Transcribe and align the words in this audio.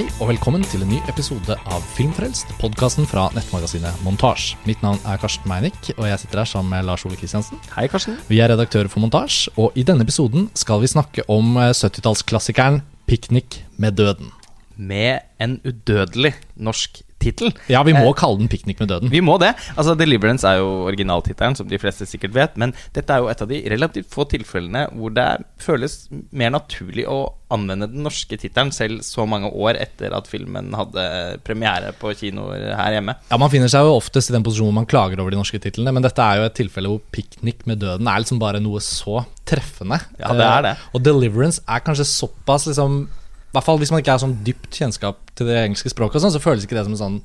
Hei 0.00 0.06
og 0.16 0.30
velkommen 0.30 0.62
til 0.64 0.80
en 0.80 0.88
ny 0.94 0.98
episode 1.12 1.52
av 1.68 1.82
Filmfrelst, 1.92 2.54
podkasten 2.56 3.04
fra 3.04 3.26
nettmagasinet 3.34 3.98
Montasj. 4.00 4.54
Mitt 4.64 4.80
navn 4.80 4.96
er 5.04 5.20
Karsten 5.20 5.44
Meinick, 5.50 5.90
og 5.98 6.06
jeg 6.08 6.22
sitter 6.22 6.40
her 6.40 6.48
sammen 6.48 6.72
med 6.72 6.88
Lars 6.88 7.04
Ole 7.04 7.20
Kristiansen. 7.20 7.60
Hei, 7.74 7.84
Karsten. 7.92 8.16
Vi 8.30 8.40
er 8.40 8.48
redaktører 8.48 8.88
for 8.88 9.04
Montasj, 9.04 9.50
og 9.60 9.76
i 9.76 9.84
denne 9.84 10.08
episoden 10.08 10.48
skal 10.56 10.80
vi 10.80 10.88
snakke 10.88 11.28
om 11.28 11.52
eh, 11.60 11.74
70-tallsklassikeren 11.76 12.80
'Piknik 13.04 13.60
med 13.76 14.00
døden'. 14.00 14.32
Med 14.80 15.26
en 15.40 15.58
udødelig 15.64 16.34
norsk 16.56 17.02
tittel. 17.20 17.52
Ja, 17.70 17.82
vi 17.86 17.94
må 17.94 18.12
kalle 18.16 18.40
den 18.40 18.48
'Piknik 18.48 18.80
med 18.80 18.90
døden'. 18.90 19.10
Vi 19.12 19.20
må 19.20 19.36
det. 19.40 19.52
Altså, 19.76 19.94
Deliverance 19.98 20.46
er 20.46 20.60
jo 20.60 20.86
originaltittelen, 20.88 21.56
som 21.56 21.68
de 21.68 21.78
fleste 21.78 22.06
sikkert 22.08 22.34
vet. 22.34 22.56
Men 22.56 22.72
dette 22.94 23.12
er 23.12 23.20
jo 23.20 23.28
et 23.28 23.42
av 23.42 23.48
de 23.50 23.60
relativt 23.68 24.08
få 24.10 24.24
tilfellene 24.30 24.86
hvor 24.96 25.12
det 25.14 25.44
føles 25.60 26.08
mer 26.32 26.50
naturlig 26.56 27.06
å 27.08 27.34
anvende 27.50 27.90
den 27.90 28.04
norske 28.06 28.38
tittelen, 28.38 28.70
selv 28.72 29.02
så 29.02 29.26
mange 29.28 29.50
år 29.50 29.76
etter 29.80 30.14
at 30.14 30.28
filmen 30.30 30.72
hadde 30.76 31.40
premiere 31.44 31.92
på 31.98 32.14
kinoer 32.14 32.76
her 32.78 32.96
hjemme. 32.96 33.16
Ja, 33.30 33.36
Man 33.36 33.50
finner 33.50 33.68
seg 33.68 33.84
jo 33.84 33.98
oftest 33.98 34.30
i 34.30 34.36
den 34.36 34.44
posisjonen 34.46 34.70
hvor 34.70 34.80
man 34.80 34.86
klager 34.86 35.20
over 35.20 35.34
de 35.34 35.40
norske 35.40 35.58
titlene, 35.58 35.92
men 35.92 36.06
dette 36.06 36.22
er 36.22 36.38
jo 36.38 36.46
et 36.46 36.54
tilfelle 36.54 36.88
hvor 36.88 37.02
'Piknik 37.10 37.66
med 37.66 37.80
døden' 37.82 38.08
er 38.08 38.22
liksom 38.22 38.38
bare 38.38 38.60
noe 38.60 38.80
så 38.80 39.26
treffende. 39.44 40.00
Ja, 40.18 40.32
det 40.32 40.46
er 40.46 40.62
det. 40.62 40.76
Eh, 40.78 40.94
og 40.94 41.02
'Deliverance' 41.02 41.60
er 41.66 41.80
kanskje 41.80 42.06
såpass 42.06 42.66
liksom 42.70 43.08
hvert 43.52 43.64
fall 43.66 43.78
hvis 43.78 43.90
man 43.90 44.00
ikke 44.02 44.12
har 44.14 44.22
sånn 44.22 44.38
dypt 44.46 44.70
kjennskap 44.78 45.16
til 45.34 45.46
det 45.46 45.58
engelske 45.64 45.90
språket, 45.90 46.16
og 46.20 46.22
sånn, 46.26 46.32
så 46.36 46.42
føles 46.42 46.64
ikke 46.64 46.78
det 46.78 46.84
som 46.88 46.92
en 46.96 47.04
sånn 47.04 47.20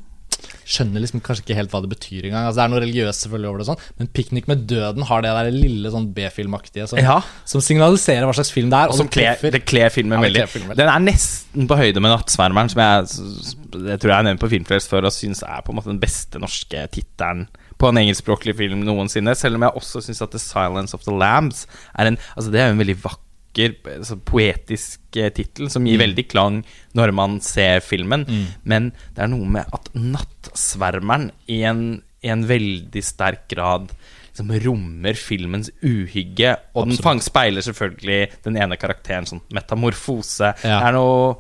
Skjønner 0.66 1.00
liksom 1.02 1.22
kanskje 1.24 1.44
ikke 1.46 1.56
helt 1.58 1.72
hva 1.72 1.80
det 1.82 1.90
betyr 1.92 2.26
engang. 2.28 2.48
Altså, 2.48 2.58
det 2.60 2.64
er 2.66 2.72
noe 2.74 2.82
religiøst 2.82 3.24
selvfølgelig 3.24 3.50
over 3.50 3.62
det, 3.62 3.66
sånn 3.70 3.80
men 4.00 4.08
'Piknik 4.14 4.48
med 4.50 4.68
døden' 4.68 5.06
har 5.06 5.22
det 5.22 5.32
der 5.32 5.50
lille 5.54 5.92
sånn 5.94 6.08
B-filmaktige 6.14 6.88
som, 6.90 7.00
Ja. 7.00 7.22
som 7.46 7.62
signaliserer 7.62 8.26
hva 8.26 8.34
slags 8.34 8.52
film 8.52 8.70
det 8.70 8.78
er. 8.78 8.90
Og 8.90 8.96
som 8.96 9.08
kler, 9.08 9.38
det 9.42 9.66
kler 9.66 9.90
filmen 9.90 10.20
Ja, 10.20 10.28
veldig. 10.28 10.50
filmen. 10.50 10.76
Den 10.76 10.90
er 10.90 11.00
nesten 11.00 11.68
på 11.68 11.78
høyde 11.78 12.02
med 12.02 12.12
'Nattsvermeren', 12.12 12.70
som 12.70 12.82
jeg, 12.82 13.88
jeg 13.90 14.00
tror 14.00 14.10
jeg 14.10 14.18
har 14.18 14.24
nevnt 14.24 14.40
på 14.42 14.50
Filmfrelst 14.50 14.90
før, 14.90 15.06
og 15.06 15.14
syns 15.14 15.42
er 15.44 15.62
på 15.62 15.70
en 15.70 15.76
måte 15.78 15.94
den 15.94 16.00
beste 16.00 16.38
norske 16.40 16.90
tittelen 16.92 17.48
på 17.80 17.90
en 17.90 17.98
engelskspråklig 17.98 18.58
film 18.58 18.84
noensinne. 18.84 19.36
Selv 19.36 19.56
om 19.56 19.62
jeg 19.62 19.72
også 19.76 20.02
syns 20.04 20.22
at 20.22 20.32
'The 20.32 20.40
Silence 20.40 20.94
of 20.94 21.04
the 21.04 21.12
Lambs' 21.12 21.66
er 21.98 22.08
en 22.08 22.18
Altså, 22.36 22.52
det 22.52 22.60
er 22.60 22.68
jo 22.68 22.74
en 22.74 22.80
veldig 22.86 23.02
vakker 23.02 23.25
altså, 23.58 24.18
poetisk 24.26 25.20
eh, 25.20 25.32
tittel 25.36 25.70
som 25.74 25.86
gir 25.88 26.02
veldig 26.02 26.26
klang 26.32 26.62
når 26.98 27.14
man 27.16 27.40
ser 27.44 27.80
filmen. 27.86 28.26
Men 28.64 28.92
det 29.16 29.26
er 29.26 29.32
noe 29.32 29.48
med 29.58 29.72
at 29.76 29.90
'Nattsvermeren' 29.94 31.32
i 31.48 31.64
en, 31.64 32.02
i 32.24 32.32
en 32.34 32.46
veldig 32.48 33.04
sterk 33.04 33.48
grad 33.52 33.92
som 34.36 34.52
rommer 34.52 35.16
filmens 35.16 35.70
uhygge. 35.84 36.56
Og 36.76 36.90
den 36.90 37.00
fang, 37.00 37.22
speiler 37.24 37.64
selvfølgelig 37.64 38.44
den 38.44 38.58
ene 38.60 38.78
karakteren 38.80 39.28
sånn 39.30 39.44
metamorfose. 39.56 40.52
Ja. 40.64 40.80
Det 40.82 40.88
er 40.90 40.98
noe 40.98 41.36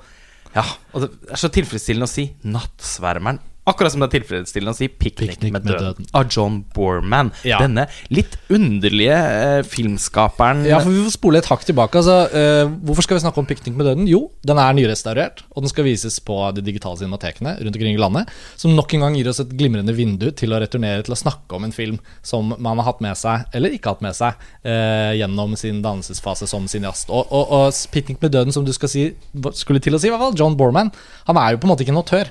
Ja, 0.55 0.63
og 0.95 1.03
det 1.03 1.09
er 1.35 1.39
så 1.41 1.49
tilfredsstillende 1.51 2.07
å 2.07 2.13
si 2.13 2.29
'Nattsvermeren'. 2.45 3.43
Akkurat 3.65 3.91
som 3.91 4.03
det 4.03 4.11
er 4.11 4.19
tilfredsstillende 4.19 4.75
å 4.75 4.77
si 4.77 4.87
'Piknik 4.87 5.31
Piknik 5.35 5.53
med, 5.55 5.65
med 5.65 5.73
døden', 5.73 5.95
døden. 5.97 6.09
av 6.13 6.27
John 6.29 6.59
Borman. 6.75 7.31
Ja. 7.43 7.57
Denne 7.63 7.87
litt 8.13 8.37
underlige 8.53 9.15
eh, 9.17 9.61
filmskaperen 9.65 10.65
Ja, 10.69 10.79
for 10.83 10.93
Vi 10.93 11.01
får 11.07 11.15
spole 11.15 11.41
et 11.41 11.49
hakk 11.49 11.65
tilbake. 11.65 11.97
Altså, 11.97 12.29
eh, 12.29 12.69
hvorfor 12.85 13.07
skal 13.07 13.17
vi 13.17 13.23
snakke 13.25 13.41
om 13.41 13.47
'Piknik 13.49 13.73
med 13.75 13.89
døden'? 13.89 14.07
Jo, 14.07 14.29
den 14.45 14.61
er 14.61 14.77
nyrestaurert, 14.77 15.41
og 15.55 15.65
den 15.65 15.73
skal 15.73 15.87
vises 15.89 16.19
på 16.21 16.37
de 16.53 16.61
digitale 16.61 17.01
cinematekene 17.01 17.57
rundt 17.57 17.75
omkring 17.75 17.97
i 17.97 18.01
landet. 18.01 18.29
Som 18.55 18.75
nok 18.75 18.93
en 18.93 19.07
gang 19.07 19.17
gir 19.17 19.29
oss 19.33 19.41
et 19.41 19.49
glimrende 19.49 19.97
vindu 19.97 20.29
til 20.29 20.53
å 20.53 20.61
returnere 20.61 21.01
til 21.03 21.17
å 21.17 21.17
snakke 21.17 21.57
om 21.57 21.63
en 21.65 21.73
film 21.73 21.99
som 22.21 22.53
man 22.59 22.77
har 22.77 22.85
hatt 22.85 23.01
med 23.01 23.17
seg, 23.17 23.49
eller 23.51 23.73
ikke 23.73 23.95
hatt 23.95 24.05
med 24.05 24.13
seg, 24.13 24.37
eh, 24.63 25.17
gjennom 25.17 25.57
sin 25.57 25.81
dannelsesfase 25.81 26.47
som 26.47 26.67
cineast. 26.67 27.09
Og, 27.09 27.25
og, 27.31 27.49
og 27.49 27.73
'Piknik 27.73 28.21
med 28.21 28.31
døden', 28.31 28.53
som 28.53 28.63
du 28.63 28.71
si, 28.73 29.15
skulle 29.53 29.81
til 29.81 29.95
å 29.95 29.99
si, 29.99 30.07
i 30.07 30.11
hvert 30.11 30.21
fall, 30.21 30.37
John 30.37 30.55
Borman, 30.55 30.91
han 31.25 31.37
er 31.37 31.51
jo 31.51 31.57
på 31.57 31.65
en 31.65 31.73
måte 31.73 31.81
ikke 31.81 31.95
en 31.95 32.03
autør. 32.05 32.29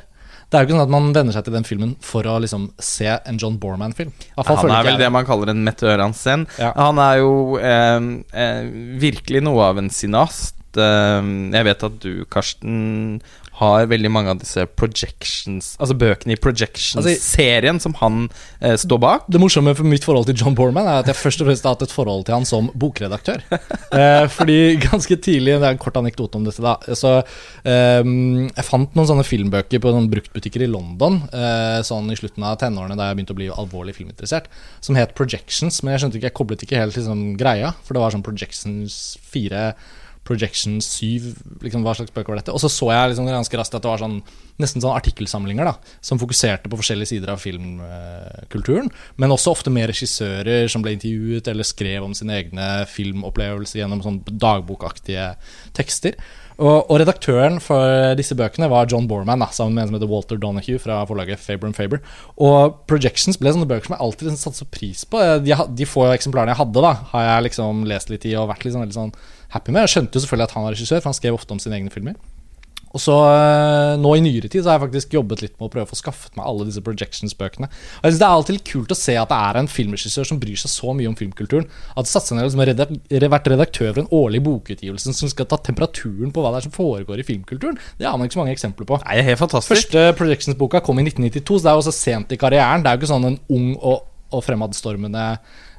Det 0.54 0.60
er 0.60 0.62
jo 0.62 0.68
ikke 0.68 0.76
sånn 0.76 0.86
at 0.86 0.92
man 0.94 1.06
venner 1.10 1.34
seg 1.34 1.46
til 1.48 1.54
den 1.56 1.64
filmen 1.66 1.92
for 1.98 2.26
å 2.30 2.36
liksom 2.38 2.68
se 2.78 3.08
en 3.10 3.38
John 3.42 3.56
Borman-film. 3.58 4.12
Han 4.38 4.70
er 4.70 4.86
vel 4.86 5.00
det 5.00 5.08
man 5.10 5.26
kaller 5.26 5.50
en 5.50 5.64
meteoransen. 5.66 6.44
Ja. 6.62 6.68
Han 6.78 7.00
er 7.02 7.16
jo 7.18 7.32
eh, 7.58 8.06
eh, 8.30 8.68
virkelig 9.02 9.42
noe 9.42 9.66
av 9.72 9.80
en 9.82 9.90
sinast. 9.90 10.54
Eh, 10.78 11.32
jeg 11.56 11.66
vet 11.66 11.82
at 11.88 11.98
du, 12.06 12.22
Karsten, 12.30 13.18
har 13.60 13.86
veldig 13.90 14.10
mange 14.10 14.32
av 14.32 14.40
disse 14.40 14.64
projections 14.74 15.74
Altså 15.78 15.94
bøkene 15.98 16.34
i 16.34 16.40
Projections-serien 16.40 17.78
som 17.82 17.94
han 18.00 18.26
eh, 18.60 18.74
står 18.80 19.00
bak. 19.02 19.28
Det 19.30 19.40
morsomme 19.42 19.74
for 19.76 19.86
mitt 19.86 20.06
forhold 20.06 20.26
til 20.28 20.38
John 20.40 20.56
Borman 20.58 20.88
er 20.90 21.02
at 21.02 21.10
jeg 21.10 21.18
først 21.18 21.42
og 21.42 21.48
fremst 21.48 21.66
har 21.66 21.76
hatt 21.76 21.84
et 21.86 21.94
forhold 21.94 22.26
til 22.26 22.36
han 22.36 22.48
som 22.48 22.70
bokredaktør. 22.74 23.44
Eh, 23.94 24.24
fordi 24.32 24.74
ganske 24.82 25.14
tidlig, 25.22 25.52
det 25.60 25.66
er 25.68 25.74
en 25.74 25.78
kort 25.78 25.94
anekdote 26.00 26.38
om 26.38 26.46
dette, 26.46 26.58
da. 26.64 26.72
Så 26.98 27.12
eh, 27.20 28.00
jeg 28.02 28.66
fant 28.66 28.96
noen 28.96 29.06
sånne 29.06 29.26
filmbøker 29.26 29.82
på 29.82 29.92
noen 29.94 30.08
bruktbutikker 30.10 30.64
i 30.66 30.70
London 30.70 31.20
eh, 31.30 31.78
sånn 31.86 32.10
i 32.10 32.18
slutten 32.18 32.46
av 32.48 32.56
tenårene 32.58 32.96
da 32.98 33.06
jeg 33.06 33.20
begynte 33.20 33.36
å 33.36 33.38
bli 33.38 33.50
alvorlig 33.54 33.94
filminteressert, 33.94 34.48
som 34.82 34.98
het 34.98 35.14
Projections. 35.14 35.78
Men 35.84 35.94
jeg 35.94 36.04
skjønte 36.04 36.18
ikke, 36.18 36.30
jeg 36.32 36.38
koblet 36.40 36.66
ikke 36.66 36.80
helt 36.80 36.98
liksom 36.98 37.22
greia, 37.38 37.70
for 37.86 37.94
det 37.94 38.02
var 38.02 38.16
sånn 38.16 38.26
Projections 38.26 38.98
4 39.30 39.68
Projection 40.24 40.78
7, 40.80 41.34
liksom, 41.64 41.84
hva 41.84 41.92
slags 41.98 42.12
bøker 42.14 42.32
var 42.32 42.40
dette? 42.40 42.54
Og 42.54 42.62
så 42.62 42.70
så 42.72 42.88
jeg 42.92 43.12
liksom 43.12 43.28
ganske 43.28 43.58
raskt 43.60 43.76
at 43.76 43.84
det 43.84 43.90
var 43.90 44.00
sånn, 44.00 44.20
nesten 44.62 44.80
sånn 44.80 44.96
artikkelsamlinger 44.96 45.68
da, 45.68 45.74
som 46.04 46.20
fokuserte 46.20 46.70
på 46.72 46.78
forskjellige 46.80 47.12
sider 47.12 47.34
av 47.34 47.42
filmkulturen, 47.42 48.88
men 49.20 49.34
også 49.34 49.52
ofte 49.52 49.72
med 49.74 49.90
regissører 49.92 50.70
som 50.72 50.84
ble 50.84 50.94
intervjuet 50.96 51.50
eller 51.52 51.68
skrev 51.68 52.06
om 52.06 52.16
sine 52.16 52.38
egne 52.40 52.70
filmopplevelser 52.88 53.82
gjennom 53.82 54.00
sånn 54.04 54.22
dagbokaktige 54.30 55.34
tekster. 55.76 56.16
Og, 56.54 56.86
og 56.86 57.00
redaktøren 57.02 57.56
for 57.62 58.14
disse 58.18 58.36
bøkene 58.38 58.68
var 58.70 58.86
John 58.90 59.08
Borman, 59.10 59.42
da, 59.42 59.48
sammen 59.50 59.74
med 59.74 59.84
en 59.84 59.90
som 59.90 59.96
heter 59.98 60.10
Walter 60.10 60.38
Donahue 60.38 60.78
fra 60.78 61.00
forlaget 61.08 61.42
Faber 61.42 61.72
Faber. 61.74 62.02
Og 62.38 62.76
Projections 62.90 63.38
ble 63.40 63.52
sånne 63.54 63.68
bøker 63.70 63.88
som 63.88 63.96
jeg 63.96 64.04
alltid 64.06 64.28
liksom 64.28 64.42
satte 64.44 64.62
så 64.62 64.68
pris 64.70 65.02
på. 65.10 65.22
De, 65.42 65.50
de 65.50 65.88
få 65.88 66.06
eksemplarene 66.12 66.54
jeg 66.54 66.62
hadde, 66.62 66.84
da, 66.86 66.92
har 67.10 67.26
jeg 67.26 67.48
liksom 67.48 67.82
lest 67.90 68.12
litt 68.12 68.28
i 68.30 68.36
og 68.38 68.52
vært 68.52 68.68
liksom 68.68 68.86
veldig 68.86 68.98
sånn 69.00 69.16
happy 69.54 69.74
med. 69.74 69.86
Jeg 69.86 69.96
skjønte 69.96 70.18
jo 70.18 70.24
selvfølgelig 70.24 70.50
at 70.50 70.56
han 70.58 70.66
var 70.66 70.76
regissør, 70.76 71.02
for 71.02 71.12
han 71.12 71.20
skrev 71.20 71.38
ofte 71.38 71.56
om 71.56 71.62
sine 71.62 71.78
egne 71.78 71.94
filmer. 71.94 72.18
Og 72.94 73.02
så 73.02 73.14
øh, 73.26 73.96
nå 73.98 74.12
i 74.14 74.22
nyere 74.22 74.46
tid 74.46 74.62
så 74.62 74.70
har 74.70 74.76
jeg 74.78 74.84
faktisk 74.84 75.14
jobbet 75.16 75.40
litt 75.42 75.54
med 75.58 75.66
å 75.66 75.70
prøve 75.72 75.88
å 75.88 75.90
få 75.90 75.98
skaffet 75.98 76.36
meg 76.38 76.46
alle 76.46 76.66
disse 76.68 76.82
Projections-bøkene. 76.84 77.66
Og 77.66 78.06
jeg 78.06 78.14
synes 78.14 78.20
Det 78.20 78.26
er 78.28 78.34
alltid 78.36 78.60
kult 78.68 78.94
å 78.94 78.98
se 78.98 79.16
at 79.18 79.32
det 79.32 79.38
er 79.48 79.58
en 79.58 79.70
filmregissør 79.70 80.28
som 80.30 80.38
bryr 80.42 80.60
seg 80.60 80.70
så 80.70 80.94
mye 80.94 81.10
om 81.10 81.16
filmkulturen. 81.18 81.66
At 81.98 82.06
ned 82.06 82.44
og 82.44 82.46
liksom 82.46 82.62
redak 82.70 82.94
vært 83.34 83.50
redaktør 83.50 83.90
for 83.90 84.04
en 84.04 84.12
årlig 84.14 84.44
bokutgivelse 84.46 85.16
som 85.18 85.32
skal 85.32 85.50
ta 85.50 85.58
temperaturen 85.58 86.30
på 86.30 86.44
hva 86.44 86.54
det 86.54 86.62
er 86.62 86.68
som 86.68 86.76
foregår 86.76 87.18
i 87.18 87.26
filmkulturen. 87.26 87.82
Det 87.98 88.06
har 88.06 88.14
man 88.14 88.30
ikke 88.30 88.38
så 88.38 88.44
mange 88.44 88.54
eksempler 88.54 88.86
på. 88.86 89.02
Nei, 89.02 89.18
det 89.18 89.24
er 89.24 89.30
helt 89.32 89.42
fantastisk. 89.42 89.74
Første 89.74 90.06
Projections-boka 90.20 90.84
kom 90.86 91.02
i 91.02 91.08
1992, 91.08 91.58
så 91.58 91.66
det 91.66 91.72
er 91.72 91.78
jo 91.80 91.82
også 91.82 91.98
sent 91.98 92.34
i 92.34 92.38
karrieren. 92.38 92.86
Det 92.86 92.92
er 92.92 92.94
jo 92.94 93.02
ikke 93.02 93.10
sånn 93.10 93.30
en 93.32 93.40
ung 93.58 93.72
og, 93.74 94.06
og 94.30 94.46
fremadstormende 94.46 95.28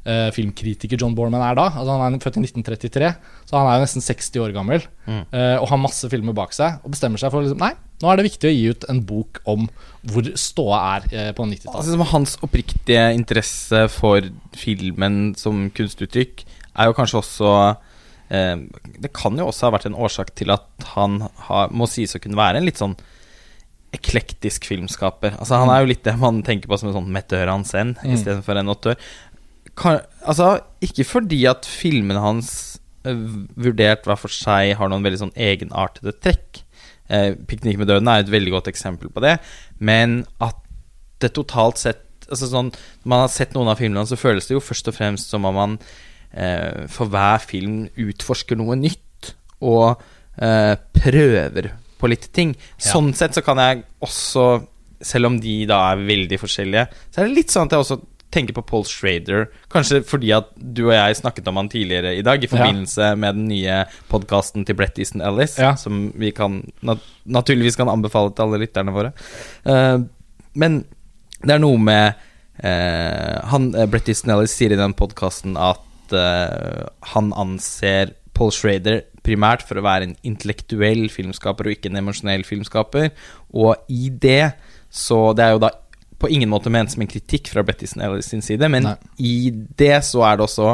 eh, 0.05 0.29
filmkritiker 0.35 0.99
John 1.01 1.15
Borman 1.17 1.41
er 1.41 1.55
da. 1.57 1.65
Altså 1.71 1.95
Han 1.99 2.13
er 2.15 2.23
født 2.23 2.37
i 2.37 2.43
1933, 2.45 3.09
så 3.49 3.57
han 3.57 3.67
er 3.71 3.79
jo 3.79 3.85
nesten 3.85 4.05
60 4.05 4.39
år 4.45 4.53
gammel. 4.55 4.85
eh, 5.07 5.57
og 5.59 5.67
har 5.71 5.77
masse 5.81 6.09
filmer 6.09 6.33
bak 6.37 6.53
seg. 6.53 6.79
Og 6.85 6.91
bestemmer 6.95 7.17
seg 7.21 7.31
for 7.33 7.41
liksom, 7.45 7.59
Nei, 7.61 7.73
nå 8.01 8.11
er 8.11 8.17
det 8.21 8.25
viktig 8.29 8.49
å 8.49 8.53
gi 8.55 8.69
ut 8.75 8.85
en 8.91 9.01
bok 9.07 9.41
om 9.45 9.67
hvor 10.11 10.29
ståa 10.37 10.79
er 10.97 11.09
eh, 11.11 11.31
på 11.33 11.45
90-tallet. 11.47 11.81
Altså, 11.81 12.09
hans 12.13 12.37
oppriktige 12.45 13.07
interesse 13.15 13.87
for 13.89 14.21
filmen 14.55 15.33
som 15.39 15.69
kunstuttrykk 15.75 16.45
er 16.75 16.89
jo 16.89 16.95
kanskje 16.97 17.21
også 17.21 17.51
eh, 18.29 18.55
Det 18.99 19.11
kan 19.15 19.37
jo 19.39 19.47
også 19.47 19.69
ha 19.69 19.75
vært 19.77 19.85
en 19.89 19.95
årsak 19.95 20.33
til 20.35 20.51
at 20.51 20.67
han 20.95 21.21
har, 21.47 21.69
må 21.71 21.87
sies 21.87 22.13
å 22.17 22.21
kunne 22.23 22.35
være 22.39 22.59
en 22.61 22.65
litt 22.67 22.81
sånn 22.81 22.97
eklektisk 23.95 24.65
filmskaper. 24.67 25.37
Altså 25.39 25.55
Han 25.61 25.69
er 25.71 25.83
jo 25.83 25.87
litt 25.93 26.03
det 26.03 26.17
man 26.19 26.41
tenker 26.43 26.67
på 26.67 26.75
som 26.79 26.89
en 26.89 26.97
sånn 26.97 27.11
mettør 27.15 27.47
Hansen 27.47 27.93
Mm. 28.03 28.11
istedenfor 28.17 28.57
en 28.59 28.67
autør. 28.73 28.97
Kan, 29.75 30.01
altså, 30.23 30.59
ikke 30.83 31.03
fordi 31.07 31.41
at 31.51 31.67
filmene 31.67 32.21
hans 32.23 32.51
eh, 33.07 33.25
vurdert 33.59 34.07
hver 34.07 34.19
for 34.19 34.31
seg 34.31 34.75
har 34.79 34.91
noen 34.91 35.03
veldig 35.05 35.25
sånn 35.25 35.35
egenartede 35.35 36.15
trekk. 36.23 36.63
Eh, 37.09 37.35
'Piknik 37.35 37.77
med 37.77 37.91
døden' 37.91 38.09
er 38.09 38.23
et 38.23 38.31
veldig 38.31 38.55
godt 38.55 38.71
eksempel 38.71 39.11
på 39.13 39.21
det. 39.21 39.37
Men 39.79 40.23
at 40.41 40.57
det 41.21 41.35
totalt 41.35 41.81
sett 41.81 42.01
altså 42.25 42.49
sånn, 42.49 42.71
Når 43.03 43.09
man 43.11 43.23
har 43.25 43.29
sett 43.29 43.53
noen 43.53 43.69
av 43.69 43.77
filmene, 43.77 44.05
så 44.09 44.17
føles 44.17 44.47
det 44.47 44.55
jo 44.55 44.63
først 44.63 44.87
og 44.89 44.95
fremst 44.97 45.29
som 45.29 45.45
om 45.45 45.53
man 45.53 45.77
eh, 46.33 46.87
for 46.89 47.11
hver 47.11 47.43
film 47.43 47.85
utforsker 48.01 48.57
noe 48.57 48.77
nytt 48.79 49.33
og 49.61 50.01
eh, 50.41 50.73
prøver 50.97 51.69
på 51.99 52.09
litt 52.11 52.29
ting. 52.33 52.55
Ja. 52.79 52.95
Sånn 52.95 53.13
sett 53.17 53.37
så 53.37 53.43
kan 53.45 53.61
jeg 53.61 53.85
også, 54.03 54.65
selv 55.05 55.29
om 55.29 55.39
de 55.41 55.63
da 55.69 55.83
er 55.91 56.03
veldig 56.07 56.41
forskjellige, 56.41 56.87
så 57.11 57.21
er 57.21 57.29
det 57.29 57.37
litt 57.37 57.53
sånn 57.53 57.69
at 57.69 57.77
jeg 57.77 57.85
også 57.85 57.99
tenker 58.35 58.55
på 58.57 58.63
Paul 58.67 58.85
Schrader. 58.87 59.47
Kanskje 59.71 60.01
fordi 60.07 60.31
at 60.35 60.51
du 60.55 60.85
og 60.89 60.95
jeg 60.95 61.19
snakket 61.21 61.47
om 61.51 61.59
han 61.61 61.71
tidligere 61.71 62.15
i 62.17 62.25
dag 62.25 62.43
i 62.43 62.49
forbindelse 62.51 63.13
med 63.21 63.39
den 63.39 63.47
nye 63.51 63.81
podkasten 64.11 64.67
til 64.67 64.77
Brett 64.77 64.99
Easton 64.99 65.23
Ellis, 65.25 65.57
Ja. 65.61 65.75
som 65.79 66.11
vi 66.15 66.31
kan 66.35 66.61
nat 66.85 67.03
naturligvis 67.25 67.79
kan 67.79 67.89
anbefale 67.89 68.33
til 68.35 68.45
alle 68.45 68.61
lytterne 68.61 68.93
våre. 68.93 69.13
Uh, 69.65 70.03
men 70.53 70.83
det 71.41 71.55
er 71.55 71.63
noe 71.63 71.79
med 71.81 72.13
uh, 72.63 73.39
han, 73.51 73.71
eh, 73.75 73.87
Brett 73.89 74.09
Easton 74.09 74.35
Ellis 74.35 74.53
sier 74.55 74.75
i 74.75 74.79
den 74.79 74.93
podkasten 74.93 75.57
at 75.57 76.13
uh, 76.13 76.85
han 77.15 77.33
anser 77.33 78.13
Paul 78.35 78.51
Schrader 78.51 79.01
primært 79.25 79.63
for 79.65 79.79
å 79.79 79.85
være 79.85 80.09
en 80.09 80.15
intellektuell 80.27 81.07
filmskaper 81.09 81.65
og 81.67 81.77
ikke 81.77 81.89
en 81.89 82.01
emosjonell 82.03 82.45
filmskaper. 82.45 83.09
Og 83.55 83.75
i 83.89 84.09
det 84.09 84.53
så 84.95 85.33
Det 85.35 85.43
er 85.43 85.51
jo 85.51 85.59
da 85.59 85.73
på 86.19 86.29
ingen 86.31 86.49
måte 86.49 86.71
ment 86.71 86.91
som 86.91 87.01
en 87.03 87.09
kritikk 87.11 87.49
fra 87.51 87.63
Betty 87.63 87.87
eller 87.95 88.21
sin 88.21 88.41
side, 88.41 88.69
men 88.71 88.83
Nei. 88.83 88.95
i 89.17 89.33
det 89.51 89.97
så 90.07 90.23
er 90.23 90.37
det 90.37 90.45
også 90.47 90.69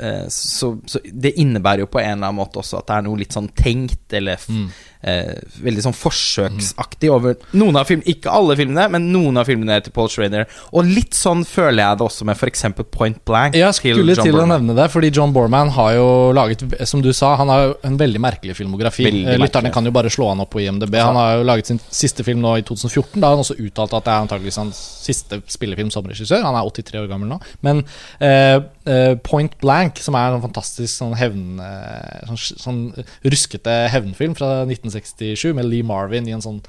eh, 0.00 0.24
så, 0.28 0.72
så 0.86 1.00
det 1.04 1.34
innebærer 1.38 1.84
jo 1.84 1.90
på 1.92 2.00
en 2.02 2.16
eller 2.16 2.32
annen 2.32 2.40
måte 2.40 2.58
også 2.62 2.80
at 2.80 2.88
det 2.88 2.96
er 2.98 3.06
noe 3.06 3.20
litt 3.20 3.36
sånn 3.36 3.50
tenkt, 3.54 4.06
eller 4.12 4.40
Mm. 4.48 4.68
Eh, 5.04 5.34
veldig 5.64 5.84
sånn 5.86 5.96
forsøksaktig 5.96 7.10
over 7.12 7.36
noen 7.56 7.76
av 7.80 7.88
filmene. 7.88 8.08
Ikke 8.14 8.32
alle 8.34 8.56
filmene, 8.58 8.86
men 8.94 9.10
noen 9.12 9.40
av 9.40 9.48
filmene 9.48 9.78
til 9.84 9.94
Paul 9.94 10.08
Schrader. 10.12 10.48
Og 10.72 10.88
litt 10.88 11.16
sånn 11.18 11.44
føler 11.48 11.82
jeg 11.84 12.00
det 12.00 12.06
også 12.08 12.28
med 12.28 12.38
f.eks. 12.38 12.64
Point 12.94 13.20
Blank. 13.28 13.58
Jeg 13.58 13.76
skulle 13.78 14.16
John 14.16 14.24
til 14.26 14.40
å 14.40 14.48
nevne 14.48 14.76
det, 14.76 14.88
fordi 14.92 15.12
John 15.14 15.34
Borman 15.34 15.72
har 15.76 15.94
jo 15.98 16.08
laget, 16.36 16.64
som 16.88 17.02
du 17.04 17.12
sa, 17.16 17.34
han 17.40 17.52
har 17.52 17.64
jo 17.68 17.74
en 17.86 17.98
veldig 18.00 18.22
merkelig 18.24 18.56
filmografi. 18.60 19.04
Veldig 19.08 19.24
Eh, 19.24 19.38
Lytterne 19.40 19.68
merkelig. 19.68 19.74
kan 19.74 19.84
jo 19.88 19.90
bare 19.94 20.10
slå 20.12 20.28
han 20.30 20.40
opp 20.44 20.50
på 20.54 20.60
IMDb. 20.62 20.94
Han 21.00 21.16
har 21.16 21.36
jo 21.38 21.44
laget 21.48 21.66
sin 21.70 21.80
siste 21.90 22.24
film 22.26 22.40
nå 22.44 22.56
i 22.58 22.62
2014. 22.66 23.20
Da 23.20 23.28
har 23.28 23.36
han 23.36 23.44
også 23.44 23.56
uttalt 23.58 23.94
at 23.96 24.04
det 24.06 24.12
er 24.12 24.24
antageligvis 24.24 24.58
hans 24.60 24.80
siste 25.04 25.40
spillefilm 25.50 25.90
som 25.90 26.06
regissør. 26.06 26.42
Han 26.44 26.54
er 26.58 26.68
83 26.68 27.00
år 27.02 27.08
gammel 27.10 27.28
nå. 27.32 27.38
Men 27.64 27.82
eh, 28.20 28.60
eh, 28.86 29.14
Point 29.24 29.56
Blank, 29.60 29.98
som 30.04 30.14
er 30.18 30.34
en 30.36 30.44
fantastisk 30.44 30.92
sånn 30.92 31.14
hevn... 31.18 31.58
Eh, 31.60 32.28
sånn, 32.30 32.60
sånn 32.64 32.80
ruskete 33.24 33.74
hevnfilm 33.92 34.34
fra 34.38 34.64
1967 34.94 35.54
med 35.58 35.68
Lee 35.68 35.86
Marvin 35.86 36.28
i 36.28 36.34
en 36.36 36.44
sånn 36.44 36.60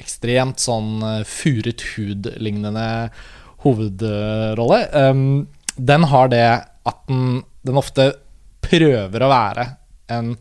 ekstremt 0.00 0.60
sånn 0.60 1.00
eh, 1.04 1.22
furet 1.28 1.84
hud-lignende 1.94 2.86
hovedrolle. 3.64 4.80
Um, 4.92 5.46
den 5.76 6.04
har 6.10 6.30
det 6.32 6.46
at 6.86 7.00
den, 7.08 7.40
den 7.66 7.80
ofte 7.80 8.10
prøver 8.66 9.24
å 9.24 9.30
være 9.30 9.66
en 10.12 10.34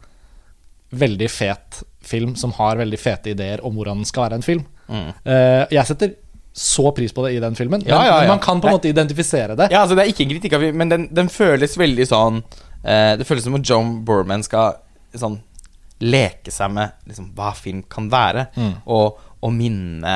veldig 0.96 1.30
fet 1.32 1.82
film 2.06 2.36
som 2.38 2.54
har 2.60 2.78
veldig 2.78 3.00
fete 3.02 3.34
ideer 3.34 3.64
om 3.66 3.76
hvordan 3.76 4.04
den 4.04 4.10
skal 4.10 4.28
være 4.28 4.40
en 4.40 4.46
film. 4.46 4.68
Mm. 4.88 5.10
Uh, 5.26 5.64
jeg 5.74 5.88
setter 5.90 6.14
så 6.56 6.92
pris 6.96 7.12
på 7.12 7.26
det 7.26 7.34
i 7.36 7.40
den 7.44 7.56
filmen, 7.58 7.82
Ja, 7.84 7.98
men, 7.98 8.08
ja, 8.08 8.20
ja. 8.24 8.28
man 8.32 8.40
kan 8.40 8.62
på 8.64 8.70
en 8.70 8.78
måte 8.78 8.88
identifisere 8.88 9.58
det. 9.60 9.68
Ja, 9.74 9.82
altså 9.82 9.98
Det 9.98 10.06
er 10.06 10.12
ikke 10.14 10.24
en 10.24 10.30
kritikk 10.32 10.54
av 10.56 10.62
film, 10.64 10.78
men 10.80 10.94
den, 10.94 11.10
den 11.12 11.28
føles 11.28 11.76
veldig 11.76 12.06
sånn 12.08 12.38
uh, 12.46 13.14
Det 13.20 13.28
føles 13.28 13.44
som 13.44 13.58
om 13.58 13.66
John 13.66 13.98
Borman 14.08 14.46
skal 14.46 14.78
sånn 15.20 15.42
leke 16.04 16.52
seg 16.52 16.74
med 16.76 16.92
liksom, 17.08 17.30
hva 17.38 17.54
film 17.56 17.84
kan 17.90 18.10
være, 18.12 18.48
Mm. 18.56 18.74
og, 18.92 19.22
og 19.46 19.54
minne 19.54 20.16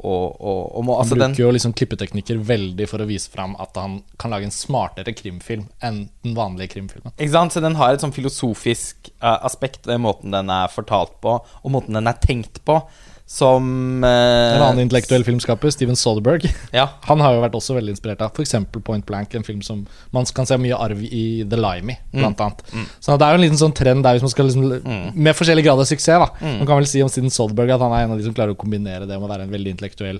og, 0.00 0.40
og, 0.40 0.60
og 0.78 0.84
Han 0.86 0.90
altså 1.02 1.16
den, 1.18 1.34
bruker 1.34 1.42
jo 1.42 1.50
liksom 1.52 1.72
klippeteknikker 1.76 2.38
veldig 2.48 2.86
for 2.88 3.04
å 3.04 3.08
vise 3.08 3.28
fram 3.28 3.52
at 3.60 3.76
han 3.76 3.98
kan 4.16 4.32
lage 4.32 4.48
en 4.48 4.54
smartere 4.54 5.12
krimfilm 5.12 5.66
enn 5.84 5.98
den 6.24 6.36
vanlige 6.38 6.72
krimfilmen. 6.72 7.12
Ikke 7.18 7.34
sant? 7.34 7.52
Så 7.52 7.60
den 7.60 7.76
har 7.76 7.92
et 7.92 8.00
sånn 8.00 8.14
filosofisk 8.16 9.10
uh, 9.20 9.44
aspekt 9.44 9.84
ved 9.90 10.00
måten 10.00 10.32
den 10.32 10.48
er 10.48 10.72
fortalt 10.72 11.18
på, 11.20 11.36
og 11.44 11.74
måten 11.74 11.98
den 11.98 12.08
er 12.08 12.16
tenkt 12.16 12.62
på, 12.64 12.78
som 13.30 14.02
eh, 14.02 14.56
En 14.56 14.62
annen 14.64 14.80
intellektuell 14.88 15.22
filmskaper, 15.24 15.70
Steven 15.70 15.94
Soderberg, 15.96 16.48
Ja. 16.74 16.88
han 17.06 17.20
har 17.22 17.36
jo 17.36 17.44
vært 17.44 17.54
også 17.54 17.76
veldig 17.76 17.92
inspirert 17.94 18.24
av 18.26 18.32
f.eks. 18.34 18.56
Point 18.82 19.06
Blank, 19.06 19.36
en 19.38 19.46
film 19.46 19.60
som 19.62 19.84
man 20.10 20.26
kan 20.34 20.48
se 20.50 20.58
mye 20.58 20.74
arv 20.74 21.04
i 21.06 21.44
The 21.46 21.60
Limey, 21.60 22.00
blant 22.10 22.42
annet. 22.42 22.64
Så 22.98 23.14
det 23.14 23.28
er 23.28 23.36
jo 23.36 23.40
en 23.40 23.44
liten 23.46 23.60
sånn 23.62 23.76
trend 23.78 24.02
der 24.02 24.18
hvis 24.18 24.26
man 24.26 24.34
skal 24.34 24.50
liksom 24.50 25.14
Med 25.14 25.38
forskjellig 25.38 25.62
grad 25.68 25.78
av 25.78 25.86
suksess, 25.86 26.26
da. 26.26 26.28
Man 26.58 26.66
kan 26.66 26.80
vel 26.82 26.90
si 26.90 27.02
om 27.06 27.10
Steven 27.12 27.30
Soderberg 27.30 27.70
at 27.76 27.86
han 27.86 27.94
er 27.94 28.08
en 28.08 28.16
av 28.16 28.18
de 28.18 28.26
som 28.26 28.34
klarer 28.34 28.56
å 28.56 28.58
kombinere 28.58 29.06
det 29.06 29.14
med 29.20 29.28
å 29.28 29.30
være 29.30 29.46
en 29.46 29.54
veldig 29.54 29.76
intellektuell 29.78 30.18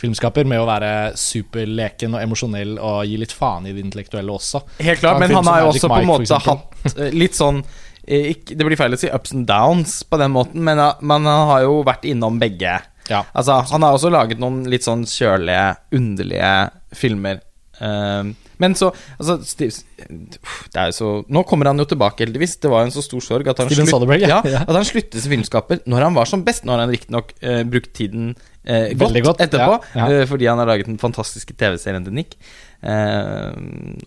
filmskaper, 0.00 0.46
med 0.48 0.60
å 0.62 0.64
være 0.68 0.90
superleken 1.20 2.14
og 2.16 2.22
emosjonell 2.22 2.76
og 2.80 3.02
gi 3.08 3.18
litt 3.20 3.32
faen 3.36 3.66
i 3.68 3.72
det 3.76 3.82
intellektuelle 3.84 4.32
også. 4.32 4.62
Helt 4.80 5.02
klart, 5.02 5.18
men 5.20 5.34
han 5.36 5.48
har 5.50 5.64
jo 5.66 5.72
også 5.74 5.90
på 5.92 5.98
en 6.00 6.08
måte 6.08 6.38
hatt 6.44 6.94
eh, 6.96 7.10
litt 7.12 7.36
sånn 7.36 7.60
ikke, 8.10 8.56
Det 8.58 8.66
blir 8.66 8.76
feil 8.80 8.96
å 8.96 8.98
si 8.98 9.10
ups 9.12 9.34
and 9.36 9.46
downs 9.46 10.00
på 10.04 10.18
den 10.20 10.32
måten, 10.34 10.62
men, 10.66 10.78
han- 10.78 10.98
men 11.00 11.28
han 11.28 11.46
har 11.48 11.62
jo 11.62 11.82
vært 11.86 12.04
innom 12.10 12.40
begge. 12.42 12.80
Ja. 13.10 13.24
Altså, 13.34 13.60
han 13.70 13.82
har 13.82 13.96
også 13.96 14.10
laget 14.10 14.38
noen 14.38 14.64
litt 14.70 14.86
sånn 14.86 15.04
kjølige, 15.08 15.76
underlige 15.96 16.70
filmer. 16.94 17.40
Eh, 17.80 18.30
men 18.60 18.74
så 18.76 18.90
altså, 19.16 19.38
Steve, 19.48 19.72
det 20.04 20.76
er 20.76 20.90
jo 20.90 20.96
så 20.98 21.10
Nå 21.32 21.42
kommer 21.48 21.70
han 21.70 21.80
jo 21.80 21.86
tilbake, 21.88 22.26
heldigvis. 22.26 22.58
Det 22.60 22.70
var 22.70 22.84
jo 22.84 22.90
en 22.90 22.94
så 22.94 23.04
stor 23.04 23.24
sorg 23.24 23.48
at 23.48 23.62
han, 23.62 23.70
slutt, 23.72 23.88
ja. 24.28 24.40
at 24.60 24.74
han 24.76 24.84
sluttet 24.84 25.22
som 25.22 25.32
filmskaper 25.32 25.80
når 25.88 26.08
han 26.08 26.18
var 26.18 26.28
som 26.28 26.44
best. 26.44 26.66
Nå 26.68 26.74
har 26.76 26.84
han 26.84 26.92
riktignok 26.92 27.32
uh, 27.40 27.62
brukt 27.64 27.94
tiden 27.96 28.34
uh, 28.68 28.90
godt, 29.00 29.16
godt, 29.24 29.40
etterpå, 29.46 29.78
ja, 29.96 30.10
ja. 30.12 30.20
Uh, 30.20 30.26
fordi 30.28 30.50
han 30.50 30.60
har 30.60 30.68
laget 30.68 30.90
den 30.92 31.00
fantastiske 31.00 31.56
TV-serien 31.56 32.04
til 32.04 32.18
Nick. 32.20 32.36
Eh, 32.80 33.52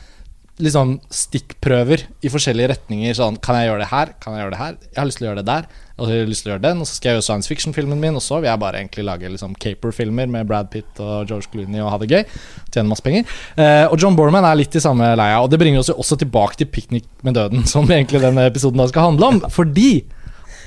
liksom 0.62 1.00
stikkprøver 1.10 2.04
i 2.22 2.30
forskjellige 2.30 2.70
retninger. 2.74 3.16
Sånn, 3.18 3.40
kan 3.42 3.56
jeg 3.58 3.68
gjøre 3.72 3.82
det 3.82 3.90
her? 3.90 4.12
Kan 4.22 4.36
jeg 4.36 4.44
gjøre 4.44 4.54
det 4.54 4.60
her? 4.62 4.76
Jeg 4.92 5.00
har 5.00 5.08
lyst 5.10 5.18
til 5.18 5.26
å 5.26 5.30
gjøre 5.32 5.42
det 5.42 5.48
der. 5.50 5.66
Og 5.94 6.04
så 6.04 6.10
har 6.10 6.16
jeg 6.18 6.30
lyst 6.30 6.42
til 6.42 6.50
å 6.50 6.54
gjøre 6.56 6.64
den 6.64 6.80
Og 6.82 6.88
så 6.88 6.96
skal 6.96 7.08
jeg 7.08 7.18
gjøre 7.18 7.26
science 7.28 7.50
fiction-filmen 7.50 8.00
min, 8.02 8.18
og 8.18 8.24
så 8.24 8.40
vil 8.40 8.50
jeg 8.50 8.62
bare 8.62 8.80
egentlig 8.82 9.06
lage 9.06 9.30
liksom 9.30 9.54
caper-filmer 9.62 10.30
med 10.30 10.48
Brad 10.50 10.72
Pitt 10.72 10.98
og 11.02 11.30
George 11.30 11.50
Clooney 11.52 11.82
og 11.84 11.92
ha 11.92 12.00
det 12.02 12.10
gøy. 12.10 12.24
Tjene 12.74 12.90
masse 12.90 13.04
penger. 13.04 13.30
Eh, 13.54 13.84
og 13.86 13.96
John 14.02 14.18
Borman 14.18 14.46
er 14.48 14.58
litt 14.58 14.74
i 14.74 14.82
samme 14.82 15.12
leia, 15.18 15.38
og 15.42 15.52
det 15.52 15.60
bringer 15.62 15.82
oss 15.82 15.92
jo 15.92 15.98
også 16.02 16.18
tilbake 16.18 16.58
til 16.58 16.70
'Piknik 16.70 17.06
med 17.22 17.38
døden', 17.38 17.66
som 17.74 17.86
egentlig 17.86 18.24
denne 18.24 18.48
episoden 18.50 18.82
da 18.82 18.88
skal 18.90 19.12
handle 19.12 19.30
om. 19.30 19.40
Fordi 19.50 20.04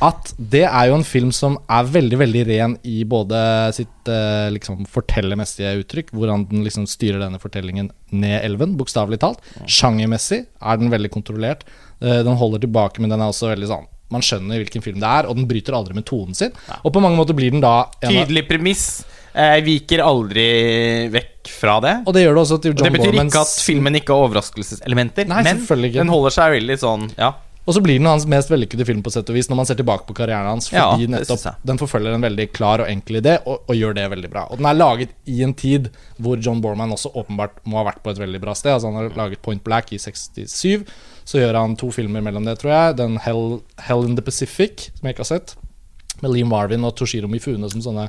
at 0.03 0.31
det 0.38 0.63
er 0.67 0.89
jo 0.89 0.96
en 1.00 1.03
film 1.03 1.31
som 1.34 1.57
er 1.74 1.89
veldig 1.89 2.19
veldig 2.22 2.43
ren 2.48 2.77
i 2.86 3.01
både 3.03 3.39
sitt 3.74 4.12
eh, 4.12 4.48
liksom 4.53 4.86
fortellermessige 4.86 5.74
uttrykk, 5.81 6.13
hvordan 6.13 6.46
den 6.51 6.63
liksom 6.67 6.86
styrer 6.86 7.19
denne 7.24 7.41
fortellingen 7.41 7.89
ned 8.13 8.46
elven, 8.46 8.77
bokstavelig 8.77 9.19
talt. 9.24 9.41
Sjangermessig 9.65 10.46
er 10.46 10.77
den 10.77 10.93
veldig 10.93 11.12
kontrollert. 11.12 11.65
Eh, 12.00 12.22
den 12.22 12.38
holder 12.38 12.62
tilbake, 12.62 13.01
men 13.01 13.10
den 13.10 13.19
er 13.19 13.34
også 13.34 13.51
veldig 13.51 13.74
sånn 13.74 13.88
Man 14.13 14.23
skjønner 14.23 14.61
hvilken 14.61 14.83
film 14.85 15.01
det 15.03 15.09
er, 15.09 15.27
og 15.27 15.35
den 15.39 15.47
bryter 15.49 15.75
aldri 15.77 15.97
med 15.97 16.05
tonen 16.07 16.37
sin. 16.37 16.53
Og 16.81 16.93
på 16.95 17.03
mange 17.03 17.19
måter 17.19 17.35
blir 17.37 17.51
den 17.53 17.63
da 17.63 17.89
tydelig 18.03 18.45
premiss. 18.49 18.87
Eh, 19.37 19.59
viker 19.61 20.01
aldri 20.01 20.45
vekk 21.13 21.49
fra 21.51 21.75
det. 21.83 21.95
Og 22.07 22.15
det 22.15 22.23
gjør 22.23 22.39
det 22.39 22.45
også 22.45 22.57
til 22.63 22.73
Og 22.73 22.79
det 22.81 22.93
betyr 22.95 23.11
Bormans 23.11 23.35
ikke 23.35 23.43
at 23.45 23.65
filmen 23.67 23.99
ikke 23.99 24.15
har 24.15 24.29
overraskelseselementer, 24.29 25.27
Nei, 25.29 25.43
men 25.45 25.59
den 25.93 26.09
holder 26.09 26.33
seg 26.33 26.55
veldig 26.57 26.79
sånn 26.81 27.11
Ja. 27.17 27.35
Og 27.67 27.75
så 27.75 27.81
blir 27.83 27.97
den 27.99 28.07
hans 28.07 28.23
mest 28.31 28.47
vellykkede 28.47 28.85
film 28.87 29.01
på 29.03 29.11
sett 29.11 29.27
og 29.27 29.35
vis 29.35 29.49
når 29.51 29.59
man 29.59 29.67
ser 29.67 29.75
tilbake 29.75 30.07
på 30.07 30.15
karrieren 30.15 30.47
hans. 30.47 30.69
Fordi 30.71 31.03
ja, 31.03 31.09
nettopp 31.17 31.65
den 31.67 31.79
forfølger 31.81 32.15
en 32.15 32.23
veldig 32.23 32.45
klar 32.55 32.79
og 32.79 32.87
enkel 32.87 33.19
idé, 33.19 33.33
og, 33.43 33.65
og 33.67 33.75
gjør 33.75 33.97
det 33.97 34.05
veldig 34.13 34.29
bra. 34.31 34.45
Og 34.47 34.61
den 34.61 34.69
er 34.71 34.77
laget 34.77 35.11
i 35.27 35.41
en 35.43 35.51
tid 35.57 35.89
hvor 36.15 36.39
John 36.39 36.61
Borman 36.63 36.95
også 36.95 37.11
åpenbart 37.19 37.59
må 37.67 37.81
ha 37.81 37.83
vært 37.89 37.99
på 38.05 38.13
et 38.13 38.21
veldig 38.23 38.39
bra 38.45 38.55
sted. 38.55 38.71
Altså 38.71 38.87
Han 38.93 39.01
har 39.01 39.19
laget 39.19 39.43
Point 39.43 39.65
Black 39.67 39.91
i 39.91 39.99
67. 39.99 40.87
Så 41.27 41.41
gjør 41.41 41.57
han 41.60 41.75
to 41.79 41.89
filmer 41.91 42.24
mellom 42.24 42.46
det, 42.48 42.57
tror 42.62 42.72
jeg. 42.72 42.98
Den 43.01 43.17
Hell, 43.19 43.57
Hell 43.84 44.05
in 44.07 44.15
the 44.15 44.24
Pacific, 44.24 44.88
som 44.96 45.10
jeg 45.10 45.17
ikke 45.17 45.25
har 45.25 45.31
sett. 45.36 45.55
Med 46.24 46.31
Lee 46.34 46.48
Marvin 46.48 46.86
og 46.88 46.96
Toshiro 46.98 47.27
Mifune 47.29 47.67
som 47.69 47.84
sånne 47.84 48.07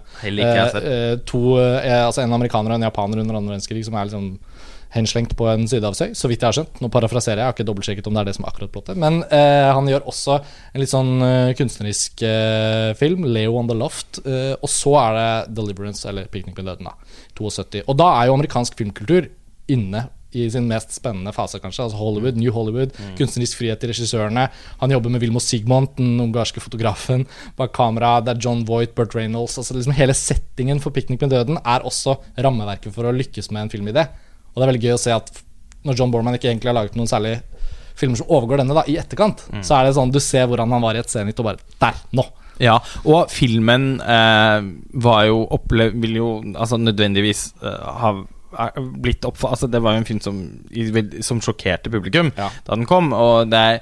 sett. 0.73 0.85
eh, 0.89 1.17
to 1.29 1.41
eh, 1.61 2.07
Altså 2.07 2.23
En 2.23 2.33
amerikaner 2.33 2.73
og 2.73 2.79
en 2.79 2.87
japaner 2.87 3.21
under 3.21 3.37
andre 3.37 3.53
verdenskrig 3.57 3.83
som 3.85 3.99
er 4.01 4.07
liksom 4.09 4.39
henslengt 4.95 5.35
på 5.37 5.45
en 5.53 5.67
side 5.69 5.85
av 5.85 5.93
seg, 5.93 6.15
så 6.17 6.31
vidt 6.31 6.41
jeg 6.41 6.49
har 6.49 6.57
skjønt. 6.57 6.79
Nå 6.81 6.89
parafraserer 6.89 7.37
jeg, 7.37 7.43
jeg 7.43 7.51
har 7.51 7.57
ikke 7.59 7.67
dobbeltsjekket 7.69 8.07
om 8.09 8.15
det 8.17 8.23
er 8.23 8.29
det 8.31 8.37
som 8.39 8.47
er 8.47 8.53
akkurat 8.55 8.73
plottet. 8.73 8.97
Men 8.97 9.19
eh, 9.29 9.69
han 9.77 9.91
gjør 9.91 10.07
også 10.09 10.39
en 10.41 10.81
litt 10.81 10.93
sånn 10.95 11.11
eh, 11.27 11.51
kunstnerisk 11.59 12.23
eh, 12.25 12.95
film, 12.97 13.27
'Leo 13.29 13.59
on 13.61 13.69
the 13.69 13.77
Loft'. 13.77 14.23
eh, 14.25 14.55
og 14.57 14.71
så 14.73 14.95
er 15.03 15.19
det 15.19 15.59
'Deliverance', 15.59 16.09
eller 16.09 16.31
'Picnic 16.33 16.57
med 16.57 16.71
døden', 16.71 16.89
da. 16.89 16.95
72. 17.37 17.83
Og 17.85 17.99
da 18.01 18.09
er 18.23 18.31
jo 18.31 18.39
amerikansk 18.39 18.79
filmkultur 18.81 19.29
inne 19.69 20.09
i 20.37 20.45
sin 20.53 20.67
mest 20.69 20.93
spennende 20.93 21.33
fase, 21.33 21.61
kanskje. 21.63 21.87
Altså 21.87 21.97
Hollywood, 21.97 22.37
New 22.37 22.53
Hollywood, 22.53 22.93
kunstnerisk 23.19 23.61
frihet 23.61 23.81
til 23.81 23.93
regissørene. 23.93 24.49
Han 24.83 24.93
jobber 24.93 25.15
med 25.15 25.25
Wilmo 25.25 25.41
Sigmund, 25.41 25.95
den 25.97 26.21
ungarske 26.21 26.61
fotografen, 26.61 27.25
bak 27.57 27.73
kamera. 27.77 28.19
Det 28.21 28.35
er 28.35 28.43
John 28.45 28.65
Voight, 28.69 28.95
Burt 28.95 29.17
Reynolds. 29.17 29.57
Altså 29.59 29.77
liksom 29.77 29.97
Hele 29.99 30.15
settingen 30.15 30.81
for 30.81 30.91
'Piknik 30.91 31.21
med 31.21 31.33
døden' 31.33 31.61
er 31.65 31.81
også 31.81 32.19
rammeverket 32.37 32.93
for 32.93 33.05
å 33.05 33.13
lykkes 33.13 33.51
med 33.51 33.63
en 33.63 33.71
filmidé. 33.71 34.09
Og 34.53 34.61
det 34.61 34.63
er 34.63 34.73
veldig 34.73 34.85
gøy 34.85 34.95
å 34.95 35.01
se 35.01 35.13
at 35.13 35.31
når 35.85 35.99
John 35.99 36.11
Borman 36.11 36.35
ikke 36.35 36.51
egentlig 36.51 36.69
har 36.69 36.81
laget 36.83 36.97
noen 36.97 37.09
særlig 37.09 37.41
filmer 37.99 38.17
som 38.17 38.31
overgår 38.31 38.59
denne, 38.59 38.75
da, 38.75 38.85
i 38.87 38.99
etterkant, 39.01 39.43
så 39.63 39.79
er 39.79 39.87
det 39.87 39.95
sånn 39.97 40.13
du 40.15 40.21
ser 40.21 40.47
hvordan 40.47 40.71
han 40.71 40.83
var 40.83 40.95
i 40.95 41.03
et 41.03 41.11
scenitt 41.11 41.39
og 41.41 41.45
bare 41.51 41.59
Der! 41.81 41.95
Nå! 42.13 42.25
Ja, 42.59 42.81
og 43.07 43.31
filmen 43.31 44.01
eh, 44.03 44.61
var 44.99 45.21
jo 45.29 45.45
opple 45.55 45.93
vil 45.95 46.17
jo 46.19 46.31
altså 46.59 46.79
nødvendigvis 46.81 47.53
eh, 47.63 47.85
ha 48.03 48.13
blitt 49.03 49.25
oppfatt 49.29 49.51
altså 49.57 49.69
Det 49.71 49.81
var 49.85 49.93
jo 49.93 49.99
en 50.03 50.05
film 50.09 50.21
som, 50.25 50.37
som 51.23 51.41
sjokkerte 51.45 51.91
publikum 51.93 52.31
Ja. 52.37 52.51
da 52.67 52.75
den 52.75 52.87
kom, 52.89 53.13
og 53.13 53.51
det, 53.51 53.59
er- 53.59 53.81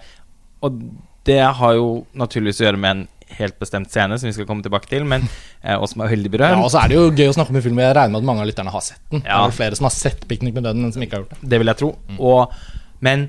og 0.62 0.80
det 1.26 1.40
har 1.58 1.74
jo 1.74 2.06
naturligvis 2.14 2.60
å 2.60 2.66
gjøre 2.68 2.78
med 2.82 2.90
en 2.96 3.08
helt 3.36 3.56
bestemt 3.58 3.90
scene, 3.90 4.14
som 4.18 4.28
vi 4.28 4.32
skal 4.36 4.46
komme 4.46 4.62
tilbake 4.62 4.86
til, 4.86 5.02
men, 5.04 5.24
eh, 5.62 5.74
og 5.74 5.88
som 5.90 6.00
er 6.04 6.12
veldig 6.14 6.38
Ja, 6.38 6.52
og 6.62 6.70
så 6.70 6.78
er 6.84 6.88
det 6.88 6.94
jo 6.96 7.10
gøy 7.10 7.28
å 7.28 7.34
snakke 7.34 7.50
om 7.50 7.56
en 7.58 7.62
film 7.64 7.78
jeg 7.82 7.94
regner 7.96 8.12
med 8.14 8.20
at 8.22 8.26
mange 8.28 8.40
av 8.44 8.46
lytterne 8.46 8.70
har 8.70 8.80
sett 8.86 9.00
den. 9.10 9.20
Det 9.24 9.30
er 9.34 9.50
flere 9.56 9.74
som 9.76 9.84
har 9.88 9.90
sett 9.90 10.26
'Piknik 10.28 10.54
med 10.54 10.62
døden', 10.64 10.84
enn 10.86 10.92
som 10.94 11.02
ikke 11.02 11.16
har 11.18 11.22
gjort 11.24 11.30
det. 11.40 11.48
Det 11.50 11.58
vil 11.58 11.66
jeg 11.66 11.76
tro. 11.76 11.90
Og, 12.20 12.52
men 13.00 13.28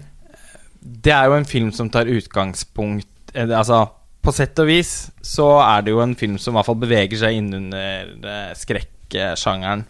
det 1.03 1.11
er 1.13 1.25
jo 1.25 1.33
en 1.33 1.45
film 1.45 1.71
som 1.71 1.89
tar 1.89 2.05
utgangspunkt 2.05 3.07
eh, 3.33 3.49
Altså, 3.49 3.89
på 4.21 4.31
sett 4.33 4.59
og 4.59 4.67
vis 4.67 5.09
så 5.21 5.59
er 5.65 5.81
det 5.81 5.91
jo 5.91 6.01
en 6.01 6.15
film 6.15 6.37
som 6.37 6.53
i 6.53 6.57
hvert 6.57 6.65
fall 6.65 6.75
beveger 6.75 7.17
seg 7.17 7.33
innunder 7.33 8.13
eh, 8.23 8.53
skrekksjangeren. 8.53 9.85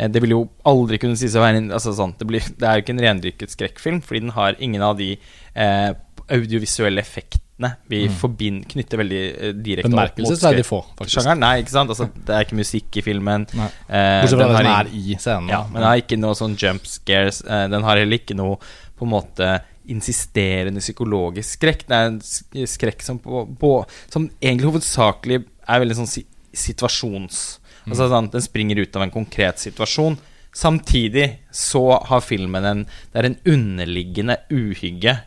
Eh, 0.00 0.08
Det 0.08 0.22
vil 0.24 0.32
jo 0.32 0.40
aldri 0.70 0.98
kunne 1.02 1.18
sies 1.20 1.36
å 1.36 1.42
være 1.44 1.60
en 1.60 1.68
altså 1.76 1.92
sånn, 1.96 2.16
det, 2.18 2.26
blir, 2.30 2.46
det 2.56 2.66
er 2.66 2.78
jo 2.78 2.84
ikke 2.86 2.96
en 2.96 3.04
rendyrket 3.04 3.52
skrekkfilm, 3.52 4.00
fordi 4.06 4.24
den 4.24 4.34
har 4.38 4.56
ingen 4.58 4.82
av 4.86 4.96
de 5.00 5.12
eh, 5.54 5.90
audiovisuelle 6.30 7.02
effektene 7.02 7.74
vi 7.92 8.06
forbind, 8.08 8.62
knytter 8.70 9.02
veldig 9.02 9.18
eh, 9.28 9.50
direkte 9.52 9.90
opp 9.90 9.92
mot 9.92 9.98
Bemerkelsesverdig 9.98 10.64
få, 10.64 10.78
faktisk. 10.96 11.28
Nei, 11.36 11.58
ikke 11.60 11.74
sant? 11.74 11.92
Altså, 11.92 12.06
det 12.24 12.32
er 12.38 12.46
ikke 12.46 12.56
musikk 12.62 12.96
i 12.96 13.04
filmen. 13.04 13.44
Nei. 13.58 13.66
Eh, 13.90 14.22
Bortsett 14.22 14.40
fra 14.40 14.54
den 14.54 14.70
er 14.72 14.92
i 14.96 15.16
scenen. 15.20 15.50
ja, 15.52 15.60
men 15.68 15.82
den 15.82 15.88
har 15.90 16.00
ikke 16.00 16.16
noe 16.22 16.38
sånn 16.38 16.56
jump 16.56 16.88
scares. 16.88 17.42
Den 17.44 17.84
har 17.84 18.00
heller 18.00 18.16
ikke 18.22 18.38
noe 18.38 18.56
på 18.96 19.04
en 19.04 19.12
måte 19.12 19.50
insisterende 19.90 20.80
psykologisk 20.80 21.58
skrekk. 21.58 21.84
Det 21.88 21.98
er 21.98 22.08
en 22.14 22.66
skrekk 22.68 23.04
som, 23.04 23.20
på, 23.20 23.44
på, 23.60 23.72
som 24.12 24.30
egentlig 24.40 24.70
hovedsakelig 24.70 25.42
er 25.44 25.84
veldig 25.84 26.00
sånn 26.00 26.10
si, 26.16 26.24
situasjons... 26.56 27.59
Altså 27.86 28.10
sånn, 28.10 28.30
Den 28.32 28.44
springer 28.44 28.82
ut 28.82 28.96
av 28.96 29.06
en 29.06 29.14
konkret 29.14 29.62
situasjon. 29.62 30.18
Samtidig 30.52 31.26
så 31.54 31.84
har 32.10 32.24
filmen 32.26 32.66
en 32.66 32.84
Det 33.12 33.20
er 33.20 33.28
en 33.28 33.40
underliggende 33.46 34.36
uhygge 34.50 35.20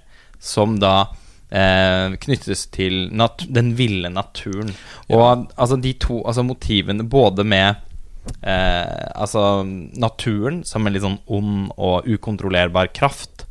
som 0.44 0.76
da 0.80 1.14
eh, 1.48 2.16
knyttes 2.20 2.66
til 2.76 3.08
den 3.48 3.74
ville 3.80 4.10
naturen. 4.12 4.74
Og 5.08 5.48
altså 5.56 5.78
de 5.80 5.94
to 5.96 6.20
altså 6.28 6.44
motivene 6.44 7.06
både 7.08 7.46
med 7.48 7.80
eh, 8.42 9.08
altså 9.16 9.64
naturen 9.64 10.64
som 10.68 10.84
en 10.84 10.96
litt 10.96 11.06
sånn 11.06 11.22
ond 11.32 11.72
og 11.78 12.10
ukontrollerbar 12.10 12.92
kraft, 12.96 13.46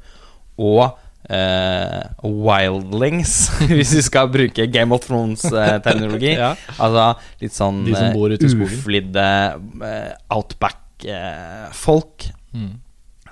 og 0.60 0.98
eh, 1.32 2.02
wildlings, 2.22 3.34
hvis 3.72 3.94
vi 3.96 4.04
skal 4.04 4.30
bruke 4.32 4.66
Game 4.72 4.94
of 4.94 5.06
Thrones-teknologi 5.06 6.34
Ja. 6.42 6.54
Altså 6.78 7.08
litt 7.42 7.56
sånn 7.56 7.82
De 7.86 7.96
som 7.96 8.14
bor 8.16 8.32
ute 8.32 8.46
i 8.46 8.52
eh, 8.52 8.62
uflidde 8.66 9.26
eh, 9.88 10.12
outback-folk. 10.32 12.28
Mm. 12.52 12.72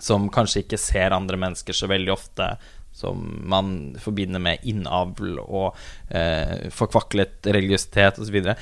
Som 0.00 0.28
kanskje 0.32 0.64
ikke 0.64 0.80
ser 0.80 1.16
andre 1.16 1.38
mennesker 1.40 1.76
så 1.76 1.88
veldig 1.90 2.12
ofte. 2.14 2.52
Som 2.96 3.24
man 3.48 3.94
forbinder 4.00 4.42
med 4.42 4.64
innavl 4.68 5.38
og 5.44 5.76
eh, 6.08 6.68
forkvaklet 6.74 7.50
religiøsitet 7.52 8.20
osv. 8.22 8.52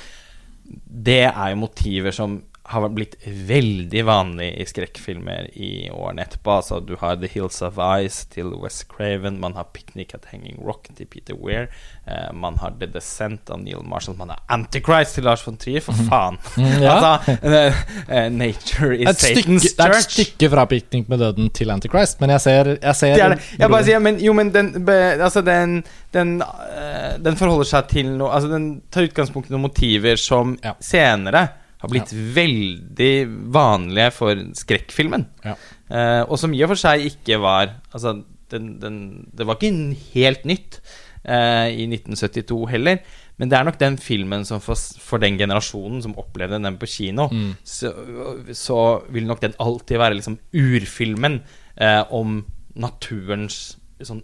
Det 1.09 1.23
er 1.29 1.53
jo 1.55 1.63
motiver 1.63 2.15
som 2.15 2.41
har 2.69 2.89
blitt 2.93 3.15
veldig 3.25 4.03
vanlig 4.05 4.49
i 4.61 4.65
skrekkfilmer 4.69 5.47
i 5.57 5.89
årene 5.89 6.27
etterpå. 6.27 6.59
Altså, 6.61 6.81
du 6.85 6.95
har 7.01 7.17
The 7.17 7.29
Hills 7.33 7.63
of 7.65 7.79
Ice 8.03 8.27
til 8.35 8.51
West 8.61 8.85
Craven, 8.93 9.39
man 9.41 9.55
har 9.57 9.71
Picnic 9.73 10.13
at 10.15 10.27
Hanging 10.33 10.59
Rock 10.67 10.91
til 10.99 11.07
Peter 11.09 11.37
Weir, 11.41 11.71
eh, 12.07 12.29
man 12.37 12.59
har 12.61 12.75
The 12.81 12.91
Descent 12.93 13.49
av 13.51 13.63
Neil 13.63 13.81
Marshall, 13.89 14.19
man 14.19 14.35
har 14.35 14.43
Antichrist 14.53 15.17
til 15.17 15.25
Lars 15.25 15.47
von 15.47 15.57
Trier, 15.57 15.81
for 15.81 15.97
faen! 16.11 16.37
Mm, 16.59 16.83
ja. 16.85 16.97
altså, 16.99 17.79
eh, 18.13 18.29
Nature 18.37 18.99
is 18.99 19.09
Et 19.15 19.23
stykke, 19.23 19.61
Church. 19.61 19.77
det 19.79 19.87
er 19.87 19.97
et 19.97 20.11
stykke 20.11 20.51
fra 20.53 20.65
Picnic 20.69 21.09
med 21.09 21.19
døden' 21.25 21.49
til 21.55 21.71
'Antichrist', 21.73 22.21
men 22.21 22.31
jeg 22.31 22.41
ser, 22.41 22.77
jeg 22.83 22.97
ser 22.97 23.15
Det 23.15 23.23
er 23.25 23.35
det. 23.35 23.55
Jeg 23.59 23.71
bare 23.71 23.85
sier, 23.85 23.99
men 23.99 24.21
jo, 24.21 24.33
men 24.33 24.53
den, 24.55 24.85
be, 24.85 24.99
altså 25.17 25.41
den, 25.41 25.81
den, 26.13 26.43
uh, 26.43 27.17
den 27.25 27.37
forholder 27.37 27.65
seg 27.65 27.89
til 27.89 28.13
noe 28.19 28.29
Altså, 28.35 28.49
den 28.53 28.83
tar 28.93 29.09
utgangspunkt 29.09 29.49
i 29.49 29.53
noen 29.57 29.65
motiver 29.65 30.17
som 30.21 30.59
Ja. 30.65 30.75
senere 30.81 31.49
har 31.79 31.91
blitt 31.93 32.11
veldig 32.13 33.13
vanlige 33.55 34.11
for 34.17 34.41
skrekkfilmen. 34.59 35.27
Ja. 35.45 35.55
Eh, 35.91 36.23
og 36.27 36.39
som 36.41 36.55
i 36.55 36.63
og 36.67 36.73
for 36.73 36.81
seg 36.81 37.05
ikke 37.09 37.39
var 37.41 37.77
Altså, 37.95 38.17
den, 38.51 38.75
den, 38.83 38.97
det 39.37 39.47
var 39.47 39.57
ikke 39.61 39.97
helt 40.15 40.45
nytt 40.49 40.81
eh, 41.25 41.69
i 41.71 41.87
1972 41.87 42.59
heller. 42.73 42.99
Men 43.39 43.51
det 43.53 43.59
er 43.59 43.65
nok 43.69 43.79
den 43.79 43.97
filmen 44.03 44.43
som 44.49 44.59
for, 44.61 44.75
for 44.99 45.23
den 45.23 45.37
generasjonen 45.39 46.03
som 46.03 46.17
opplevde 46.19 46.59
den 46.65 46.79
på 46.81 46.89
kino, 46.91 47.29
Mm. 47.31 47.53
så, 47.63 47.93
så 48.57 48.79
vil 49.15 49.29
nok 49.29 49.41
den 49.45 49.55
alltid 49.63 50.01
være 50.01 50.19
liksom 50.19 50.39
urfilmen 50.59 51.41
eh, 51.79 52.03
om 52.11 52.41
naturens 52.75 53.77
sånn 54.03 54.23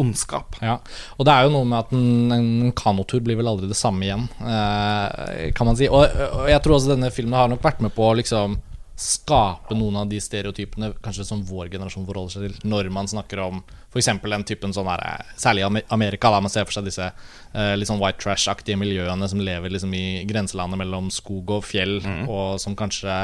ondskap. 0.00 0.56
Ja, 0.64 0.78
og 1.16 1.28
det 1.28 1.34
er 1.34 1.46
jo 1.46 1.54
noe 1.54 1.68
med 1.68 1.78
at 1.82 1.92
en, 1.96 2.32
en 2.34 2.72
kanotur 2.76 3.22
blir 3.24 3.38
vel 3.40 3.50
aldri 3.50 3.70
det 3.70 3.78
samme 3.78 4.06
igjen, 4.06 4.26
eh, 4.40 5.50
kan 5.56 5.68
man 5.68 5.78
si. 5.78 5.90
Og, 5.90 6.04
og 6.40 6.50
jeg 6.50 6.64
tror 6.64 6.78
også 6.78 6.94
denne 6.94 7.12
filmen 7.14 7.38
har 7.38 7.52
nok 7.52 7.64
vært 7.64 7.84
med 7.84 7.94
på 7.96 8.08
å 8.08 8.16
liksom 8.18 8.58
skape 9.00 9.72
noen 9.72 9.96
av 10.02 10.08
de 10.10 10.18
stereotypene 10.20 10.90
kanskje 11.00 11.24
som 11.24 11.40
vår 11.48 11.70
generasjon 11.72 12.04
forholder 12.04 12.34
seg 12.34 12.42
til 12.44 12.68
når 12.68 12.90
man 12.92 13.08
snakker 13.08 13.40
om 13.40 13.62
f.eks. 13.88 14.10
den 14.20 14.44
typen 14.44 14.74
sånn 14.76 14.90
her 14.90 15.00
eh, 15.06 15.30
Særlig 15.40 15.64
i 15.64 15.84
Amerika, 15.96 16.28
da 16.28 16.42
man 16.44 16.52
ser 16.52 16.66
for 16.68 16.76
seg 16.76 16.90
disse 16.90 17.06
eh, 17.08 17.72
litt 17.78 17.88
sånn 17.88 18.02
white 18.02 18.20
trash-aktige 18.20 18.76
miljøene 18.80 19.28
som 19.30 19.40
lever 19.40 19.72
liksom 19.72 19.94
i 19.96 20.04
grenselandet 20.28 20.82
mellom 20.82 21.08
skog 21.14 21.56
og 21.56 21.64
fjell, 21.64 21.96
og 22.28 22.60
som 22.60 22.76
kanskje 22.76 23.16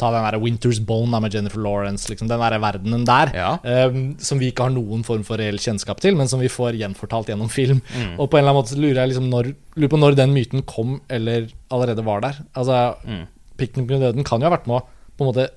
Ta 0.00 0.08
den 0.14 0.24
der 0.24 0.38
Winter's 0.40 0.80
Bone 0.88 1.12
da 1.12 1.20
med 1.20 1.34
Jennifer 1.36 1.60
Lawrence, 1.60 2.08
liksom, 2.08 2.28
den 2.30 2.40
der 2.40 2.56
verdenen 2.62 3.04
der. 3.08 3.32
Ja. 3.36 3.50
Um, 3.90 4.14
som 4.18 4.40
vi 4.40 4.48
ikke 4.50 4.64
har 4.66 4.72
noen 4.72 5.04
form 5.04 5.22
for 5.28 5.36
reell 5.40 5.60
kjennskap 5.60 6.00
til, 6.00 6.16
men 6.16 6.30
som 6.30 6.40
vi 6.40 6.48
får 6.48 6.78
gjenfortalt 6.80 7.28
gjennom 7.28 7.50
film. 7.52 7.82
Og 8.16 8.30
på 8.32 8.38
en 8.38 8.44
eller 8.46 8.54
annen 8.54 8.62
måte 8.62 8.78
lurer 8.80 9.02
jeg 9.02 9.12
liksom 9.12 9.28
når, 9.32 9.52
lurer 9.76 9.92
på 9.92 10.00
når 10.00 10.16
den 10.16 10.32
myten 10.34 10.64
kom, 10.64 10.96
eller 11.12 11.50
allerede 11.70 12.04
var 12.06 12.24
der. 12.24 12.40
Altså, 12.56 12.80
Mm. 13.04 13.26
'Piknik 13.60 13.90
med 13.90 14.00
døden' 14.00 14.24
kan 14.24 14.40
jo 14.40 14.48
ha 14.48 14.56
vært 14.56 14.66
med 14.66 14.80
å 14.80 14.86
på 15.18 15.24
en 15.26 15.28
måte 15.34 15.48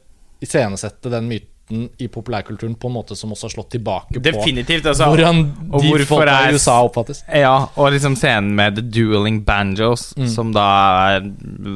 iscenesette 0.43 1.09
den 1.09 1.29
myten 1.29 1.47
i 1.71 2.07
populærkulturen 2.11 2.75
på 2.75 2.89
en 2.89 2.93
måte 2.97 3.15
som 3.15 3.31
også 3.31 3.47
har 3.47 3.53
slått 3.53 3.69
tilbake 3.77 4.19
Definitivt. 4.21 4.83
på 4.83 4.91
Altså, 4.91 5.07
hvordan 5.09 5.39
og 5.71 5.81
de 5.81 6.05
folka 6.05 6.35
i 6.49 6.57
USA 6.57 6.75
oppfattes. 6.83 7.23
Ja, 7.31 7.53
og 7.79 7.93
liksom 7.95 8.17
scenen 8.19 8.51
med 8.57 8.75
The 8.77 8.83
Dueling 8.83 9.39
Banjos, 9.47 10.11
som 10.35 10.51
da 10.53 10.65
er 11.15 11.29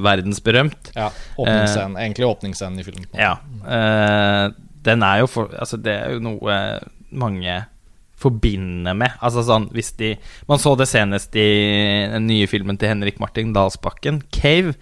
verdensberømt. 0.04 0.92
Ja, 0.96 1.08
åpningsscenen, 1.38 1.98
Egentlig 1.98 2.28
åpningsscenen 2.28 2.84
i 2.84 2.86
filmen. 2.86 3.08
Ja. 3.16 3.38
eh, 3.64 4.52
den 4.88 5.04
er 5.04 5.24
jo 5.24 5.28
for 5.28 5.50
Altså, 5.58 5.80
det 5.82 5.96
er 5.96 6.14
jo 6.16 6.20
noe 6.24 6.60
mange 7.12 7.66
forbinder 8.18 8.96
med. 8.98 9.14
Altså 9.22 9.44
sånn 9.46 9.68
hvis 9.76 9.92
de 10.00 10.16
Man 10.50 10.60
så 10.62 10.74
det 10.78 10.88
senest 10.90 11.36
i 11.38 11.48
den 12.12 12.26
nye 12.28 12.48
filmen 12.50 12.78
til 12.78 12.90
Henrik 12.90 13.20
Martin 13.22 13.54
Dalsbakken, 13.54 14.24
'Cave', 14.32 14.76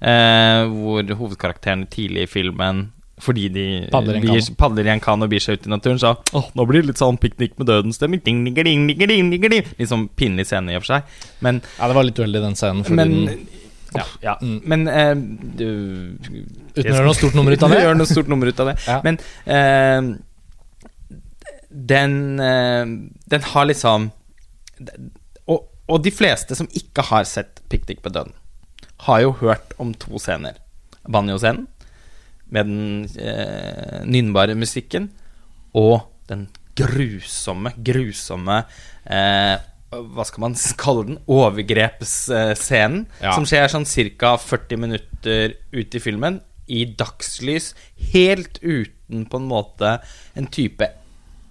eh, 0.00 0.64
hvor 0.66 1.14
hovedkarakteren 1.16 1.86
tidlig 1.86 2.22
i 2.26 2.32
filmen 2.38 2.90
fordi 3.20 3.48
de 3.52 3.64
Padler 3.92 4.20
byr- 4.22 4.50
padler 4.58 4.86
i 4.88 4.92
en 4.94 5.00
kan 5.04 5.22
og 5.22 5.30
bier 5.32 5.42
seg 5.44 5.58
ut 5.60 5.66
i 5.68 5.72
naturen, 5.72 5.98
så 6.00 6.14
Åh, 6.36 6.50
nå 6.56 6.66
blir 6.68 6.82
det 6.82 6.90
litt 6.92 7.00
sånn 7.02 7.18
piknik 7.20 7.56
med 7.60 7.66
døden-stemning. 7.68 8.22
Ding, 8.24 8.44
ding, 8.44 8.54
ding, 8.56 8.86
ding, 8.88 9.08
ding, 9.08 9.30
ding, 9.30 9.48
ding. 9.50 9.72
Litt 9.78 9.90
sånn 9.92 10.08
pinlig 10.16 10.46
scene 10.48 10.72
i 10.72 10.76
og 10.78 10.84
for 10.84 10.94
seg. 10.96 11.16
Men 11.44 11.62
Ja, 11.78 11.88
det 11.90 11.96
var 11.98 12.06
litt 12.08 12.18
uheldig, 12.20 12.42
den 12.44 12.56
scenen. 12.58 12.84
Men 12.96 13.14
den, 13.26 13.46
ja, 13.96 14.04
ja. 14.22 14.34
Mm. 14.40 14.60
Men 14.70 14.88
eh, 14.88 15.14
du, 15.58 15.66
Uten 16.76 16.84
å 16.84 16.94
gjøre 16.94 17.06
noe 17.08 17.18
stort 17.18 17.34
nummer 17.38 17.52
ut 17.56 17.62
av 17.66 17.72
det. 17.74 17.80
gjør 17.86 17.96
noe 17.98 18.06
stort 18.10 18.28
nummer 18.30 18.46
ut 18.52 18.60
av 18.62 18.70
det. 18.72 18.76
Ja. 18.86 19.00
Men 19.04 19.18
eh, 19.46 20.10
den 21.70 22.40
eh, 22.40 22.86
Den 23.30 23.42
har 23.52 23.64
liksom 23.68 24.10
og, 25.46 25.66
og 25.90 26.02
de 26.04 26.10
fleste 26.14 26.56
som 26.56 26.68
ikke 26.76 27.02
har 27.10 27.26
sett 27.28 27.60
Piknik 27.70 28.00
på 28.02 28.08
døden, 28.14 28.32
har 29.06 29.20
jo 29.24 29.32
hørt 29.42 29.74
om 29.82 29.92
to 29.94 30.18
scener. 30.22 30.56
Banjo-scenen 31.10 31.66
med 32.50 32.66
den 32.66 33.04
eh, 33.18 34.00
nynnbare 34.06 34.54
musikken, 34.58 35.10
og 35.74 36.02
den 36.30 36.48
grusomme, 36.78 37.72
grusomme 37.84 38.62
eh, 39.06 39.56
Hva 39.90 40.24
skal 40.26 40.40
man 40.44 40.54
kalle 40.78 41.04
den? 41.08 41.18
Overgrepsscenen. 41.30 43.04
Ja. 43.22 43.32
Som 43.34 43.46
skjer 43.48 43.70
sånn 43.72 43.86
ca. 44.18 44.36
40 44.38 44.78
minutter 44.78 45.56
ut 45.74 45.94
i 45.94 46.00
filmen. 46.02 46.40
i 46.70 46.84
dagslys, 46.94 47.72
helt 48.12 48.60
uten 48.62 49.24
på 49.26 49.38
en 49.40 49.46
måte 49.50 49.96
en 50.38 50.46
type 50.46 50.86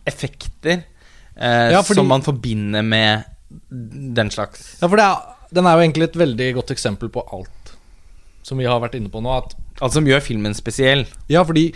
effekter 0.08 0.86
eh, 1.36 1.72
Ja, 1.74 1.82
fordi- 1.84 2.00
som 2.00 2.08
man 2.08 2.22
forbinder 2.24 2.82
med 2.82 3.26
den 3.70 4.30
slags 4.32 4.78
Ja, 4.82 4.88
for 4.88 4.96
det 4.96 5.04
er, 5.04 5.18
den 5.52 5.66
er 5.68 5.76
jo 5.76 5.84
egentlig 5.84 6.04
et 6.08 6.16
veldig 6.16 6.48
godt 6.56 6.72
eksempel 6.72 7.10
på 7.12 7.26
alt 7.36 7.74
som 8.48 8.58
vi 8.58 8.64
har 8.66 8.80
vært 8.80 8.96
inne 8.96 9.10
på 9.12 9.20
nå. 9.22 9.30
At 9.44 9.52
Altså 9.80 10.00
som 10.00 10.08
gjør 10.10 10.24
filmen 10.24 10.56
spesiell. 10.58 11.06
Ja, 11.32 11.46
fordi 11.48 11.70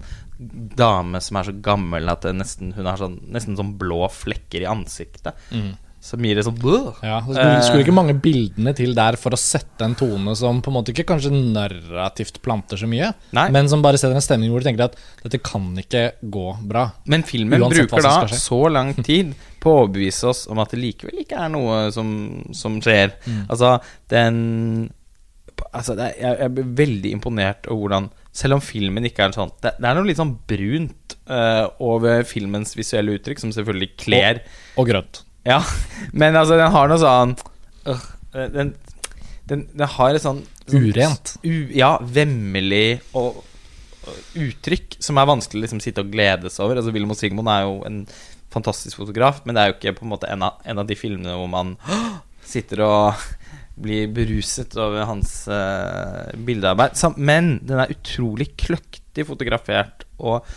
dame 0.78 1.22
som 1.24 1.40
er 1.40 1.50
så 1.50 1.54
gammel 1.66 2.10
at 2.14 2.26
nesten, 2.34 2.74
hun 2.78 2.90
har 2.90 3.00
sånn, 3.02 3.20
nesten 3.34 3.58
sånn 3.58 3.76
blå 3.82 4.06
flekker 4.14 4.66
i 4.66 4.70
ansiktet. 4.70 5.38
Som 6.08 6.24
gir 6.24 6.40
det 6.40 6.46
sånn 6.48 6.60
Ja, 7.04 7.18
det 7.20 7.36
skulle, 7.36 7.64
skulle 7.66 7.84
ikke 7.84 7.96
mange 7.96 8.16
bildene 8.24 8.72
til 8.78 8.94
der 8.96 9.18
for 9.20 9.36
å 9.36 9.40
sette 9.40 9.84
en 9.84 9.96
tone 10.00 10.36
som 10.40 10.62
på 10.64 10.72
en 10.72 10.78
måte 10.78 10.94
ikke 10.94 11.08
kanskje 11.10 11.34
narrativt 11.36 12.40
planter 12.46 12.80
så 12.80 12.88
mye, 12.88 13.12
Nei. 13.36 13.48
men 13.52 13.68
som 13.68 13.84
bare 13.84 14.00
setter 14.00 14.16
en 14.16 14.24
stemning 14.24 14.54
hvor 14.54 14.64
du 14.64 14.70
tenker 14.70 14.88
at 14.88 14.96
dette 15.26 15.42
kan 15.44 15.68
ikke 15.82 16.06
gå 16.24 16.48
bra. 16.70 16.88
Men 17.12 17.28
filmen 17.28 17.60
Uansett 17.60 17.90
bruker 17.92 18.08
da 18.08 18.40
så 18.40 18.62
lang 18.72 18.94
tid 19.02 19.36
på 19.60 19.74
å 19.74 19.82
overbevise 19.84 20.32
oss 20.32 20.46
om 20.52 20.62
at 20.64 20.72
det 20.72 20.80
likevel 20.80 21.26
ikke 21.26 21.42
er 21.44 21.52
noe 21.52 21.88
som, 21.92 22.14
som 22.56 22.80
skjer. 22.84 23.18
Altså, 23.50 23.78
den 24.14 24.40
Altså, 25.74 25.96
er, 25.98 26.14
jeg, 26.38 26.52
blir 26.54 26.68
veldig 26.78 27.12
imponert 27.16 27.66
over 27.66 27.88
hvordan 27.88 28.10
Selv 28.36 28.60
om 28.60 28.62
filmen 28.62 29.08
ikke 29.10 29.26
er 29.26 29.34
sånn 29.34 29.50
Det, 29.58 29.72
det 29.82 29.88
er 29.90 29.98
noe 29.98 30.06
litt 30.06 30.20
sånn 30.20 30.36
brunt 30.50 31.16
uh, 31.26 31.66
over 31.82 32.22
filmens 32.30 32.76
visuelle 32.78 33.16
uttrykk, 33.18 33.42
som 33.42 33.54
selvfølgelig 33.56 33.90
kler 33.98 34.44
Og 34.78 34.86
grønt. 34.92 35.24
Ja, 35.48 35.62
men 36.12 36.36
altså, 36.36 36.58
den 36.60 36.74
har 36.74 36.92
noe 36.92 37.00
sånn 37.02 37.36
øh, 37.88 38.08
den, 38.54 38.74
den, 39.48 39.68
den 39.72 39.92
har 39.96 40.16
et 40.16 40.26
sånn 40.26 40.44
Urent. 40.68 41.38
U, 41.48 41.70
ja, 41.72 41.94
vemmelig 42.04 43.00
og, 43.16 43.38
og 44.04 44.42
uttrykk 44.44 44.98
som 45.00 45.20
er 45.20 45.30
vanskelig 45.30 45.62
å 45.62 45.64
liksom, 45.64 45.80
sitte 45.84 46.04
og 46.04 46.12
gledes 46.12 46.60
over. 46.60 46.82
Altså, 46.82 46.92
Wilhelm 46.92 47.16
Sigmund 47.16 47.48
er 47.52 47.64
jo 47.64 47.78
en 47.88 48.02
fantastisk 48.52 49.00
fotograf, 49.00 49.40
men 49.46 49.56
det 49.56 49.64
er 49.64 49.72
jo 49.72 49.78
ikke 49.78 49.96
på 50.02 50.08
en 50.08 50.12
måte 50.12 50.28
en 50.32 50.44
av, 50.44 50.60
en 50.68 50.84
av 50.84 50.90
de 50.90 50.98
filmene 51.00 51.38
hvor 51.40 51.48
man 51.52 51.78
sitter 52.48 52.84
og 52.84 53.28
blir 53.78 54.10
beruset 54.10 54.74
over 54.80 55.06
hans 55.08 55.34
uh, 55.52 56.28
bildearbeid. 56.48 56.98
Sam, 56.98 57.16
men 57.16 57.58
den 57.68 57.80
er 57.84 57.94
utrolig 57.94 58.50
kløktig 58.60 59.28
fotografert, 59.28 60.08
og, 60.18 60.48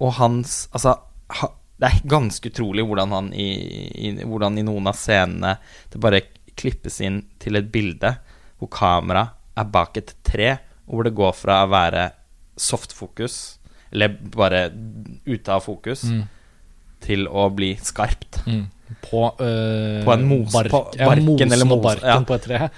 og 0.00 0.16
hans 0.18 0.64
Altså, 0.72 0.96
ha, 1.38 1.50
det 1.80 1.88
er 1.90 2.04
ganske 2.08 2.50
utrolig 2.52 2.84
hvordan 2.86 3.10
han 3.16 3.32
i, 3.34 3.48
i, 4.08 4.12
hvordan 4.24 4.58
i 4.58 4.62
noen 4.66 4.86
av 4.86 4.94
scenene 4.98 5.56
det 5.90 6.00
bare 6.00 6.20
klippes 6.54 7.00
inn 7.02 7.22
til 7.42 7.56
et 7.58 7.66
bilde 7.74 8.12
hvor 8.60 8.70
kamera 8.70 9.24
er 9.58 9.64
bak 9.74 9.96
et 9.98 10.12
tre, 10.26 10.52
og 10.86 10.94
hvor 11.00 11.04
det 11.08 11.14
går 11.18 11.32
fra 11.34 11.56
å 11.64 11.70
være 11.72 12.04
softfokus, 12.56 13.58
eller 13.92 14.14
bare 14.34 14.68
ute 15.26 15.52
av 15.52 15.62
fokus, 15.66 16.04
Mm. 16.04 16.22
til 17.00 17.26
å 17.28 17.48
bli 17.54 17.74
skarpt. 17.76 18.40
Mm. 18.46 18.64
På, 19.10 19.34
øh, 19.40 20.04
På 20.04 20.12
en 20.14 20.24
mos- 20.28 20.52
bark, 20.52 20.70
på 20.70 20.80
ja, 20.98 21.08
mosen 21.16 21.52
eller 21.52 21.72
og 21.72 21.82
barken 21.82 22.08
ja. 22.08 22.20
på 22.24 22.34
et 22.34 22.42
tre. 22.42 22.68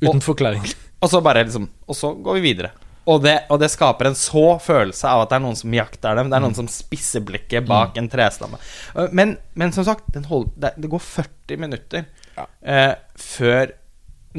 Uten 0.00 0.20
forklaring. 0.20 0.64
Og 1.02 1.08
så 1.10 1.20
bare 1.22 1.44
liksom 1.44 1.68
Og 1.88 1.94
så 1.96 2.10
går 2.22 2.34
vi 2.34 2.40
videre. 2.40 2.70
Og 3.10 3.22
det, 3.24 3.32
og 3.50 3.58
det 3.62 3.70
skaper 3.72 4.06
en 4.10 4.14
så 4.18 4.44
følelse 4.62 5.08
av 5.10 5.24
at 5.24 5.32
det 5.32 5.38
er 5.40 5.42
noen 5.42 5.58
som 5.58 5.72
jakter 5.74 6.14
dem. 6.20 6.28
Det 6.30 6.36
er 6.38 6.44
noen 6.44 6.54
som 6.58 6.68
spisser 6.70 7.24
blikket 7.26 7.66
bak 7.66 7.96
en 7.98 8.08
trestamme. 8.12 8.60
Uh, 8.94 9.08
Men, 9.16 9.36
men 9.58 9.72
som 9.74 9.86
sagt, 9.88 10.06
den 10.14 10.28
hold, 10.30 10.50
det, 10.60 10.74
det 10.78 10.90
går 10.92 11.02
40 11.02 11.58
minutter 11.64 12.04
Ja. 12.36 12.44
eh, 12.62 12.94
før 13.18 13.72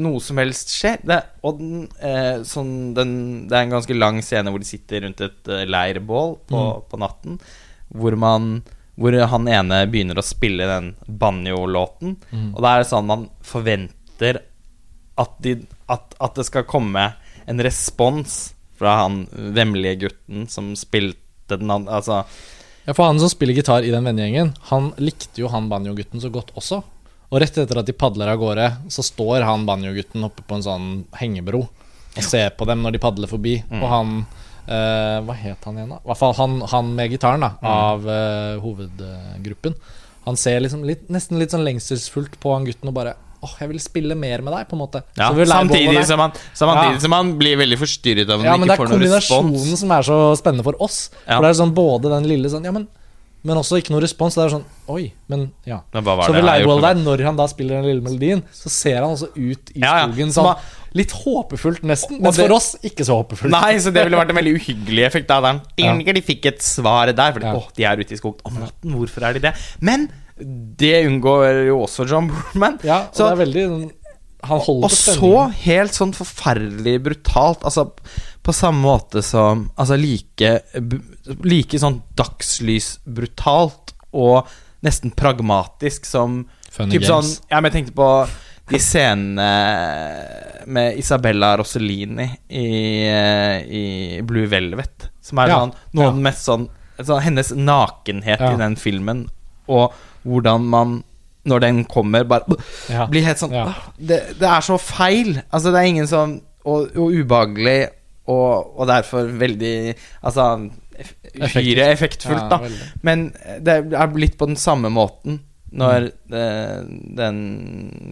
noe 0.00 0.20
som 0.24 0.38
helst 0.40 0.70
skjer. 0.72 1.02
Det, 1.04 1.18
og 1.44 1.58
den, 1.60 1.82
eh, 2.00 2.38
sånn, 2.48 2.94
den, 2.96 3.10
det 3.50 3.58
er 3.58 3.66
en 3.66 3.74
ganske 3.74 3.96
lang 3.98 4.22
scene 4.24 4.48
hvor 4.54 4.62
de 4.62 4.68
sitter 4.70 5.04
rundt 5.04 5.20
et 5.26 5.50
leirbål 5.68 6.38
på, 6.48 6.62
på 6.88 7.00
natten. 7.02 7.36
Hvor 7.92 8.16
man 8.16 8.62
Hvor 8.96 9.12
han 9.28 9.48
ene 9.48 9.82
begynner 9.92 10.16
å 10.20 10.24
spille 10.24 10.64
den 10.68 10.94
banjo-låten. 11.06 12.16
Og 12.54 12.58
da 12.64 12.72
er 12.74 12.82
det 12.82 12.88
sånn 12.90 13.06
man 13.08 13.28
forventer 13.44 14.40
at, 15.20 15.36
de, 15.44 15.58
at, 15.92 16.14
at 16.24 16.34
det 16.40 16.44
skal 16.48 16.64
komme 16.68 17.04
en 17.48 17.60
respons 17.64 18.54
fra 18.82 18.96
han 19.04 19.22
vemmelige 19.54 20.08
gutten 20.08 20.48
som 20.50 20.72
spilte 20.78 21.56
den 21.60 21.70
andre 21.70 22.00
Altså 22.00 22.24
Ja, 22.84 22.92
For 22.96 23.06
han 23.06 23.20
som 23.22 23.30
spiller 23.30 23.54
gitar 23.54 23.86
i 23.86 23.92
den 23.94 24.04
vennegjengen, 24.04 24.52
han 24.72 24.90
likte 24.98 25.38
jo 25.44 25.50
han 25.52 25.68
banjogutten 25.70 26.20
så 26.22 26.32
godt 26.34 26.50
også. 26.58 26.80
Og 27.32 27.40
rett 27.40 27.56
etter 27.62 27.78
at 27.78 27.86
de 27.88 27.94
padler 27.96 28.28
av 28.28 28.40
gårde, 28.42 28.66
så 28.92 29.04
står 29.06 29.46
han 29.46 29.62
banjogutten 29.68 30.26
oppe 30.26 30.42
på 30.44 30.58
en 30.58 30.64
sånn 30.66 30.88
hengebro 31.20 31.62
og 32.12 32.24
ser 32.26 32.50
på 32.58 32.66
dem 32.68 32.82
når 32.84 32.96
de 32.96 33.00
padler 33.00 33.30
forbi. 33.30 33.54
Og 33.72 33.86
han 33.88 34.10
eh, 34.66 35.18
Hva 35.24 35.36
het 35.38 35.64
han 35.64 35.78
igjen, 35.78 35.94
da? 35.94 36.00
I 36.02 36.10
hvert 36.10 36.20
fall 36.20 36.34
han, 36.36 36.58
han 36.74 36.90
med 36.98 37.14
gitaren, 37.14 37.46
da, 37.46 37.54
av 37.64 38.08
eh, 38.10 38.58
hovedgruppen. 38.60 39.78
Han 40.26 40.36
ser 40.38 40.60
liksom 40.62 40.84
litt, 40.86 41.06
nesten 41.10 41.40
litt 41.40 41.54
sånn 41.54 41.64
lengselsfullt 41.66 42.36
på 42.42 42.52
han 42.52 42.66
gutten 42.68 42.92
og 42.92 42.98
bare 42.98 43.16
Åh, 43.42 43.54
jeg 43.58 43.68
vil 43.72 43.80
spille 43.82 44.14
mer 44.14 44.40
med 44.46 44.54
deg, 44.54 44.68
på 44.70 44.76
en 44.76 44.82
måte. 44.84 45.02
ja, 45.18 45.28
samtidig, 45.34 46.04
som 46.06 46.20
han, 46.22 46.32
samtidig 46.54 46.94
Ja. 46.94 46.98
som 47.02 47.12
han 47.12 47.32
blir 47.38 47.56
veldig 47.58 47.78
forstyrret 47.80 48.30
av 48.30 48.38
at 48.40 48.44
ja, 48.46 48.50
han 48.52 48.60
men 48.60 48.68
det 48.68 48.78
noen 48.78 48.86
er 48.86 48.98
Det 48.98 49.10
er 49.10 49.20
kombinasjonen 49.26 49.76
som 49.82 49.90
er 49.98 50.02
så 50.02 50.18
spennende 50.38 50.62
for 50.64 50.78
oss. 50.80 51.08
For 51.26 51.42
det 51.42 51.50
er 51.50 51.58
sånn 51.64 51.74
både 51.74 52.12
den 52.14 52.28
lille 52.30 52.48
sånn 52.48 52.64
Ja, 52.64 52.70
men 52.72 52.86
Men 53.44 53.56
også 53.58 53.74
ikke 53.82 53.90
noe 53.90 54.00
respons. 54.04 54.36
Det 54.38 54.44
er 54.44 54.50
sånn 54.54 54.64
Oi, 54.86 55.12
men 55.26 55.50
ja. 55.66 55.80
Men 55.92 56.04
så 56.04 56.30
ved 56.30 56.36
jeg 56.38 56.44
Leirbål 56.46 56.80
der, 56.84 56.94
når 57.02 57.24
han 57.24 57.36
da 57.36 57.46
spiller 57.50 57.80
den 57.82 57.88
lille 57.90 58.00
melodien, 58.04 58.42
så 58.54 58.70
ser 58.70 59.00
han 59.02 59.10
også 59.16 59.32
ut 59.34 59.72
i 59.74 59.80
skogen 59.82 60.30
sånn 60.30 60.56
litt 60.94 61.10
håpefullt, 61.10 61.82
nesten. 61.82 62.20
Men 62.20 62.32
for 62.36 62.52
oss 62.52 62.76
ikke 62.84 63.02
så 63.02 63.16
håpefullt. 63.18 63.50
Nei, 63.50 63.78
så 63.82 63.90
det 63.90 64.04
ville 64.04 64.16
vært 64.20 64.30
en 64.30 64.36
veldig 64.36 64.54
uhyggelig 64.60 65.06
effekt. 65.08 65.26
Da, 65.26 65.40
der. 65.40 65.60
Egentlig 65.76 66.14
de 66.14 66.22
fikk 66.22 66.46
et 66.52 66.60
svar 66.62 67.10
der, 67.10 67.32
fordi 67.32 67.46
Ja. 67.50 67.62
de 67.74 67.84
er 67.84 67.96
ute 68.04 68.12
i 68.12 68.16
skogen 68.20 68.38
om 68.44 68.54
natten. 68.60 68.94
Hvorfor 68.94 69.24
er 69.26 69.32
de 69.32 69.40
det? 69.40 69.54
Men 69.80 70.08
det 70.44 71.06
unngår 71.06 71.66
jo 71.68 71.80
også 71.84 72.06
John 72.08 72.28
Borman. 72.30 72.78
Ja, 72.84 73.02
og 73.08 73.14
Så- 73.14 73.28
det 73.30 73.38
er 73.38 73.44
veldig 73.46 73.66
sånn- 73.70 73.92
Han 74.44 74.58
holder 74.58 74.84
Og 74.84 74.90
på 74.90 74.96
så 74.96 75.52
helt 75.54 75.92
sånn 75.92 76.12
forferdelig 76.12 76.96
brutalt. 77.04 77.60
Altså 77.62 77.92
på 78.42 78.52
samme 78.52 78.82
måte 78.82 79.22
som 79.22 79.70
Altså 79.78 79.94
like 79.96 80.62
Like 81.44 81.78
sånn 81.78 82.02
dagslysbrutalt 82.16 83.92
og 84.12 84.46
nesten 84.82 85.12
pragmatisk 85.14 86.04
som 86.04 86.46
Funny 86.72 86.98
typ 86.98 87.04
sånn. 87.06 87.28
Ja, 87.50 87.60
men 87.60 87.70
jeg 87.70 87.84
tenkte 87.86 87.94
på 87.94 88.28
de 88.72 88.78
scenene 88.78 90.66
med 90.66 90.98
Isabella 90.98 91.56
Rossellini 91.60 92.26
i, 92.50 93.06
eh, 93.06 93.62
i 93.68 94.20
Blue 94.22 94.46
Velvet, 94.48 95.08
som 95.20 95.38
er 95.38 95.48
Ja, 95.48 95.58
sånn 95.60 95.74
noe 95.92 96.06
av 96.06 96.08
ja. 96.08 96.12
den 96.16 96.22
mest 96.22 96.46
sånn, 96.48 96.68
sånn 96.98 97.22
Hennes 97.22 97.52
nakenhet 97.52 98.40
Ja. 98.40 98.52
i 98.54 98.56
den 98.56 98.76
filmen, 98.76 99.28
og 99.68 99.92
hvordan 100.24 100.68
man 100.72 100.98
når 101.44 101.58
den 101.64 101.84
kommer, 101.90 102.22
bare 102.24 102.54
Ja. 102.88 103.06
blir 103.10 103.24
helt 103.26 103.38
sånn 103.40 103.50
Ja. 103.52 103.64
Det, 103.98 104.20
det 104.38 104.46
er 104.46 104.60
så 104.62 104.76
feil. 104.78 105.40
Altså, 105.50 105.72
det 105.74 105.80
er 105.80 105.88
ingen 105.90 106.06
sånn 106.06 106.36
Og, 106.64 106.92
og 106.94 107.10
ubehagelig, 107.10 107.88
og, 108.30 108.78
og 108.78 108.86
derfor 108.86 109.26
veldig 109.26 109.94
Altså 110.22 110.44
uhyre 111.34 111.88
effektfullt, 111.90 112.44
da. 112.50 112.60
Ja, 112.62 112.68
Men 113.02 113.32
det 113.64 113.74
er 113.90 114.06
blitt 114.12 114.36
på 114.38 114.46
den 114.46 114.56
samme 114.60 114.90
måten 114.92 115.40
når 115.72 116.10
eh, 116.36 116.82
den 117.16 117.38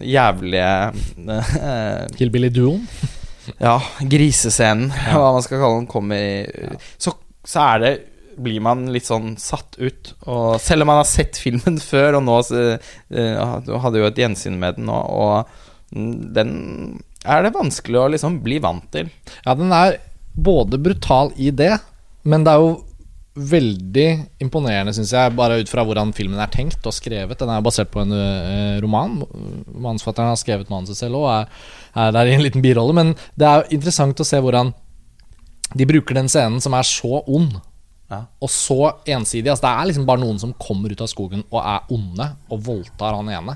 jævlige 0.01 0.91
eh, 1.29 2.07
Hillbilly-duoen. 2.17 2.87
Ja, 3.61 3.75
grisescenen, 4.05 4.91
hva 5.11 5.31
man 5.33 5.41
skal 5.45 5.61
kalle 5.61 5.79
den, 5.79 5.87
kommer 5.89 6.49
så, 7.01 7.13
så 7.45 7.63
er 7.73 7.79
det 7.81 7.91
blir 8.37 8.61
man 8.63 8.85
litt 8.93 9.07
sånn 9.09 9.35
satt 9.41 9.77
ut. 9.79 10.13
Og 10.29 10.59
selv 10.61 10.85
om 10.85 10.91
man 10.91 11.01
har 11.01 11.09
sett 11.09 11.39
filmen 11.41 11.79
før, 11.91 12.19
og 12.19 12.25
nå 12.27 12.39
Du 13.65 13.73
hadde 13.83 14.01
jo 14.01 14.07
et 14.09 14.21
gjensyn 14.23 14.59
med 14.61 14.79
den, 14.79 14.91
og, 14.91 15.11
og 15.11 15.59
den 15.91 16.53
er 17.27 17.43
det 17.43 17.53
vanskelig 17.53 17.99
å 17.99 18.11
liksom 18.13 18.39
bli 18.45 18.61
vant 18.63 18.87
til. 18.93 19.11
Ja, 19.43 19.55
den 19.57 19.73
er 19.75 19.99
både 20.31 20.79
brutal 20.81 21.33
i 21.35 21.51
det, 21.51 21.75
men 22.23 22.45
det 22.45 22.53
er 22.53 22.63
jo 22.63 22.71
veldig 23.31 24.07
imponerende, 24.43 24.91
syns 24.95 25.13
jeg, 25.15 25.33
bare 25.37 25.61
ut 25.61 25.69
fra 25.71 25.85
hvordan 25.87 26.11
filmen 26.15 26.39
er 26.41 26.51
tenkt 26.51 26.83
og 26.87 26.95
skrevet. 26.95 27.39
Den 27.39 27.51
er 27.53 27.63
basert 27.63 27.91
på 27.93 28.01
en 28.03 28.11
eh, 28.15 28.79
roman. 28.83 29.21
Manusforfatteren 29.71 30.33
har 30.33 30.39
skrevet 30.39 30.71
manuset 30.71 30.99
selv 30.99 31.21
og 31.21 31.29
er, 31.31 31.47
er 31.95 32.11
der 32.15 32.27
i 32.27 32.35
en 32.35 32.43
liten 32.43 32.63
birolle. 32.63 32.95
Men 32.97 33.13
det 33.39 33.47
er 33.47 33.69
interessant 33.71 34.19
å 34.19 34.27
se 34.27 34.41
hvordan 34.43 34.73
de 35.79 35.87
bruker 35.87 36.17
den 36.17 36.27
scenen 36.31 36.59
som 36.63 36.75
er 36.75 36.87
så 36.87 37.21
ond, 37.23 37.55
Ja. 38.11 38.25
og 38.43 38.49
så 38.51 38.77
ensidig. 39.07 39.47
Altså, 39.53 39.63
det 39.63 39.71
er 39.71 39.87
liksom 39.93 40.05
bare 40.09 40.19
noen 40.19 40.39
som 40.41 40.51
kommer 40.59 40.91
ut 40.91 41.01
av 41.01 41.07
skogen 41.07 41.45
og 41.49 41.61
er 41.63 41.85
onde, 41.95 42.27
og 42.51 42.59
voldtar 42.65 43.15
han 43.15 43.29
ene. 43.31 43.55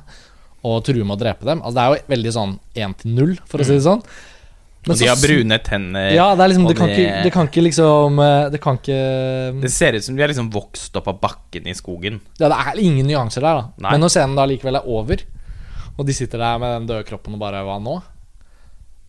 Og 0.66 0.80
truer 0.88 1.04
med 1.06 1.18
å 1.18 1.22
drepe 1.22 1.46
dem. 1.46 1.60
Altså, 1.62 1.76
det 1.76 1.84
er 1.84 1.92
jo 1.92 2.16
veldig 2.16 2.32
sånn 2.34 2.56
én 2.80 2.96
til 2.98 3.12
null, 3.18 3.36
for 3.46 3.60
å 3.62 3.68
si 3.68 3.76
det 3.76 3.84
sånn. 3.86 4.02
Men 4.86 4.94
Og 4.94 5.00
de 5.00 5.06
så 5.06 5.10
har 5.12 5.18
brune 5.18 5.58
tenner. 5.66 6.12
ja, 6.14 6.26
det 6.38 6.44
er 6.46 6.50
liksom 6.54 6.68
Det 6.70 6.78
kan, 6.78 6.88
de- 6.88 6.96
ikke, 7.02 7.22
det 7.26 7.32
kan 7.34 7.48
ikke 7.50 7.62
liksom 7.66 8.20
eh, 8.22 8.50
Det 8.54 8.60
kan 8.62 8.76
ikke 8.78 9.62
Det 9.64 9.72
ser 9.74 9.96
ut 9.98 10.04
som 10.06 10.16
de 10.16 10.22
har 10.22 10.30
liksom 10.30 10.52
vokst 10.54 10.96
opp 11.02 11.08
av 11.10 11.20
bakken 11.24 11.66
i 11.68 11.74
skogen. 11.74 12.20
Ja, 12.38 12.50
det 12.54 12.58
er 12.62 12.80
ingen 12.86 13.08
nyanser 13.10 13.42
der, 13.42 13.62
da. 13.64 13.70
Nei. 13.82 13.92
Men 13.96 14.02
når 14.06 14.14
scenen 14.14 14.36
da 14.38 14.46
likevel 14.46 14.76
er 14.78 14.86
over, 14.86 15.24
og 15.98 16.06
de 16.06 16.14
sitter 16.14 16.38
der 16.38 16.60
med 16.62 16.76
den 16.78 16.86
døde 16.92 17.04
kroppen 17.10 17.34
og 17.34 17.40
bare 17.42 17.64
Hva 17.66 17.80
nå? 17.82 17.98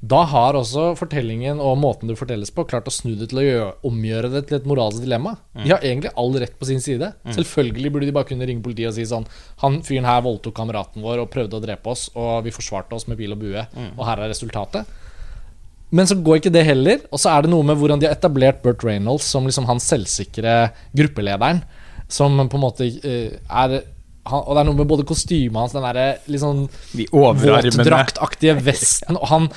Da 0.07 0.21
har 0.29 0.55
også 0.59 0.91
fortellingen 0.99 1.59
og 1.63 1.79
måten 1.81 2.11
det 2.11 2.19
fortelles 2.19 2.53
på, 2.55 2.67
klart 2.69 2.87
å 2.87 2.93
snu 2.95 3.15
det 3.19 3.31
til 3.31 3.41
å 3.41 3.47
gjøre, 3.47 3.71
omgjøre 3.89 4.31
det 4.35 4.43
til 4.49 4.59
et 4.59 4.69
moralsk 4.69 5.03
dilemma. 5.03 5.33
De 5.57 5.73
har 5.73 5.83
egentlig 5.83 6.13
all 6.21 6.37
rett 6.43 6.55
på 6.59 6.69
sin 6.69 6.83
side. 6.85 7.09
Selvfølgelig 7.35 7.93
burde 7.95 8.11
de 8.11 8.15
bare 8.15 8.29
kunne 8.29 8.47
ringe 8.47 8.63
politiet 8.63 8.93
og 8.93 8.99
si 8.99 9.07
sånn 9.09 9.27
Han 9.63 9.81
fyren 9.87 10.07
her 10.07 10.23
voldtok 10.27 10.55
kameraten 10.59 11.03
vår 11.05 11.25
og 11.25 11.33
prøvde 11.33 11.59
å 11.59 11.65
drepe 11.65 11.91
oss, 11.91 12.07
og 12.15 12.45
vi 12.47 12.55
forsvarte 12.55 12.95
oss 12.99 13.09
med 13.11 13.19
pil 13.19 13.35
og 13.35 13.43
bue, 13.43 13.67
og 13.97 14.05
her 14.07 14.23
er 14.23 14.33
resultatet. 14.35 14.87
Men 15.95 16.09
så 16.09 16.19
går 16.19 16.41
ikke 16.41 16.55
det 16.55 16.65
heller. 16.67 17.03
Og 17.15 17.21
så 17.23 17.33
er 17.33 17.45
det 17.45 17.53
noe 17.53 17.67
med 17.67 17.79
hvordan 17.79 18.01
de 18.03 18.09
har 18.09 18.17
etablert 18.17 18.63
Burt 18.65 18.83
Reynolds 18.85 19.27
som 19.31 19.47
liksom 19.47 19.69
han 19.71 19.83
selvsikre 19.83 20.57
gruppelederen. 20.99 21.63
Som 22.11 22.39
på 22.39 22.59
en 22.59 22.63
måte 22.63 22.87
eh, 22.87 23.39
er 23.47 23.81
han, 24.27 24.43
Og 24.47 24.55
det 24.57 24.61
er 24.63 24.69
noe 24.69 24.79
med 24.81 24.89
både 24.91 25.07
kostymet 25.09 25.57
hans, 25.61 25.75
den 25.77 25.85
derre 25.87 26.07
litt 26.31 26.43
sånn 26.43 26.65
De 26.93 27.07
våtdraktaktige 27.13 28.57
vesten, 28.69 29.17
og 29.19 29.27
han, 29.31 29.49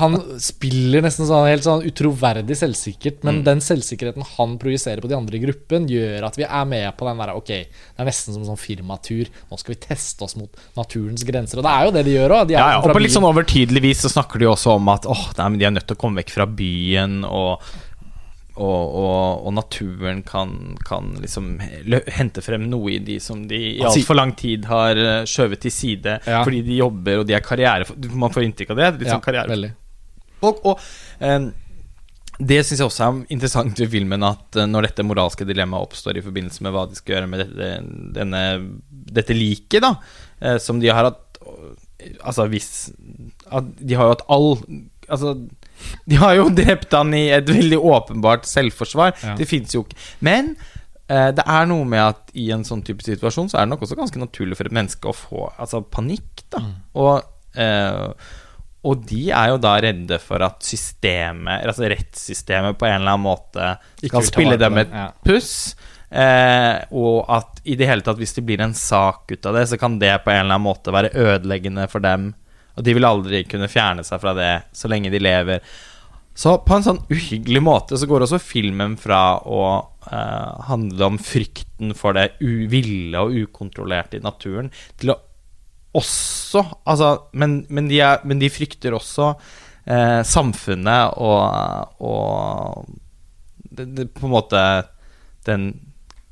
han 0.00 0.16
spiller 0.42 1.04
nesten 1.04 1.26
sånn 1.28 1.48
helt 1.48 1.66
sånn 1.66 1.84
utroverdig 1.88 2.56
selvsikkert, 2.58 3.20
Mm. 3.22 3.28
men 3.28 3.40
den 3.46 3.60
selvsikkerheten 3.62 4.24
han 4.36 4.56
projiserer 4.58 5.02
på 5.04 5.08
de 5.10 5.14
andre 5.16 5.36
i 5.36 5.42
gruppen, 5.42 5.84
gjør 5.90 6.24
at 6.26 6.38
vi 6.38 6.46
er 6.46 6.64
med 6.68 6.88
på 6.98 7.06
den 7.06 7.20
derre 7.20 7.36
Ok, 7.38 7.50
det 7.52 8.00
er 8.02 8.08
nesten 8.08 8.34
som 8.34 8.42
en 8.42 8.50
sånn 8.52 8.60
firmatur. 8.60 9.28
Nå 9.50 9.58
skal 9.60 9.74
vi 9.74 9.80
teste 9.84 10.24
oss 10.26 10.34
mot 10.38 10.50
naturens 10.78 11.24
grenser. 11.28 11.60
Og 11.60 11.66
det 11.66 11.72
er 11.72 11.86
jo 11.86 11.94
det 11.94 12.04
de 12.08 12.16
gjør 12.16 12.34
òg. 12.40 12.52
Ja, 12.54 12.66
ja, 12.76 12.80
og 12.82 12.90
på 12.92 13.02
litt 13.02 13.14
sånn 13.14 13.26
overtydelig 13.28 13.82
vis 13.84 14.02
så 14.04 14.10
snakker 14.12 14.42
de 14.42 14.50
også 14.50 14.76
om 14.78 14.88
at 14.92 15.06
åh, 15.06 15.24
oh, 15.28 15.32
de 15.36 15.64
er 15.66 15.74
nødt 15.74 15.86
til 15.90 15.96
å 15.98 16.00
komme 16.02 16.22
vekk 16.22 16.34
fra 16.34 16.46
byen, 16.48 17.22
og, 17.28 17.62
og, 18.52 18.94
og, 19.00 19.46
og 19.46 19.54
naturen 19.56 20.20
kan, 20.26 20.76
kan 20.84 21.14
liksom 21.22 21.54
hente 22.12 22.42
frem 22.44 22.66
noe 22.68 22.96
i 22.96 22.98
de 23.04 23.16
som 23.22 23.46
de 23.48 23.60
i 23.72 23.84
altfor 23.86 24.18
lang 24.18 24.34
tid 24.36 24.66
har 24.68 24.98
eh, 25.00 25.22
skjøvet 25.28 25.62
til 25.64 25.72
side 25.72 26.18
Ja. 26.26 26.42
fordi 26.44 26.60
de 26.66 26.76
jobber 26.82 27.22
og 27.22 27.26
de 27.28 27.36
er 27.36 27.44
karriere... 27.44 27.88
Man 28.12 28.32
får 28.34 28.44
inntrykk 28.44 28.74
av 28.74 28.80
det. 28.82 28.90
Litt 29.00 29.08
ja, 29.08 29.16
sånn 29.16 29.24
karriere 29.24 29.72
folk. 30.42 30.62
Og 30.66 30.80
um, 31.22 31.50
det 32.42 32.62
syns 32.66 32.80
jeg 32.80 32.88
også 32.88 33.06
er 33.06 33.18
interessant 33.34 33.78
ved 33.78 33.90
filmen, 33.92 34.24
at 34.26 34.58
eh, 34.58 34.68
når 34.68 34.88
dette 34.88 35.06
moralske 35.06 35.46
dilemmaet 35.48 35.88
oppstår 35.88 36.18
i 36.18 36.24
forbindelse 36.24 36.64
med 36.66 36.74
hva 36.74 36.86
de 36.90 36.98
skal 36.98 37.16
gjøre 37.16 37.30
med 37.30 37.44
dette, 37.44 37.72
denne, 38.16 38.42
dette 38.90 39.36
liket, 39.36 39.84
da, 39.84 39.94
eh, 40.42 40.58
som 40.62 40.82
de 40.82 40.90
har 40.92 41.10
hatt 41.10 41.28
Altså 42.22 42.48
hvis 42.50 42.90
De 43.78 43.94
har 43.94 44.08
jo 44.08 44.12
hatt 44.12 44.22
all 44.30 44.46
Altså 45.06 45.36
de 46.08 46.20
har 46.20 46.36
jo 46.38 46.50
drept 46.54 46.94
han 46.96 47.14
i 47.16 47.26
et 47.34 47.48
veldig 47.48 47.78
åpenbart 47.78 48.46
selvforsvar. 48.48 49.16
Ja. 49.22 49.34
Det 49.38 49.48
fins 49.50 49.74
jo 49.76 49.84
ikke 49.86 49.98
Men 50.24 50.54
eh, 51.08 51.30
det 51.36 51.46
er 51.46 51.68
noe 51.70 51.88
med 51.88 52.04
at 52.04 52.32
i 52.38 52.50
en 52.54 52.64
sånn 52.68 52.84
type 52.86 53.04
situasjon 53.06 53.52
så 53.52 53.60
er 53.60 53.66
det 53.66 53.74
nok 53.74 53.86
også 53.86 53.98
ganske 53.98 54.22
naturlig 54.22 54.58
for 54.60 54.70
et 54.70 54.76
menneske 54.78 55.10
å 55.10 55.16
få 55.16 55.50
altså, 55.56 55.82
panikk. 55.82 56.46
da 56.52 56.64
Og 56.98 57.20
eh, 57.58 58.30
og 58.82 59.04
de 59.06 59.28
er 59.30 59.52
jo 59.52 59.60
da 59.62 59.76
redde 59.78 60.18
for 60.18 60.42
at 60.42 60.64
systemet, 60.66 61.62
altså 61.70 61.86
rettssystemet, 61.90 62.74
på 62.78 62.88
en 62.88 62.96
eller 62.96 63.14
annen 63.14 63.22
måte 63.28 63.68
skal 64.00 64.24
spille 64.26 64.56
dem 64.58 64.80
et 64.82 64.90
ja. 64.90 65.04
puss. 65.22 65.52
Eh, 66.10 66.82
og 66.90 67.30
at 67.30 67.62
i 67.64 67.76
det 67.78 67.86
hele 67.88 68.04
tatt, 68.04 68.18
hvis 68.20 68.34
det 68.36 68.44
blir 68.44 68.60
en 68.60 68.74
sak 68.76 69.30
ut 69.30 69.46
av 69.46 69.56
det, 69.56 69.68
så 69.70 69.78
kan 69.80 70.00
det 70.02 70.10
på 70.24 70.32
en 70.32 70.42
eller 70.42 70.58
annen 70.58 70.66
måte 70.66 70.94
være 70.94 71.12
ødeleggende 71.14 71.86
for 71.92 72.02
dem. 72.04 72.32
Og 72.76 72.86
de 72.86 72.94
vil 72.96 73.06
aldri 73.06 73.42
kunne 73.48 73.70
fjerne 73.70 74.04
seg 74.06 74.20
fra 74.22 74.34
det 74.36 74.52
så 74.76 74.90
lenge 74.90 75.12
de 75.12 75.20
lever. 75.22 75.64
Så 76.34 76.54
på 76.64 76.76
en 76.76 76.84
sånn 76.86 77.02
uhyggelig 77.12 77.60
måte 77.60 77.98
så 78.00 78.08
går 78.08 78.24
også 78.24 78.40
filmen 78.40 78.94
fra 79.00 79.36
å 79.44 79.64
eh, 80.08 80.62
handle 80.68 81.10
om 81.10 81.18
frykten 81.20 81.92
for 81.96 82.16
det 82.16 82.38
uville 82.40 83.20
og 83.20 83.36
ukontrollerte 83.36 84.16
i 84.16 84.24
naturen, 84.24 84.72
til 84.96 85.12
å 85.12 85.20
også 85.92 86.62
Altså, 86.88 87.12
men, 87.36 87.62
men, 87.68 87.88
de, 87.90 88.00
er, 88.00 88.22
men 88.28 88.40
de 88.40 88.48
frykter 88.52 88.94
også 88.96 89.34
eh, 89.84 90.20
samfunnet 90.24 91.18
og, 91.20 92.00
og 92.00 92.86
det, 93.72 93.86
det, 93.96 94.06
på 94.16 94.24
en 94.28 94.32
måte 94.32 94.62
den 95.48 95.70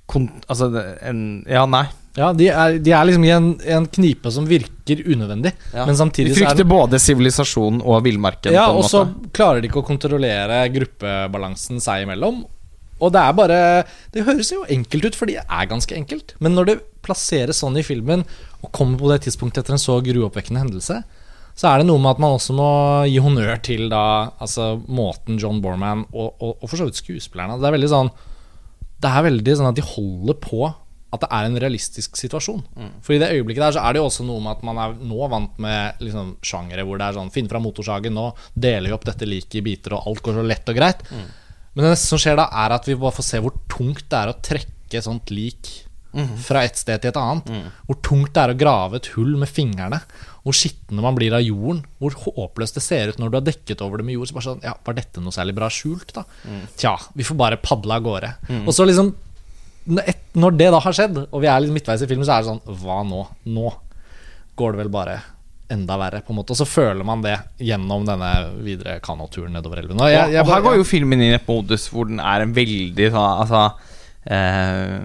kon, 0.08 0.30
Altså 0.48 0.70
en 1.04 1.42
Ja, 1.48 1.66
nei. 1.68 1.86
Ja, 2.18 2.32
de 2.34 2.48
er, 2.50 2.78
de 2.82 2.90
er 2.90 3.06
liksom 3.06 3.24
i 3.24 3.30
en, 3.30 3.50
en 3.76 3.84
knipe 3.86 4.32
som 4.34 4.46
virker 4.48 5.02
unødvendig, 5.06 5.52
men 5.76 5.92
De 5.92 5.98
samtidig 5.98 6.32
så 6.34 6.40
er 6.40 6.48
frykter 6.48 6.66
både 6.66 6.98
sivilisasjonen 6.98 7.84
og 7.86 8.02
villmarken. 8.06 8.54
Ja, 8.54 8.66
og 8.74 8.88
så 8.90 9.04
klarer 9.36 9.62
de 9.62 9.70
ikke 9.70 9.84
å 9.84 9.86
kontrollere 9.86 10.64
gruppebalansen 10.74 11.78
seg 11.82 12.06
imellom. 12.06 12.42
Og 13.00 13.14
det 13.14 13.20
er 13.22 13.32
bare 13.32 13.60
Det 14.12 14.26
høres 14.26 14.50
jo 14.52 14.66
enkelt 14.68 15.06
ut, 15.06 15.16
for 15.16 15.30
det 15.30 15.38
er 15.40 15.70
ganske 15.70 15.94
enkelt. 15.96 16.34
Men 16.42 16.58
når 16.58 16.68
det 16.68 16.76
plasseres 17.06 17.62
sånn 17.62 17.78
i 17.80 17.86
filmen, 17.86 18.26
og 18.60 18.74
kommer 18.76 18.98
på 19.00 19.08
det 19.12 19.22
tidspunktet 19.24 19.62
etter 19.62 19.78
en 19.78 19.82
så 19.82 20.00
gruoppvekkende 20.04 20.60
hendelse, 20.66 20.98
så 21.60 21.68
er 21.70 21.80
det 21.80 21.88
noe 21.88 22.00
med 22.02 22.14
at 22.14 22.20
man 22.22 22.36
også 22.36 22.54
må 22.56 22.68
gi 23.10 23.18
honnør 23.22 23.58
til 23.64 23.88
da 23.92 24.02
Altså 24.40 24.72
måten 24.88 25.38
John 25.40 25.58
Borman 25.60 26.04
og, 26.12 26.36
og, 26.38 26.52
og 26.60 26.68
for 26.70 26.78
så 26.78 26.86
vidt 26.86 27.00
skuespillerne 27.00 27.58
Det 27.60 27.66
er 27.68 27.74
veldig 27.74 27.90
sånn 27.90 28.10
Det 29.02 29.10
er 29.10 29.26
veldig 29.26 29.56
sånn 29.58 29.68
at 29.68 29.80
de 29.80 29.84
holder 29.84 30.38
på 30.40 30.70
at 31.10 31.24
det 31.24 31.28
er 31.34 31.48
en 31.48 31.58
realistisk 31.58 32.14
situasjon. 32.16 32.60
For 33.02 33.16
i 33.16 33.18
det 33.18 33.32
øyeblikket 33.34 33.64
der 33.64 33.74
så 33.74 33.82
er 33.82 33.92
det 33.96 33.98
jo 34.02 34.06
også 34.06 34.24
noe 34.28 34.40
med 34.44 34.52
at 34.52 34.62
man 34.68 34.78
er 34.78 34.92
nå 35.10 35.26
vant 35.32 35.58
med 35.58 35.98
liksom 36.04 36.36
sjangere 36.46 36.84
hvor 36.86 37.00
det 37.00 37.08
er 37.08 37.18
sånn 37.18 37.32
Finn 37.34 37.48
fram 37.50 37.64
motorsagen, 37.66 38.14
nå 38.14 38.28
deler 38.54 38.88
vi 38.92 38.94
opp 38.94 39.04
dette 39.08 39.26
liket 39.26 39.58
i 39.58 39.64
biter, 39.66 39.96
og 39.98 40.06
alt 40.06 40.22
går 40.22 40.38
så 40.38 40.46
lett 40.46 40.70
og 40.70 40.78
greit. 40.78 41.02
Men 41.74 41.84
det 41.86 41.92
neste 41.96 42.10
som 42.12 42.18
skjer 42.22 42.38
da, 42.38 42.48
er 42.62 42.74
at 42.78 42.86
vi 42.86 42.94
bare 42.98 43.14
får 43.18 43.26
se 43.26 43.40
hvor 43.42 43.54
tungt 43.70 44.06
det 44.10 44.18
er 44.22 44.30
å 44.32 44.38
trekke 44.42 45.02
sånt 45.02 45.30
lik 45.34 45.70
fra 46.42 46.64
et 46.66 46.74
sted 46.74 46.98
til 47.02 47.12
et 47.12 47.18
annet. 47.20 47.46
Hvor 47.86 47.98
tungt 48.02 48.32
det 48.34 48.42
er 48.42 48.50
å 48.50 48.58
grave 48.58 48.98
et 48.98 49.10
hull 49.14 49.36
med 49.38 49.46
fingrene. 49.50 50.00
Hvor 50.42 50.56
skitne 50.56 51.02
man 51.04 51.14
blir 51.14 51.34
av 51.36 51.42
jorden. 51.44 51.84
Hvor 52.02 52.16
håpløst 52.24 52.74
det 52.78 52.82
ser 52.82 53.12
ut 53.12 53.18
når 53.22 53.30
du 53.30 53.36
har 53.38 53.44
dekket 53.46 53.82
over 53.86 53.98
det 54.02 54.06
med 54.08 54.16
jord. 54.16 54.26
Så 54.30 54.34
bare 54.34 54.46
sånn, 54.48 54.62
ja, 54.66 54.72
Var 54.86 54.96
dette 54.98 55.22
noe 55.22 55.30
særlig 55.34 55.54
bra 55.54 55.68
skjult, 55.70 56.10
da? 56.16 56.24
Tja, 56.80 56.96
vi 57.14 57.22
får 57.28 57.38
bare 57.38 57.60
padle 57.62 57.94
av 57.98 58.02
gårde. 58.08 58.32
Og 58.66 58.74
så 58.74 58.86
liksom 58.90 59.12
når 59.88 60.08
et, 60.12 60.22
når 60.36 60.56
det 60.60 60.70
da 60.74 60.80
har 60.84 60.96
skjedd, 60.96 61.20
og 61.30 61.42
vi 61.42 61.48
er 61.50 61.62
litt 61.64 61.74
midtveis 61.74 62.02
i 62.04 62.08
filmen, 62.10 62.26
så 62.28 62.36
er 62.36 62.44
det 62.44 62.50
sånn 62.52 62.80
Hva 62.82 63.00
nå? 63.06 63.22
Nå 63.50 63.70
går 64.60 64.74
det 64.74 64.82
vel 64.82 64.92
bare 64.92 65.20
enda 65.70 65.96
verre, 66.00 66.20
på 66.26 66.34
en 66.34 66.40
måte. 66.40 66.52
Og 66.54 66.58
så 66.58 66.66
føler 66.66 67.06
man 67.06 67.22
det 67.24 67.36
gjennom 67.62 68.04
denne 68.08 68.30
videre 68.64 68.98
kanoturen 69.04 69.54
nedover 69.54 69.82
elven. 69.82 70.02
Og 70.02 70.10
jeg, 70.10 70.34
jeg 70.34 70.42
og 70.42 70.50
her 70.50 70.64
går 70.66 70.80
jo 70.80 70.88
filmen 70.88 71.22
inn 71.22 71.30
i 71.30 71.38
et 71.38 71.46
modus 71.48 71.86
hvor 71.92 72.10
den 72.10 72.18
er 72.18 72.42
en 72.42 72.54
veldig 72.56 73.06
sånn 73.14 73.44
Altså 73.44 73.60
eh, 74.34 74.96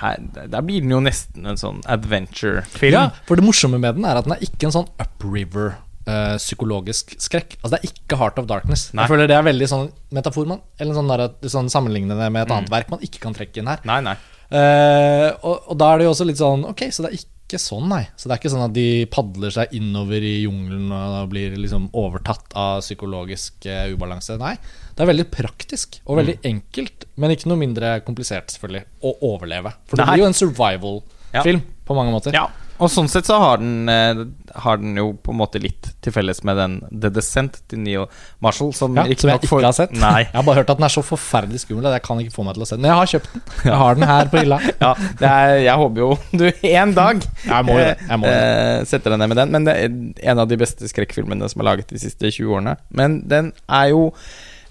her, 0.00 0.18
Der 0.50 0.66
blir 0.66 0.82
den 0.82 0.96
jo 0.96 1.00
nesten 1.04 1.46
en 1.46 1.60
sånn 1.60 1.80
adventure-film. 1.86 2.96
Ja, 2.96 3.06
for 3.28 3.38
det 3.38 3.46
morsomme 3.46 3.78
med 3.80 4.00
den 4.00 4.08
er 4.08 4.18
at 4.20 4.28
den 4.28 4.36
er 4.36 4.44
ikke 4.44 4.68
en 4.68 4.76
sånn 4.80 4.90
upriver 4.98 5.76
eh, 6.06 6.36
psykologisk 6.36 7.14
skrekk. 7.18 7.56
Altså 7.62 7.70
Det 7.76 7.80
er 7.84 7.92
ikke 7.92 8.18
Heart 8.20 8.38
of 8.38 8.46
Darkness. 8.46 8.92
Nei. 8.94 9.04
Jeg 9.04 9.10
føler 9.14 9.26
det 9.28 9.36
er 9.38 9.42
veldig 9.46 9.68
sånn 9.70 9.90
metafor 10.12 10.46
man 10.46 10.60
Eller 10.78 10.94
sånn, 10.94 11.08
der, 11.08 11.28
sånn 11.48 11.70
sammenlignende 11.72 12.30
med 12.30 12.42
et 12.42 12.48
Mm. 12.48 12.56
annet 12.58 12.70
verk 12.70 12.90
man 12.90 13.00
ikke 13.00 13.20
kan 13.20 13.34
trekke 13.34 13.58
inn 13.62 13.66
her. 13.66 13.80
Nei, 13.84 14.00
nei. 14.00 14.16
Uh, 14.54 15.30
og, 15.42 15.70
og 15.72 15.78
da 15.80 15.92
er 15.94 15.98
det 15.98 16.04
jo 16.04 16.10
også 16.12 16.26
litt 16.28 16.38
sånn 16.38 16.66
Ok, 16.68 16.82
så 16.92 17.02
det 17.02 17.08
er 17.12 17.16
ikke 17.24 17.58
sånn, 17.60 17.88
nei. 17.88 18.02
Så 18.16 18.28
det 18.28 18.34
er 18.36 18.40
ikke 18.42 18.52
sånn 18.52 18.64
at 18.66 18.72
de 18.76 18.84
padler 19.12 19.50
seg 19.54 19.72
innover 19.76 20.22
i 20.24 20.34
jungelen 20.44 20.92
og 20.94 21.28
blir 21.32 21.56
liksom 21.60 21.88
overtatt 21.96 22.52
av 22.56 22.80
psykologisk 22.84 23.66
uh, 23.68 23.84
ubalanse. 23.94 24.36
Nei. 24.40 24.54
Det 24.94 25.04
er 25.04 25.10
veldig 25.10 25.26
praktisk 25.32 25.98
og 26.06 26.18
veldig 26.20 26.36
Mm. 26.40 26.48
enkelt, 26.52 27.04
men 27.16 27.30
ikke 27.34 27.48
noe 27.50 27.60
mindre 27.60 28.00
komplisert, 28.06 28.48
selvfølgelig, 28.54 28.84
å 29.02 29.12
overleve. 29.32 29.72
For 29.86 29.96
det 29.96 30.06
Nei. 30.06 30.14
blir 30.14 30.22
jo 30.24 30.28
en 30.30 30.38
survival-film 30.40 31.62
på 31.86 31.94
mange 31.98 32.12
måter. 32.14 32.32
Ja, 32.36 32.46
og 32.78 32.90
sånn 32.90 33.08
sett 33.08 33.26
så 33.28 33.36
har 33.38 33.58
den, 33.62 33.88
eh, 33.88 34.24
har 34.64 34.76
den 34.80 34.96
jo 34.98 35.12
på 35.14 35.30
en 35.32 35.38
måte 35.38 35.60
litt 35.62 35.92
til 36.02 36.12
felles 36.12 36.42
med 36.44 36.56
den 36.58 36.74
The 36.90 37.10
Descent 37.10 37.60
til 37.70 37.78
Neo 37.84 38.06
Marshall, 38.42 38.72
som, 38.74 38.96
Ja, 38.96 39.04
som 39.16 39.30
jeg 39.30 39.40
ikke 39.42 39.48
får- 39.52 39.62
har 39.68 39.72
sett. 39.72 39.92
Nei. 39.92 40.22
Jeg 40.24 40.32
har 40.34 40.42
bare 40.42 40.56
hørt 40.62 40.70
at 40.70 40.78
den 40.78 40.84
er 40.84 40.94
så 40.94 41.02
forferdelig 41.06 41.60
skummel 41.64 41.86
at 41.86 41.92
jeg 41.98 42.02
kan 42.02 42.18
ikke 42.18 42.34
få 42.34 42.44
meg 42.44 42.54
til 42.54 42.62
å 42.62 42.66
se 42.66 42.76
den. 42.76 42.82
Men 42.82 42.90
jeg 42.90 42.98
har 42.98 43.12
kjøpt 43.14 43.32
den. 43.32 43.42
Jeg 43.64 43.78
har 43.84 43.94
den 43.94 44.08
her 44.08 44.24
på 44.26 44.38
hylla. 44.42 44.60
Ja, 44.84 44.94
det 45.20 45.28
er, 45.30 45.56
jeg 45.64 45.76
håper 45.84 45.96
jo 46.04 46.18
du 46.38 46.52
en 46.74 46.94
dag 46.94 47.22
Jeg 47.46 47.64
må 47.64 47.76
det, 47.78 47.98
jeg 48.08 48.18
må 48.20 48.26
eh, 48.26 48.84
setter 48.84 49.10
deg 49.14 49.18
ned 49.22 49.28
med 49.28 49.36
den. 49.36 49.50
Men 49.54 49.64
det 49.64 49.76
er 49.76 50.30
en 50.32 50.38
av 50.38 50.48
de 50.48 50.56
beste 50.56 50.90
skrekkfilmene 50.90 51.48
som 51.48 51.60
er 51.62 51.70
laget 51.70 51.88
de 51.94 51.98
siste 52.02 52.26
20 52.30 52.50
årene. 52.58 52.76
Men 52.90 53.20
den 53.28 53.52
er 53.68 53.88
jo 53.94 54.12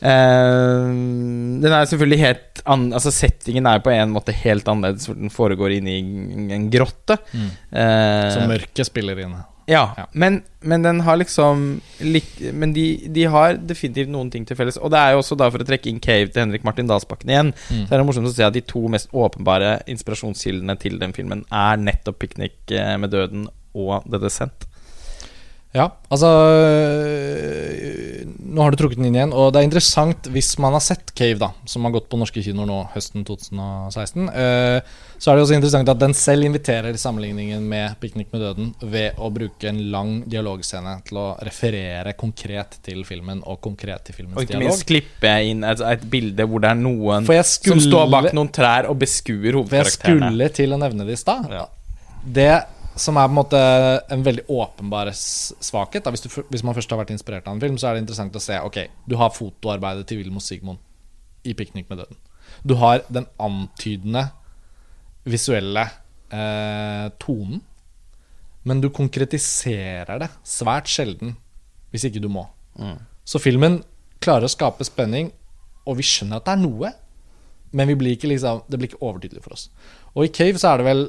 Den 0.03 1.71
er 1.71 1.87
selvfølgelig 1.87 2.19
helt 2.19 2.61
an, 2.69 2.89
Altså 2.95 3.11
Settingen 3.13 3.67
er 3.69 3.79
på 3.83 3.91
en 3.93 4.11
måte 4.15 4.35
helt 4.35 4.67
annerledes, 4.67 5.07
for 5.09 5.19
den 5.19 5.31
foregår 5.33 5.77
inne 5.77 5.95
i 5.95 6.03
en 6.57 6.69
grotte. 6.73 7.17
Eh, 7.71 8.29
Så 8.35 8.45
mørket 8.49 8.87
spiller 8.89 9.19
inn. 9.23 9.35
Ja, 9.67 9.93
Ja. 9.95 10.05
Men, 10.11 10.41
men 10.61 10.83
den 10.83 10.99
har 11.07 11.15
liksom 11.15 11.79
lik, 12.01 12.25
Men 12.51 12.73
de, 12.75 13.07
de 13.07 13.23
har 13.31 13.53
definitivt 13.55 14.09
noen 14.11 14.29
ting 14.29 14.43
til 14.45 14.57
felles. 14.59 14.75
Og 14.77 14.91
det 14.91 14.99
er 14.99 15.13
jo 15.13 15.21
også 15.21 15.37
da 15.39 15.47
for 15.49 15.63
å 15.63 15.67
trekke 15.67 15.87
inn 15.87 16.01
Cave 16.03 16.27
til 16.33 16.43
Henrik 16.43 16.65
Martin 16.67 16.87
Dalsbakken 16.91 17.29
igjen, 17.31 17.53
Mm. 17.71 17.85
så 17.87 17.93
er 17.93 17.97
det 17.97 18.05
morsomt 18.09 18.27
å 18.27 18.33
se 18.35 18.43
at 18.43 18.53
de 18.53 18.61
to 18.61 18.81
mest 18.91 19.07
åpenbare 19.15 19.77
inspirasjonskildene 19.87 20.75
til 20.79 20.99
den 20.99 21.13
filmen 21.15 21.45
er 21.51 21.77
nettopp 21.79 22.19
'Piknik 22.19 22.71
eh, 22.75 22.97
med 22.97 23.11
døden' 23.11 23.47
og 23.73 24.03
'The 24.09 24.19
Descent'. 24.19 24.67
Ja, 25.73 25.87
altså 26.13 26.29
øh, 26.53 28.25
Nå 28.53 28.61
har 28.61 28.73
du 28.73 28.77
trukket 28.77 28.99
den 28.99 29.07
inn 29.09 29.15
igjen, 29.17 29.31
og 29.33 29.47
det 29.53 29.63
er 29.63 29.65
interessant 29.65 30.27
hvis 30.29 30.51
man 30.61 30.75
har 30.75 30.83
sett 30.85 31.09
Cave, 31.17 31.39
da, 31.41 31.49
som 31.65 31.87
har 31.87 31.95
gått 31.95 32.05
på 32.11 32.19
norske 32.21 32.43
kinoer 32.45 32.69
nå 32.69 32.75
høsten 32.93 33.25
2016. 33.25 34.27
øh, 34.29 34.91
så 35.17 35.31
er 35.31 35.39
det 35.39 35.45
også 35.45 35.55
interessant 35.57 35.89
at 35.89 36.01
den 36.01 36.13
selv 36.17 36.45
inviterer 36.45 36.97
sammenligningen 36.99 37.65
med 37.69 37.95
'Piknik 37.97 38.29
med 38.35 38.43
døden' 38.43 38.69
ved 38.91 39.17
å 39.17 39.31
bruke 39.33 39.69
en 39.71 39.79
lang 39.95 40.11
dialogscene 40.29 40.93
til 41.07 41.21
å 41.23 41.25
referere 41.41 42.13
konkret 42.19 42.77
til 42.85 43.01
filmen 43.07 43.41
og 43.41 43.61
konkret 43.63 44.05
til 44.05 44.19
filmens 44.19 44.35
dialog. 44.35 44.51
Og 44.51 44.53
ikke 44.53 44.63
minst 44.67 44.85
klippe 44.89 45.33
inn 45.49 45.63
et, 45.63 45.81
et 45.81 46.05
bilde 46.11 46.45
hvor 46.45 46.61
det 46.61 46.69
er 46.69 46.79
noen 46.83 47.25
skulle, 47.25 47.47
som 47.47 47.81
står 47.81 48.13
bak 48.13 48.29
noen 48.37 48.53
trær 48.53 48.91
og 48.91 48.99
beskuer 49.01 49.57
hovedkarakterene. 49.57 49.89
For 49.89 50.13
jeg 50.13 50.29
skulle 50.29 50.49
til 50.61 50.77
å 50.77 50.81
nevne 50.85 51.09
det 51.09 51.17
i 51.17 51.23
stad. 51.23 51.49
Ja. 51.49 51.65
Det 52.23 52.51
som 52.95 53.17
er 53.17 53.25
på 53.27 53.31
en 53.31 53.39
måte 53.39 53.59
en 54.13 54.23
veldig 54.25 54.45
åpenbar 54.53 55.09
svakhet 55.13 56.05
hvis, 56.13 56.25
du, 56.25 56.29
hvis 56.51 56.63
man 56.65 56.75
først 56.77 56.91
har 56.93 57.01
vært 57.01 57.13
inspirert 57.15 57.47
av 57.47 57.55
en 57.55 57.63
film, 57.63 57.77
så 57.81 57.89
er 57.89 57.95
det 57.95 58.03
interessant 58.03 58.37
å 58.37 58.43
se 58.43 58.59
Ok, 58.61 58.79
du 59.09 59.17
har 59.17 59.33
fotoarbeidet 59.33 60.05
til 60.09 60.21
Vilmos 60.21 60.49
Sigmund 60.49 60.81
i 61.43 61.55
'Piknik 61.57 61.89
med 61.89 62.03
døden'. 62.03 62.19
Du 62.63 62.75
har 62.79 63.01
den 63.09 63.25
antydende 63.41 64.29
visuelle 65.25 65.87
eh, 66.31 67.09
tonen, 67.19 67.61
men 68.63 68.81
du 68.81 68.89
konkretiserer 68.89 70.21
det 70.21 70.29
svært 70.47 70.87
sjelden 70.91 71.35
hvis 71.91 72.05
ikke 72.07 72.21
du 72.23 72.29
må. 72.31 72.45
Mm. 72.79 72.99
Så 73.25 73.41
filmen 73.41 73.81
klarer 74.23 74.47
å 74.47 74.51
skape 74.51 74.85
spenning, 74.87 75.31
og 75.85 75.97
vi 75.99 76.05
skjønner 76.07 76.39
at 76.39 76.47
det 76.47 76.55
er 76.55 76.63
noe, 76.63 76.93
men 77.73 77.89
vi 77.89 77.97
blir 77.97 78.29
liksom, 78.29 78.63
det 78.69 78.79
blir 78.79 78.91
ikke 78.91 79.03
overtydelig 79.03 79.43
for 79.43 79.57
oss. 79.57 79.67
Og 80.13 80.27
i 80.27 80.33
Cave 80.33 80.61
så 80.61 80.71
er 80.71 80.81
det 80.81 80.87
vel 80.87 81.05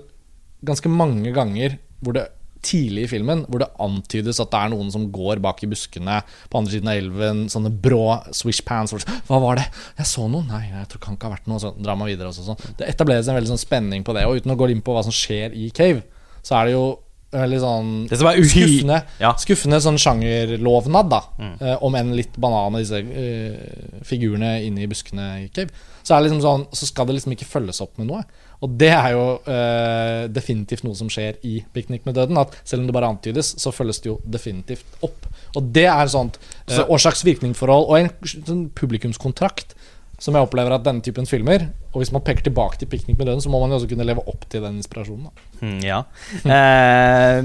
ganske 0.65 0.91
mange 0.91 1.33
ganger 1.37 1.79
hvor 2.05 2.17
det 2.17 2.29
tidlig 2.65 3.03
i 3.05 3.09
filmen 3.11 3.43
hvor 3.45 3.61
det 3.61 3.67
antydes 3.85 4.39
at 4.41 4.49
det 4.55 4.57
er 4.63 4.71
noen 4.73 4.89
som 4.93 5.03
går 5.13 5.37
bak 5.45 5.59
i 5.67 5.69
buskene 5.69 6.23
på 6.49 6.57
andre 6.61 6.73
siden 6.73 6.89
av 6.89 6.97
elven, 6.97 7.43
sånne 7.53 7.69
brå 7.85 8.07
swish 8.33 8.63
pants. 8.65 8.95
Hva 9.29 9.41
var 9.43 9.61
det? 9.61 9.67
Jeg 9.99 10.09
så 10.09 10.25
noe? 10.33 10.47
Nei, 10.49 10.63
jeg 10.71 10.89
tror 10.89 11.03
kan 11.05 11.19
ikke 11.19 11.29
ha 11.29 11.35
vært 11.37 11.51
noe. 11.53 11.61
Så 11.61 11.75
drar 11.77 11.99
man 12.01 12.09
videre. 12.09 12.33
Og 12.33 12.39
sånn. 12.39 12.57
Det 12.81 12.89
etableres 12.89 13.29
en 13.29 13.37
veldig 13.37 13.53
sånn 13.53 13.61
spenning 13.61 14.05
på 14.07 14.17
det. 14.17 14.25
Og 14.25 14.41
uten 14.41 14.55
å 14.55 14.57
gå 14.57 14.71
inn 14.73 14.81
på 14.85 14.97
hva 14.97 15.05
som 15.05 15.13
skjer 15.13 15.53
i 15.53 15.69
Cave, 15.77 16.01
så 16.41 16.57
er 16.63 16.71
det 16.71 16.77
jo 16.79 16.87
veldig 17.35 17.59
sånn 17.61 17.87
Det 18.09 18.19
skuffende, 18.21 18.99
Ja. 19.21 19.33
skuffende 19.43 19.81
sånn 19.83 19.99
sjangerlovnad, 20.01 21.09
da. 21.11 21.21
Eh, 21.61 21.77
om 21.83 21.95
enn 21.99 22.15
litt 22.17 22.37
banan 22.41 22.73
av 22.75 22.81
disse 22.81 23.01
eh, 23.03 24.01
figurene 24.07 24.55
inne 24.65 24.85
i 24.85 24.89
buskene 24.89 25.29
i 25.45 25.49
Cave. 25.53 25.69
Så, 26.05 26.15
det 26.15 26.29
liksom 26.31 26.41
sånn, 26.45 26.67
så 26.73 26.87
skal 26.89 27.07
det 27.09 27.17
liksom 27.19 27.33
ikke 27.35 27.49
følges 27.49 27.81
opp 27.85 27.99
med 27.99 28.09
noe. 28.09 28.25
Og 28.63 28.77
det 28.81 28.91
er 28.95 29.11
jo 29.13 29.25
eh, 29.51 30.27
definitivt 30.33 30.85
noe 30.87 30.95
som 30.95 31.11
skjer 31.13 31.41
i 31.43 31.65
'Piknik 31.75 32.07
med 32.07 32.15
døden'. 32.17 32.41
At 32.41 32.55
selv 32.65 32.81
om 32.83 32.87
det 32.87 32.95
bare 32.95 33.11
antydes, 33.11 33.55
så 33.61 33.73
følges 33.75 34.01
det 34.01 34.13
jo 34.13 34.21
definitivt 34.25 34.85
opp. 35.03 35.27
Og 35.57 35.73
det 35.75 35.87
er 35.91 36.07
sånt 36.07 36.39
eh, 36.69 36.85
årsaks-virkning-forhold 36.85 37.91
og 37.91 37.99
en 37.99 38.11
sånn 38.25 38.71
publikumskontrakt 38.75 39.75
som 40.19 40.37
jeg 40.37 40.47
opplever 40.47 40.73
at 40.77 40.85
denne 40.87 41.03
typen 41.03 41.27
filmer 41.27 41.67
Og 41.93 42.01
hvis 42.01 42.13
man 42.15 42.23
peker 42.23 42.47
tilbake 42.47 42.79
til 42.79 42.89
'Piknik 42.89 43.19
med 43.19 43.27
døden', 43.27 43.43
så 43.43 43.51
må 43.51 43.61
man 43.61 43.71
jo 43.71 43.77
også 43.77 43.89
kunne 43.89 44.07
leve 44.07 44.23
opp 44.27 44.49
til 44.49 44.63
den 44.63 44.81
inspirasjonen. 44.81 45.31
Mm, 45.61 45.81
ja. 45.85 46.03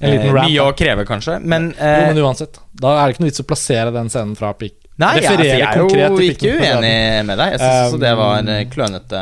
Eh, 0.00 0.06
En 0.06 0.10
liten 0.14 0.28
eh, 0.28 0.32
rap, 0.32 0.46
Mye 0.48 0.62
å 0.64 0.72
kreve, 0.72 1.04
kanskje. 1.04 1.34
Men, 1.44 1.74
Jo, 1.76 1.84
eh, 1.84 2.06
men 2.08 2.22
uansett. 2.24 2.58
Da 2.72 2.94
er 2.96 3.06
det 3.06 3.14
ikke 3.14 3.20
noe 3.20 3.30
vits 3.30 3.42
å 3.42 3.48
plassere 3.50 3.92
den 3.92 4.08
scenen 4.08 4.36
fra 4.38 4.54
Pik. 4.56 4.78
Nei, 5.00 5.10
jeg, 5.16 5.30
altså, 5.30 5.46
jeg 5.48 5.62
er 5.64 5.78
jo 5.80 6.18
ikke 6.26 6.50
uenig 6.60 6.92
med 7.24 7.38
deg. 7.40 7.54
Jeg 7.54 7.60
syns 7.62 7.80
også 7.86 8.00
det 8.02 8.10
Um, 8.10 8.20
var 8.20 8.50
eh, 8.52 8.62
klønete 8.68 9.20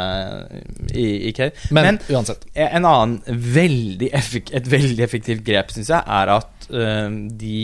i, 0.90 1.06
i 1.28 1.32
Cave. 1.36 1.52
Men, 1.70 1.86
Men 1.86 2.00
uansett. 2.16 2.46
en 2.54 2.88
annen 2.88 3.18
veldig 3.54 4.10
et 4.10 4.70
veldig 4.72 5.04
effektivt 5.06 5.44
grep, 5.46 5.70
syns 5.74 5.92
jeg, 5.92 6.02
er 6.02 6.34
at 6.34 6.68
uh, 6.72 7.08
de 7.38 7.62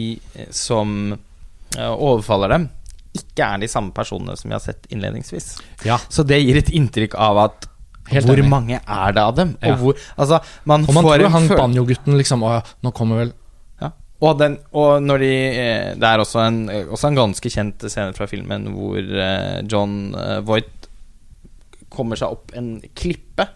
som 0.54 1.12
eh, 1.14 1.90
overfaller 1.90 2.54
dem, 2.54 2.68
ikke 3.14 3.46
er 3.46 3.62
de 3.62 3.70
samme 3.70 3.94
personene 3.94 4.36
som 4.38 4.50
vi 4.50 4.56
har 4.56 4.62
sett 4.62 4.86
innledningsvis. 4.94 5.54
Ja. 5.86 5.98
Så 6.08 6.26
det 6.26 6.40
gir 6.42 6.58
et 6.58 6.70
inntrykk 6.74 7.14
av 7.18 7.46
at 7.48 7.70
Helt 8.10 8.26
hvor 8.28 8.36
enig. 8.36 8.50
mange 8.52 8.76
er 8.78 9.14
det 9.16 9.22
av 9.22 9.36
dem? 9.38 9.54
Ja. 9.62 9.72
Og 9.72 9.78
hvor 9.80 10.00
Altså, 10.20 10.42
man 10.68 10.82
Og 10.84 10.92
man 10.92 11.06
får 11.06 11.14
tror 11.14 11.24
en 11.24 11.32
han 11.32 11.46
banjogutten 11.48 12.18
liksom 12.20 12.42
Å 12.44 12.50
ja, 12.58 12.58
nå 12.84 12.90
kommer 12.92 13.22
vel 13.22 13.30
ja. 13.30 13.38
Og, 14.22 14.38
den, 14.38 14.58
og 14.76 15.02
de 15.20 15.32
eh, 15.32 15.90
Det 15.98 16.06
er 16.06 16.22
også 16.22 16.44
en, 16.44 16.62
også 16.70 17.10
en 17.10 17.18
ganske 17.18 17.50
kjent 17.50 17.86
scene 17.90 18.14
fra 18.16 18.28
filmen 18.30 18.70
hvor 18.76 19.00
eh, 19.00 19.60
John 19.70 20.14
eh, 20.14 20.38
Voight 20.46 20.88
kommer 21.94 22.18
seg 22.18 22.34
opp 22.34 22.54
en 22.58 22.76
klippe. 22.98 23.46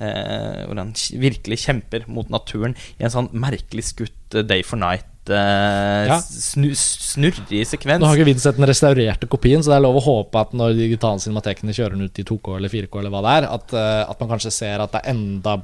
hvor 0.00 0.78
han 0.78 0.92
virkelig 1.20 1.58
kjemper 1.60 2.04
mot 2.08 2.28
naturen 2.32 2.72
i 2.96 3.04
en 3.04 3.12
sånn 3.12 3.26
merkelig 3.36 3.82
skutt 3.90 4.36
Day 4.46 4.62
for 4.64 4.80
Night. 4.80 5.04
Ja. 5.28 6.16
snu, 6.22 6.70
snurrig 6.78 7.64
sekvens. 7.68 8.00
Nå 8.00 8.08
har 8.08 8.16
ikke 8.16 8.30
vi 8.30 8.36
sett 8.40 8.56
den 8.56 8.68
restaurerte 8.70 9.28
kopien, 9.28 9.60
så 9.60 9.74
det 9.74 9.76
er 9.76 9.84
lov 9.84 9.98
å 9.98 10.04
håpe 10.06 10.40
at 10.40 10.54
når 10.56 10.78
digitale 10.78 11.20
cinematekene 11.20 11.74
kjører 11.76 11.98
den 11.98 12.06
ut 12.06 12.22
i 12.22 12.24
2K 12.30 12.56
eller 12.56 12.72
4K, 12.72 13.02
eller 13.02 13.12
hva 13.12 13.24
det 13.26 13.34
er, 13.40 13.48
at, 13.58 13.76
at 14.14 14.22
man 14.22 14.32
kanskje 14.32 14.54
ser 14.54 14.86
at 14.86 14.94
det 14.94 15.02
er 15.02 15.12
enda 15.12 15.58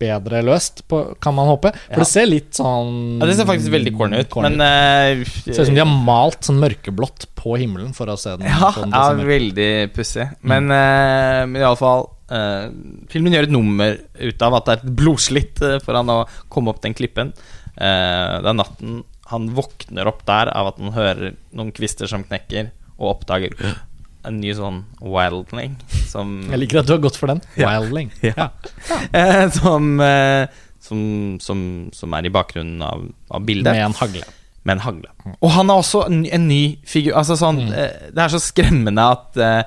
bedre 0.00 0.40
løst, 0.46 0.82
på, 0.88 1.02
kan 1.22 1.36
man 1.36 1.50
håpe. 1.50 1.72
For 1.90 2.00
Ja. 2.00 2.04
det 2.04 2.08
ser 2.10 2.28
litt 2.28 2.56
sånn 2.56 3.20
ja, 3.20 3.28
det 3.28 3.36
ser 3.38 3.48
faktisk 3.48 3.72
veldig 3.74 3.92
corny 3.98 4.22
ut, 4.22 4.30
corny 4.32 4.50
men 4.50 5.20
ut. 5.20 5.34
Det 5.44 5.54
ser 5.54 5.66
ut 5.66 5.70
som 5.70 5.76
de 5.76 5.84
har 5.84 6.06
malt 6.08 6.48
sånn 6.48 6.60
mørkeblått 6.62 7.28
på 7.36 7.56
himmelen 7.60 7.92
for 7.96 8.10
å 8.12 8.16
se 8.20 8.34
den. 8.40 8.48
Ja, 8.48 8.72
sånn 8.76 8.96
ja 8.96 9.04
veldig 9.14 9.70
pussig. 9.96 10.26
Men, 10.40 10.72
uh, 10.72 11.44
men 11.48 11.60
iallfall 11.60 12.08
uh, 12.32 12.66
Filmen 13.12 13.36
gjør 13.36 13.48
et 13.48 13.54
nummer 13.54 13.96
ut 14.20 14.44
av 14.46 14.58
at 14.58 14.66
det 14.66 14.74
er 14.74 14.82
et 14.82 14.98
blodslitt 15.00 15.62
uh, 15.64 15.78
for 15.84 15.98
han 15.98 16.12
å 16.12 16.22
komme 16.52 16.72
opp 16.72 16.82
den 16.84 16.96
klippen. 16.96 17.32
Uh, 17.76 18.40
det 18.40 18.50
er 18.52 18.58
natten 18.58 19.00
han 19.30 19.46
våkner 19.54 20.08
opp 20.10 20.24
der 20.26 20.50
av 20.50 20.72
at 20.72 20.80
han 20.82 20.94
hører 20.96 21.36
noen 21.54 21.70
kvister 21.74 22.10
som 22.10 22.24
knekker, 22.26 22.72
og 22.98 23.12
oppdager 23.14 23.54
en 24.28 24.40
ny 24.40 24.50
sånn 24.56 24.82
wildling 25.00 25.76
som 26.10 26.34
Jeg 26.50 26.58
liker 26.64 26.80
at 26.82 26.88
du 26.88 26.92
har 26.96 27.02
gått 27.04 27.16
for 27.20 27.30
den. 27.32 27.40
Ja. 27.56 27.70
Wildling. 27.80 28.10
Ja. 28.26 28.50
Eh, 29.16 29.46
som, 29.54 30.00
eh, 30.00 30.46
som, 30.80 31.00
som, 31.40 31.62
som 31.96 32.14
er 32.18 32.26
i 32.28 32.32
bakgrunnen 32.34 32.82
av, 32.84 33.06
av 33.30 33.44
bildet. 33.46 33.72
Med 33.72 33.84
en 33.88 33.96
hagle. 34.00 34.24
med 34.64 34.74
en 34.76 34.82
hagle. 34.84 35.08
Og 35.40 35.50
han 35.54 35.70
er 35.72 35.80
også 35.80 36.02
en, 36.10 36.20
en 36.26 36.48
ny 36.48 36.62
figur. 36.84 37.14
Altså 37.16 37.36
sånn, 37.40 37.62
Mm. 37.64 37.72
eh, 37.72 38.10
det 38.12 38.24
er 38.26 38.34
så 38.34 38.40
skremmende 38.44 39.06
at 39.16 39.36
eh, 39.40 39.62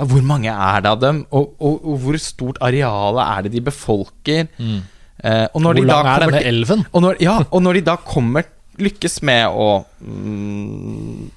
Hvor 0.00 0.22
mange 0.24 0.48
er 0.52 0.80
det 0.84 0.90
av 0.90 1.00
dem? 1.02 1.22
Og, 1.32 1.54
og, 1.60 1.80
og 1.84 1.98
hvor 2.04 2.16
stort 2.20 2.60
arealet 2.64 3.20
er 3.26 3.42
det 3.48 3.52
de 3.56 3.60
befolker? 3.66 4.46
Eh, 4.60 5.46
og 5.52 5.60
når 5.60 5.74
Hvor 5.74 5.80
de 5.80 5.86
lang 5.88 6.06
er 6.06 6.20
kommer 6.24 6.36
denne 6.38 6.46
elven? 6.48 6.84
og 6.92 7.02
når, 7.04 7.18
ja, 7.20 7.34
og 7.50 7.62
når 7.62 7.80
de 7.80 7.82
da 7.90 7.96
kommer 8.00 8.46
Lykkes 8.80 9.18
med 9.28 9.44
å 9.52 9.66
mm, 10.00 11.30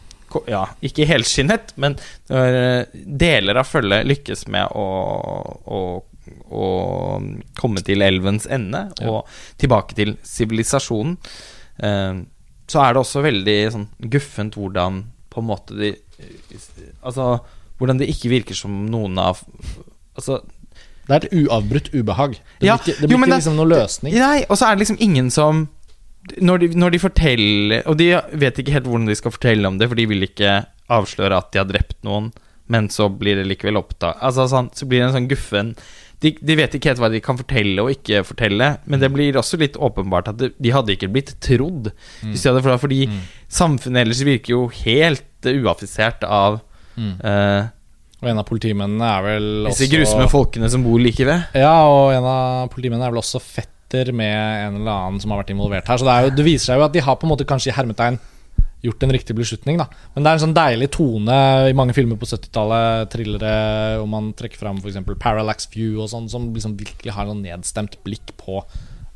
Ja, 0.47 0.63
ikke 0.85 1.05
helskinnet, 1.09 1.73
men 1.77 1.95
eh, 2.29 2.85
deler 2.93 3.59
av 3.61 3.67
følget 3.69 4.07
lykkes 4.09 4.47
med 4.53 4.71
å, 4.75 4.87
å 6.53 6.63
komme 7.59 7.81
til 7.85 8.03
elvens 8.05 8.45
ende 8.51 8.85
og 9.07 9.27
tilbake 9.61 9.95
til 9.97 10.15
sivilisasjonen. 10.27 11.17
Eh, 11.83 12.21
så 12.71 12.79
er 12.85 12.93
det 12.95 13.01
også 13.03 13.23
veldig 13.25 13.57
sånn 13.75 13.87
guffent 14.13 14.55
hvordan 14.57 15.01
på 15.33 15.41
en 15.41 15.47
måte 15.49 15.75
de 15.75 15.89
Altså 17.03 17.39
hvordan 17.79 17.97
det 17.99 18.07
ikke 18.13 18.29
virker 18.31 18.55
som 18.55 18.83
noen 18.87 19.17
av 19.19 19.41
Altså 20.13 20.37
Det 21.07 21.11
er 21.11 21.25
et 21.25 21.33
uavbrutt 21.41 21.89
ubehag. 21.91 22.37
Det 22.37 22.61
blir 22.61 22.69
Ja, 22.69 22.75
ikke, 22.77 22.93
det 23.01 23.07
blir 23.09 23.17
jo, 23.17 23.17
ikke 23.17 23.29
det- 23.31 23.39
liksom 23.41 23.57
noen 23.57 23.71
løsning. 23.73 24.13
Nei, 24.15 24.45
og 24.47 24.55
så 24.57 24.67
er 24.69 24.75
det 24.77 24.83
liksom 24.85 25.01
ingen 25.03 25.31
som 25.33 25.65
når 26.39 26.61
de, 26.61 26.67
når 26.79 26.93
de 26.93 26.99
forteller 27.03 27.81
Og 27.89 27.97
de 27.99 28.13
vet 28.39 28.59
ikke 28.61 28.71
helt 28.77 28.87
hvordan 28.87 29.09
de 29.09 29.17
skal 29.19 29.33
fortelle 29.35 29.67
om 29.67 29.75
det, 29.79 29.89
for 29.91 29.99
de 29.99 30.07
vil 30.07 30.23
ikke 30.23 30.61
avsløre 30.93 31.35
at 31.39 31.51
de 31.51 31.59
har 31.59 31.67
drept 31.67 31.97
noen, 32.07 32.29
men 32.71 32.87
så 32.93 33.09
blir 33.11 33.39
det 33.39 33.47
likevel 33.49 33.81
opptatt 33.81 34.21
Altså 34.23 34.47
sånn, 34.51 34.71
Så 34.75 34.87
blir 34.87 35.01
det 35.01 35.09
en 35.09 35.17
sånn 35.17 35.29
guffen 35.31 35.73
de, 36.23 36.31
de 36.39 36.55
vet 36.55 36.75
ikke 36.77 36.93
helt 36.93 37.01
hva 37.03 37.09
de 37.11 37.19
kan 37.23 37.35
fortelle 37.39 37.83
og 37.83 37.91
ikke 37.91 38.21
fortelle, 38.23 38.69
men 38.87 39.01
det 39.01 39.09
blir 39.11 39.35
også 39.39 39.59
litt 39.59 39.75
åpenbart 39.75 40.29
at 40.31 40.39
de, 40.39 40.51
de 40.55 40.71
hadde 40.71 40.95
ikke 40.95 41.09
blitt 41.11 41.33
trodd. 41.43 41.89
De 42.23 42.37
hadde, 42.39 42.77
fordi 42.79 43.01
samfunnet 43.51 44.05
ellers 44.05 44.23
virker 44.23 44.55
jo 44.55 44.61
helt 44.85 45.49
uh, 45.49 45.57
uaffisert 45.65 46.23
av 46.23 46.61
eh, 46.95 47.67
Og 48.21 48.31
en 48.31 48.39
av 48.39 48.47
politimennene 48.47 49.09
er 49.09 49.25
vel 49.27 49.49
disse 49.67 49.83
også 49.83 49.91
grusomme 49.97 50.29
folkene 50.31 50.71
som 50.71 50.85
bor 50.85 51.01
like 51.03 51.27
ved. 51.27 51.59
Ja, 51.59 51.75
og 51.91 52.13
en 52.15 52.29
av 52.29 52.71
politimennene 52.71 53.09
er 53.09 53.15
vel 53.17 53.23
også 53.23 53.43
fetter 53.93 54.13
med 54.13 54.33
en 54.67 54.81
eller 54.81 54.91
annen 54.91 55.21
som 55.21 55.31
har 55.33 55.43
vært 55.43 55.53
involvert 55.53 55.87
her. 55.87 55.97
Så 55.97 56.05
det, 56.07 56.13
er 56.13 56.27
jo, 56.27 56.35
det 56.37 56.45
viser 56.47 56.71
seg 56.71 56.79
jo 56.79 56.85
at 56.87 56.93
de 56.95 57.03
har 57.05 57.17
på 57.19 57.27
en 57.27 57.33
måte 57.33 57.45
kanskje 57.49 57.71
i 57.71 57.75
hermetegn 57.77 58.19
gjort 58.83 59.03
en 59.05 59.13
riktig 59.15 59.35
beslutning, 59.37 59.77
da. 59.79 59.85
Men 60.13 60.25
det 60.25 60.29
er 60.29 60.35
en 60.37 60.43
sånn 60.43 60.55
deilig 60.57 60.89
tone 60.91 61.35
i 61.69 61.75
mange 61.77 61.93
filmer 61.95 62.17
på 62.19 62.27
70-tallet, 62.27 63.07
thrillere, 63.13 63.53
om 64.03 64.09
man 64.11 64.33
trekker 64.35 64.59
fram 64.59 64.81
f.eks. 64.81 64.97
Parallax 65.23 65.69
View 65.71 66.01
og 66.03 66.09
sånn, 66.11 66.27
som 66.31 66.49
liksom 66.51 66.75
virkelig 66.79 67.13
har 67.15 67.23
en 67.23 67.31
sånn 67.37 67.45
nedstemt 67.45 67.95
blikk 68.03 68.33
på 68.41 68.59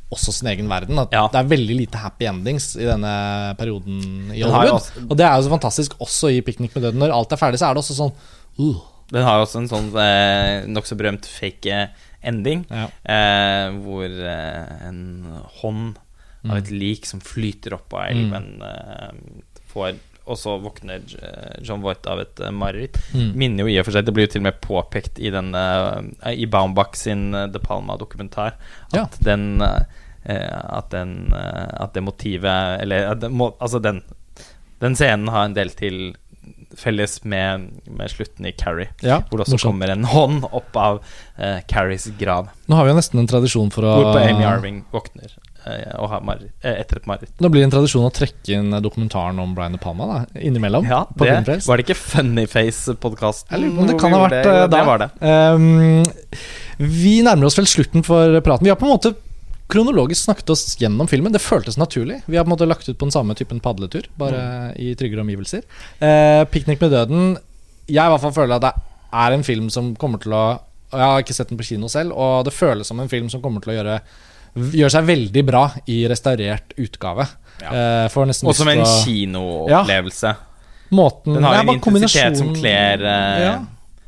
også 0.08 0.32
sin 0.32 0.48
egen 0.54 0.70
verden. 0.72 0.96
At 1.02 1.12
Ja. 1.12 1.26
Det 1.28 1.42
er 1.42 1.50
veldig 1.52 1.76
lite 1.82 2.00
happy 2.00 2.30
endings 2.30 2.70
i 2.80 2.86
denne 2.88 3.12
perioden 3.60 4.32
i 4.32 4.40
Hollywood. 4.40 4.80
også- 4.80 5.04
Og 5.10 5.16
det 5.18 5.26
er 5.26 5.36
jo 5.36 5.48
så 5.50 5.52
fantastisk 5.58 5.98
også 6.00 6.32
i 6.32 6.40
'Piknik 6.40 6.74
med 6.74 6.84
døden'. 6.84 7.02
Når 7.04 7.12
alt 7.12 7.32
er 7.32 7.36
ferdig, 7.36 7.58
så 7.60 7.68
er 7.68 7.74
det 7.74 7.82
også 7.84 7.98
sånn 8.08 8.12
uh, 8.58 8.80
Den 9.12 9.22
har 9.24 9.36
jo 9.38 9.44
også 9.44 9.58
en 9.58 9.68
sånn 9.68 9.88
eh, 9.96 10.66
nokså 10.66 10.96
berømt 10.96 11.24
fake 11.26 11.66
eh, 11.66 11.88
ending, 12.28 12.66
Ja. 12.70 12.86
eh, 13.04 13.70
hvor 13.82 14.04
eh, 14.08 14.88
en 14.88 15.00
hånd 15.62 15.96
av 16.48 16.56
et 16.60 16.68
Mm. 16.70 16.78
lik 16.78 17.06
som 17.06 17.20
flyter 17.20 17.74
opp 17.74 17.92
av 17.98 18.04
elven, 18.12 18.62
eh, 18.62 19.10
får 19.72 19.96
Og 20.28 20.36
så 20.36 20.58
våkner 20.60 21.00
eh, 21.24 21.54
John 21.64 21.80
Voight 21.80 22.04
av 22.06 22.20
et 22.20 22.40
eh, 22.44 22.50
mareritt. 22.52 22.98
Mm. 23.14 23.30
Minner 23.34 23.64
jo 23.64 23.68
i 23.72 23.78
og 23.80 23.86
for 23.86 23.92
seg 23.96 24.04
Det 24.04 24.12
blir 24.12 24.26
jo 24.26 24.32
til 24.34 24.42
og 24.42 24.48
med 24.50 24.58
påpekt 24.60 25.18
i 25.24 25.30
den 25.32 25.48
I 25.56 26.44
Baumbach 26.46 26.94
sin 27.00 27.32
The 27.32 27.46
De 27.48 27.58
Palma-dokumentar 27.58 28.52
at 28.92 28.94
Ja. 28.94 29.06
den 29.24 29.62
At 29.62 30.90
den 30.90 31.32
At 31.32 31.94
det 31.94 32.02
motivet 32.04 32.82
Eller 32.82 33.08
at 33.12 33.20
det 33.20 33.30
må, 33.32 33.54
altså 33.58 33.80
den 33.80 34.02
Den 34.80 34.94
scenen 34.94 35.28
har 35.32 35.46
en 35.48 35.54
del 35.56 35.70
til 35.70 36.14
felles 36.76 37.24
med, 37.24 37.70
med 37.84 38.10
slutten 38.10 38.46
i 38.46 38.52
Carrie. 38.52 38.88
Ja, 39.00 39.22
hvor 39.28 39.40
det 39.40 39.46
også 39.46 39.56
morsomt. 39.56 39.72
kommer 39.72 39.92
en 39.94 40.04
hånd 40.04 40.44
opp 40.50 40.76
av 40.76 41.00
uh, 41.00 41.58
Carries 41.70 42.08
grav. 42.18 42.50
Nå 42.68 42.78
har 42.78 42.86
vi 42.86 42.92
jo 42.92 42.98
nesten 42.98 43.22
en 43.22 43.30
tradisjon 43.30 43.70
for 43.74 43.88
å 43.88 43.98
Hvorpå 43.98 44.24
Amy 44.24 44.44
Arving 44.44 44.82
våkner 44.92 45.32
uh, 45.64 46.18
mareritt, 46.24 46.52
eh, 46.62 46.80
etter 46.82 47.00
et 47.00 47.08
mareritt. 47.08 47.34
Nå 47.40 47.50
blir 47.52 47.64
det 47.64 47.70
en 47.70 47.76
tradisjon 47.78 48.08
å 48.08 48.12
trekke 48.14 48.58
inn 48.58 48.74
dokumentaren 48.84 49.38
om 49.42 49.54
Brian 49.56 49.76
De 49.76 49.80
Palma 49.82 50.08
da, 50.10 50.18
innimellom. 50.38 50.88
Ja, 50.88 51.04
på 51.08 51.28
det, 51.28 51.60
var 51.66 51.80
det 51.80 51.86
ikke 51.86 52.00
Funnyface-podkasten? 52.02 53.56
Lurer 53.56 53.76
på 53.76 53.86
om 53.86 53.92
det 53.92 54.00
kan 54.02 54.16
ha 54.16 54.24
vært 54.26 54.38
det, 54.38 54.58
da. 54.58 54.66
det 54.76 54.84
var 54.88 55.04
det. 55.04 55.10
Um, 55.24 56.04
vi 56.78 57.18
nærmer 57.26 57.48
oss 57.48 57.58
vel 57.58 57.70
slutten 57.70 58.04
for 58.06 58.38
praten. 58.44 58.68
Vi 58.68 58.72
har 58.72 58.78
på 58.80 58.86
en 58.86 58.94
måte 58.94 59.16
kronologisk 59.68 60.24
snakket 60.24 60.50
oss 60.50 60.76
gjennom 60.80 61.08
filmen. 61.10 61.32
Det 61.32 61.40
føltes 61.44 61.76
naturlig. 61.76 62.22
Vi 62.26 62.36
har 62.36 62.44
på 62.44 62.48
en 62.50 62.56
måte 62.56 62.68
lagt 62.68 62.88
ut 62.88 62.96
på 62.98 63.04
den 63.06 63.12
samme 63.12 63.34
typen 63.36 63.60
padletur, 63.60 64.06
bare 64.16 64.38
Mm. 64.38 64.80
i 64.80 64.94
tryggere 64.94 65.20
omgivelser. 65.20 65.62
Eh, 66.00 66.44
'Piknik 66.44 66.80
med 66.80 66.92
døden' 66.92 67.36
Jeg 67.88 68.04
i 68.04 68.08
hvert 68.10 68.20
fall 68.20 68.32
føler 68.32 68.54
at 68.56 68.62
det 68.62 68.72
er 69.12 69.32
en 69.32 69.42
film 69.42 69.70
som 69.70 69.94
kommer 69.96 70.18
til 70.20 70.32
å 70.32 70.60
Jeg 70.90 71.00
har 71.00 71.20
ikke 71.22 71.34
sett 71.34 71.48
den 71.48 71.58
på 71.58 71.64
kino 71.64 71.86
selv, 71.86 72.12
og 72.12 72.44
det 72.46 72.52
føles 72.54 72.86
som 72.86 72.98
en 73.00 73.08
film 73.08 73.28
som 73.28 73.42
kommer 73.42 73.60
til 73.60 73.72
å 73.72 73.76
gjøre 73.84 74.00
Gjøre 74.56 74.90
seg 74.90 75.04
veldig 75.04 75.46
bra 75.46 75.70
i 75.86 76.08
restaurert 76.08 76.72
utgave. 76.78 77.28
Ja. 77.60 78.04
Eh, 78.06 78.08
Og 78.16 78.54
som 78.56 78.68
en 78.68 78.84
kinoopplevelse. 79.04 80.36
Måten 80.90 81.34
Den 81.34 81.44
har 81.44 81.54
ja, 81.54 81.60
en 81.60 81.68
intensitet 81.68 82.38
som 82.38 82.54
kler 82.54 83.02
eh, 83.04 83.44
ja. 83.44 83.58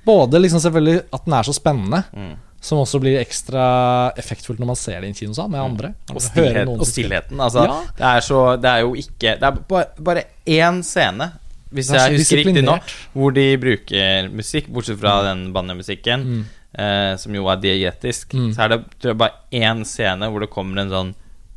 Både 0.06 0.40
liksom 0.40 0.60
selvfølgelig 0.60 1.02
at 1.12 1.24
den 1.26 1.34
er 1.34 1.42
så 1.42 1.52
spennende, 1.54 2.04
Mm. 2.16 2.36
Som 2.60 2.78
også 2.78 3.00
blir 3.00 3.18
ekstra 3.20 4.12
effektfullt 4.20 4.58
når 4.60 4.66
man 4.66 4.76
ser 4.76 5.00
det 5.00 5.08
i 5.08 5.12
en 5.14 5.14
kinosal 5.16 5.48
med 5.48 5.60
andre. 5.60 5.94
Og, 6.12 6.20
stillhet, 6.20 6.68
og 6.68 6.86
stillheten. 6.86 7.40
Altså, 7.40 7.62
Ja. 7.64 7.78
det 7.96 8.06
er 8.10 8.20
så 8.20 8.60
Det 8.60 8.68
er 8.70 8.80
jo 8.80 8.94
ikke 8.94 9.38
Det 9.40 9.42
er 9.42 9.50
bare, 9.68 9.86
bare 9.98 10.24
én 10.46 10.82
scene, 10.84 11.30
hvis 11.72 11.88
jeg 11.90 12.18
husker 12.18 12.36
riktig 12.44 12.64
nå, 12.64 12.78
hvor 13.14 13.30
de 13.32 13.56
bruker 13.56 14.28
musikk, 14.34 14.68
bortsett 14.68 14.98
fra 15.00 15.22
den 15.32 15.52
banjomusikken, 15.54 16.24
Mm. 16.26 16.44
eh, 16.78 17.16
som 17.16 17.32
jo 17.34 17.46
er 17.48 17.56
diegetisk, 17.56 18.34
Mm. 18.34 18.52
så 18.54 18.64
er 18.64 18.68
det 18.68 18.84
tror 19.00 19.10
jeg, 19.10 19.18
bare 19.18 19.32
én 19.52 19.84
scene 19.84 20.28
hvor 20.30 20.40
det 20.40 20.50
kommer 20.50 20.80
en 20.82 20.90
sånn 20.90 21.14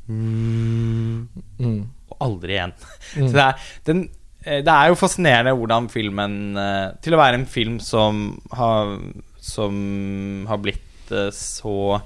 Mm. 0.10 1.28
Og 2.12 2.18
aldri 2.22 2.58
igjen. 2.58 2.74
Mm. 3.14 3.28
Så 3.30 3.34
det 3.34 3.44
er, 3.44 3.54
den, 3.86 4.10
eh, 4.46 4.62
det 4.66 4.74
er 4.74 4.88
jo 4.90 4.96
fascinerende 4.98 5.52
hvordan 5.60 5.86
filmen 5.92 6.58
eh, 6.58 6.92
Til 7.04 7.14
å 7.14 7.20
være 7.20 7.36
en 7.38 7.46
film 7.46 7.76
som 7.80 8.40
har 8.52 8.96
Som 9.40 10.46
har 10.50 10.58
blitt 10.58 10.82
så 11.36 12.02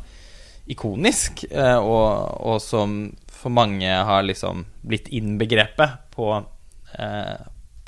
ikonisk, 0.67 1.46
eh, 1.52 1.78
og, 1.80 2.41
og 2.43 2.58
som 2.63 2.98
for 3.38 3.54
mange 3.54 3.88
har 3.88 4.26
liksom 4.28 4.65
blitt 4.88 5.08
innbegrepet 5.13 6.00
på 6.15 6.32
eh, 7.00 7.38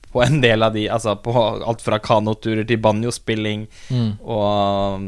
på 0.09 0.23
en 0.25 0.39
del 0.41 0.63
av 0.65 0.73
de 0.73 0.87
Altså 0.89 1.13
på 1.21 1.33
alt 1.37 1.81
fra 1.85 1.99
kanoturer 2.01 2.65
til 2.69 2.79
banjospilling 2.81 3.67
Mm. 3.91 4.11
og 4.25 5.03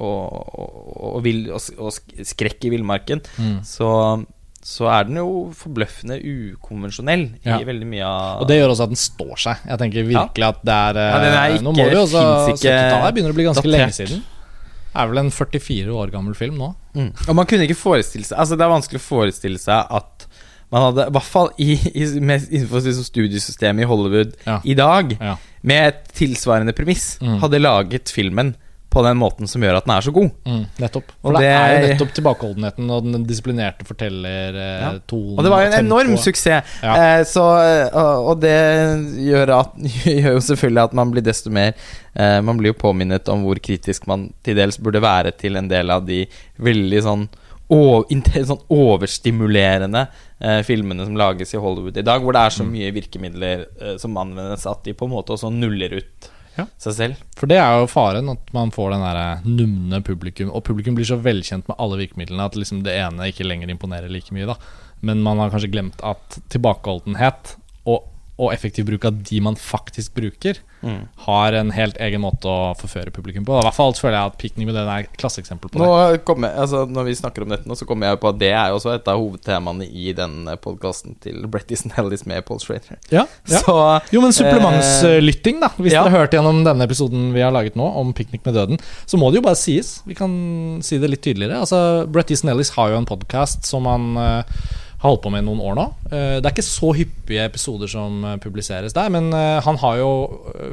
og, 0.00 0.52
og, 0.56 1.16
vill, 1.24 1.42
og, 1.52 1.90
skrekk 2.24 2.64
i 2.64 2.70
villmarken, 2.72 3.20
Mm. 3.36 3.58
så, 3.68 3.88
så 4.64 4.86
er 4.88 5.04
den 5.10 5.18
jo 5.20 5.50
forbløffende 5.56 6.16
ukonvensjonell 6.24 7.26
Ja. 7.44 7.58
i 7.60 7.66
veldig 7.68 7.88
mye 7.90 8.06
av 8.08 8.40
Og 8.40 8.48
det 8.48 8.56
gjør 8.60 8.72
også 8.72 8.86
at 8.86 8.92
den 8.94 9.00
står 9.02 9.34
seg. 9.44 9.56
Jeg 9.68 9.78
tenker 9.82 10.08
virkelig 10.08 10.46
at 10.48 10.62
det 10.64 10.76
er, 10.78 11.00
Ja, 11.04 11.18
den 11.20 11.36
er 11.36 11.52
ikke, 11.52 11.64
Nå 11.66 11.72
må 11.76 11.84
vi 11.90 11.98
også 12.00 12.22
finnes 12.22 12.62
ikke 12.62 12.72
70-tallet 12.78 13.14
begynner 13.18 13.34
å 13.34 13.38
bli 13.40 13.44
ganske 13.50 13.64
datert. 13.66 13.76
lenge 13.76 13.98
siden. 13.98 14.22
Er 14.94 15.06
vel 15.10 15.18
en 15.22 15.30
44 15.30 15.86
år 15.94 16.10
gammel 16.10 16.34
film 16.34 16.56
nå. 16.58 16.74
Mm. 16.96 17.12
Og 17.28 17.36
man 17.38 17.46
kunne 17.46 17.62
ikke 17.68 17.78
forestille 17.78 18.26
seg 18.26 18.38
Altså 18.42 18.56
Det 18.58 18.64
er 18.66 18.72
vanskelig 18.72 18.98
å 18.98 19.04
forestille 19.06 19.58
seg 19.62 19.86
at 20.00 20.26
man 20.70 20.82
hadde, 20.88 21.04
i 21.08 21.14
hvert 21.16 21.26
fall 21.26 21.48
i, 21.58 21.72
i, 21.98 22.04
med, 22.22 22.44
innenfor 22.50 22.82
studiesystemet 23.02 23.82
i 23.82 23.88
Hollywood 23.90 24.36
Ja. 24.46 24.60
i 24.64 24.74
dag, 24.78 25.16
Ja. 25.20 25.36
med 25.62 25.88
et 25.88 26.12
tilsvarende 26.14 26.72
premiss, 26.72 27.18
Mm. 27.20 27.40
hadde 27.42 27.58
laget 27.60 28.08
filmen 28.14 28.54
på 28.90 29.02
den 29.06 29.18
måten 29.20 29.46
som 29.46 29.62
gjør 29.62 29.76
at 29.78 29.86
den 29.86 29.92
er 29.94 30.02
så 30.02 30.12
god. 30.14 30.30
Mm, 30.48 30.62
nettopp. 30.82 31.12
For 31.22 31.36
det, 31.36 31.42
det- 31.44 31.50
er 31.54 31.72
jo 31.74 31.90
nettopp 31.92 32.14
tilbakeholdenheten 32.16 32.90
og 32.90 33.04
den 33.06 33.26
disiplinerte 33.28 33.86
forteller 33.86 34.56
eh, 34.58 34.80
Ja. 34.80 34.90
Og 35.14 35.44
det 35.44 35.52
var 35.52 35.62
jo 35.62 35.68
en 35.70 35.78
enorm 35.86 36.16
suksess. 36.18 36.72
Ja. 36.82 36.94
Eh, 36.96 37.22
så, 37.30 37.44
og, 37.94 38.30
og 38.32 38.40
det 38.42 38.56
gjør, 39.22 39.52
at, 39.60 39.76
gjør 40.08 40.34
jo 40.34 40.40
selvfølgelig 40.48 40.82
at 40.88 40.96
man 40.98 41.12
blir 41.14 41.22
desto 41.26 41.52
mer 41.54 41.70
eh, 42.14 42.40
Man 42.42 42.58
blir 42.58 42.72
jo 42.74 42.80
påminnet 42.80 43.30
om 43.30 43.46
hvor 43.46 43.60
kritisk 43.62 44.08
man 44.10 44.32
til 44.42 44.58
dels 44.58 44.80
burde 44.82 45.02
være 45.04 45.34
til 45.38 45.60
en 45.60 45.70
del 45.70 45.94
av 45.94 46.02
de 46.08 46.24
veldig 46.58 47.04
sånn, 47.06 47.28
over, 47.70 48.10
sånn 48.50 48.66
overstimulerende 48.74 50.06
eh, 50.40 50.60
filmene 50.66 51.06
som 51.06 51.16
lages 51.18 51.54
i 51.54 51.62
Hollywood 51.62 52.00
i 52.00 52.06
dag, 52.06 52.22
hvor 52.24 52.34
det 52.34 52.42
er 52.42 52.58
så 52.58 52.66
mye 52.66 52.90
virkemidler 52.96 53.66
eh, 53.78 53.96
som 54.02 54.18
anvendes 54.18 54.66
at 54.66 54.82
de 54.86 54.96
på 54.98 55.06
en 55.06 55.14
måte 55.14 55.36
også 55.36 55.52
nuller 55.54 56.00
ut 56.00 56.30
Ja. 56.60 56.66
seg 56.80 56.96
selv. 56.96 57.24
For 57.38 57.50
det 57.50 57.58
er 57.60 57.80
jo 57.80 57.88
faren, 57.90 58.30
at 58.32 58.52
man 58.56 58.72
får 58.74 58.94
den 58.94 59.04
derre 59.06 59.26
numne 59.46 60.02
publikum. 60.06 60.52
Og 60.52 60.64
publikum 60.66 60.98
blir 60.98 61.08
så 61.08 61.18
velkjent 61.20 61.68
med 61.70 61.78
alle 61.80 62.00
virkemidlene 62.02 62.46
at 62.50 62.58
liksom 62.58 62.84
det 62.86 62.96
ene 63.00 63.30
ikke 63.32 63.48
lenger 63.48 63.72
imponerer 63.72 64.12
like 64.12 64.34
mye. 64.36 64.48
da 64.50 64.58
Men 65.00 65.22
man 65.24 65.40
har 65.40 65.52
kanskje 65.52 65.72
glemt 65.72 66.02
at 66.04 66.40
tilbakeholdenhet 66.52 67.56
og, 68.40 68.50
effektiv 68.54 68.88
bruk 68.88 69.04
av 69.04 69.22
de 69.28 69.40
man 69.44 69.58
faktisk 69.60 70.16
bruker, 70.18 70.60
Mm. 70.80 71.02
har 71.26 71.52
en 71.52 71.70
helt 71.76 71.98
egen 72.00 72.22
måte 72.24 72.48
å 72.48 72.70
forføre 72.72 73.12
publikum 73.12 73.44
på. 73.44 73.52
I 73.52 73.64
hvert 73.66 73.76
fall 73.76 73.92
føler 73.92 74.14
jeg 74.16 74.30
at 74.30 74.36
Picnic 74.40 74.64
med 74.64 74.78
den 74.78 74.88
er 74.88 75.02
et 75.04 75.18
klasseeksempel 75.20 75.68
på 75.68 75.76
det. 75.76 75.84
Nå 75.84 76.22
kommer, 76.24 76.54
altså, 76.56 76.86
når 76.88 77.04
vi 77.04 77.16
snakker 77.18 77.44
om 77.44 77.52
dette 77.52 77.68
nå, 77.68 77.76
så 77.76 77.84
kommer 77.84 78.08
jeg 78.08 78.20
på 78.22 78.30
at 78.30 78.38
det 78.40 78.48
er 78.56 78.70
jo 78.72 78.78
også 78.78 78.94
et 78.94 79.10
av 79.12 79.20
hovedtemaene 79.20 79.84
i 79.84 80.14
den 80.16 80.48
podkasten 80.64 81.18
til 81.20 81.44
Brettis 81.52 81.84
Nellis 81.84 82.00
Ellis 82.00 82.24
med 82.24 82.46
Paul 82.48 82.62
Schrader. 82.64 82.96
Ja, 83.12 83.26
ja. 83.44 83.60
Så 83.60 83.76
Jo, 84.14 84.22
men 84.24 84.32
supplementslytting, 84.32 85.60
da. 85.60 85.68
Hvis 85.76 85.92
ja. 85.92 86.00
dere 86.00 86.14
har 86.14 86.24
hørt 86.24 86.38
gjennom 86.38 86.64
denne 86.64 86.88
episoden 86.88 87.28
vi 87.36 87.44
har 87.44 87.52
laget 87.52 87.76
nå, 87.76 87.84
om 88.00 88.14
Picnic 88.16 88.40
med 88.48 88.56
døden, 88.56 88.80
så 89.04 89.20
må 89.20 89.28
det 89.28 89.42
jo 89.42 89.46
bare 89.50 89.60
sies. 89.60 89.98
Vi 90.08 90.16
kan 90.16 90.32
si 90.80 90.96
det 90.96 91.12
litt 91.12 91.26
tydeligere. 91.28 91.60
Altså, 91.60 92.08
Brettis 92.08 92.40
Nellis 92.40 92.60
Ellis 92.60 92.74
har 92.76 92.90
jo 92.92 92.98
en 93.00 93.08
podkast 93.08 93.64
som 93.64 93.86
han 93.88 94.16
eh, 94.20 94.44
har 95.00 95.08
holdt 95.08 95.22
på 95.24 95.32
med 95.32 95.44
i 95.44 95.48
noen 95.48 95.62
år 95.64 95.78
nå. 95.78 95.86
Eh, 96.10 96.38
det 96.40 96.44
er 96.44 96.52
ikke 96.52 96.66
så 96.66 96.92
hyppige 96.96 97.46
episoder 97.48 97.90
som 97.90 98.24
eh, 98.24 98.40
publiseres 98.42 98.96
der, 98.96 99.12
men 99.12 99.32
eh, 99.32 99.60
han 99.64 99.80
har 99.80 100.02
jo 100.02 100.10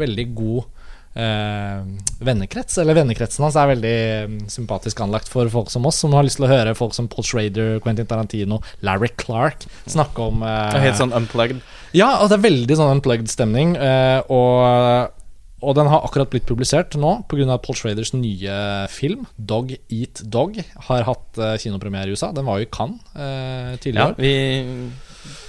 veldig 0.04 0.32
god 0.38 0.74
vennekrets. 1.18 2.76
Eller 2.78 2.94
vennekretsen 2.94 3.42
hans 3.42 3.56
er 3.58 3.72
veldig 3.72 4.50
sympatisk 4.54 5.00
anlagt 5.02 5.32
for 5.34 5.50
folk 5.50 5.72
som 5.74 5.88
oss, 5.90 5.98
som 6.04 6.14
har 6.14 6.28
lyst 6.28 6.38
til 6.38 6.46
å 6.46 6.52
høre 6.52 6.76
folk 6.78 6.94
som 6.94 7.08
Paul 7.10 7.26
Schrader, 7.26 7.80
Quentin 7.82 8.06
Tarantino, 8.06 8.60
Larry 8.86 9.10
Clark 9.18 9.66
snakke 9.90 10.28
om 10.28 10.46
helt 10.46 11.00
sånn 11.00 11.16
unplugged. 11.18 11.64
Ja, 11.98 12.20
og 12.22 12.30
det 12.30 12.38
er 12.38 12.46
veldig 12.46 12.78
sånn 12.78 13.00
unplugged 13.00 13.34
stemning. 13.34 13.74
og, 13.82 15.17
og 15.58 15.74
den 15.74 15.90
har 15.90 16.04
akkurat 16.06 16.30
blitt 16.30 16.46
publisert 16.46 16.94
nå 17.00 17.16
pga. 17.30 17.58
Paul 17.58 17.78
Schraders 17.78 18.14
nye 18.14 18.58
film, 18.94 19.26
'Dog 19.38 19.74
Eat 19.90 20.22
Dog', 20.22 20.62
har 20.90 21.08
hatt 21.08 21.42
eh, 21.42 21.58
kinopremiere 21.64 22.12
i 22.12 22.18
USA. 22.18 22.32
Den 22.32 22.46
var 22.46 22.60
jo 22.60 22.68
i 22.68 22.72
Cannes 22.72 23.02
eh, 23.18 23.90
Ja, 23.90 24.12
vi 24.18 24.34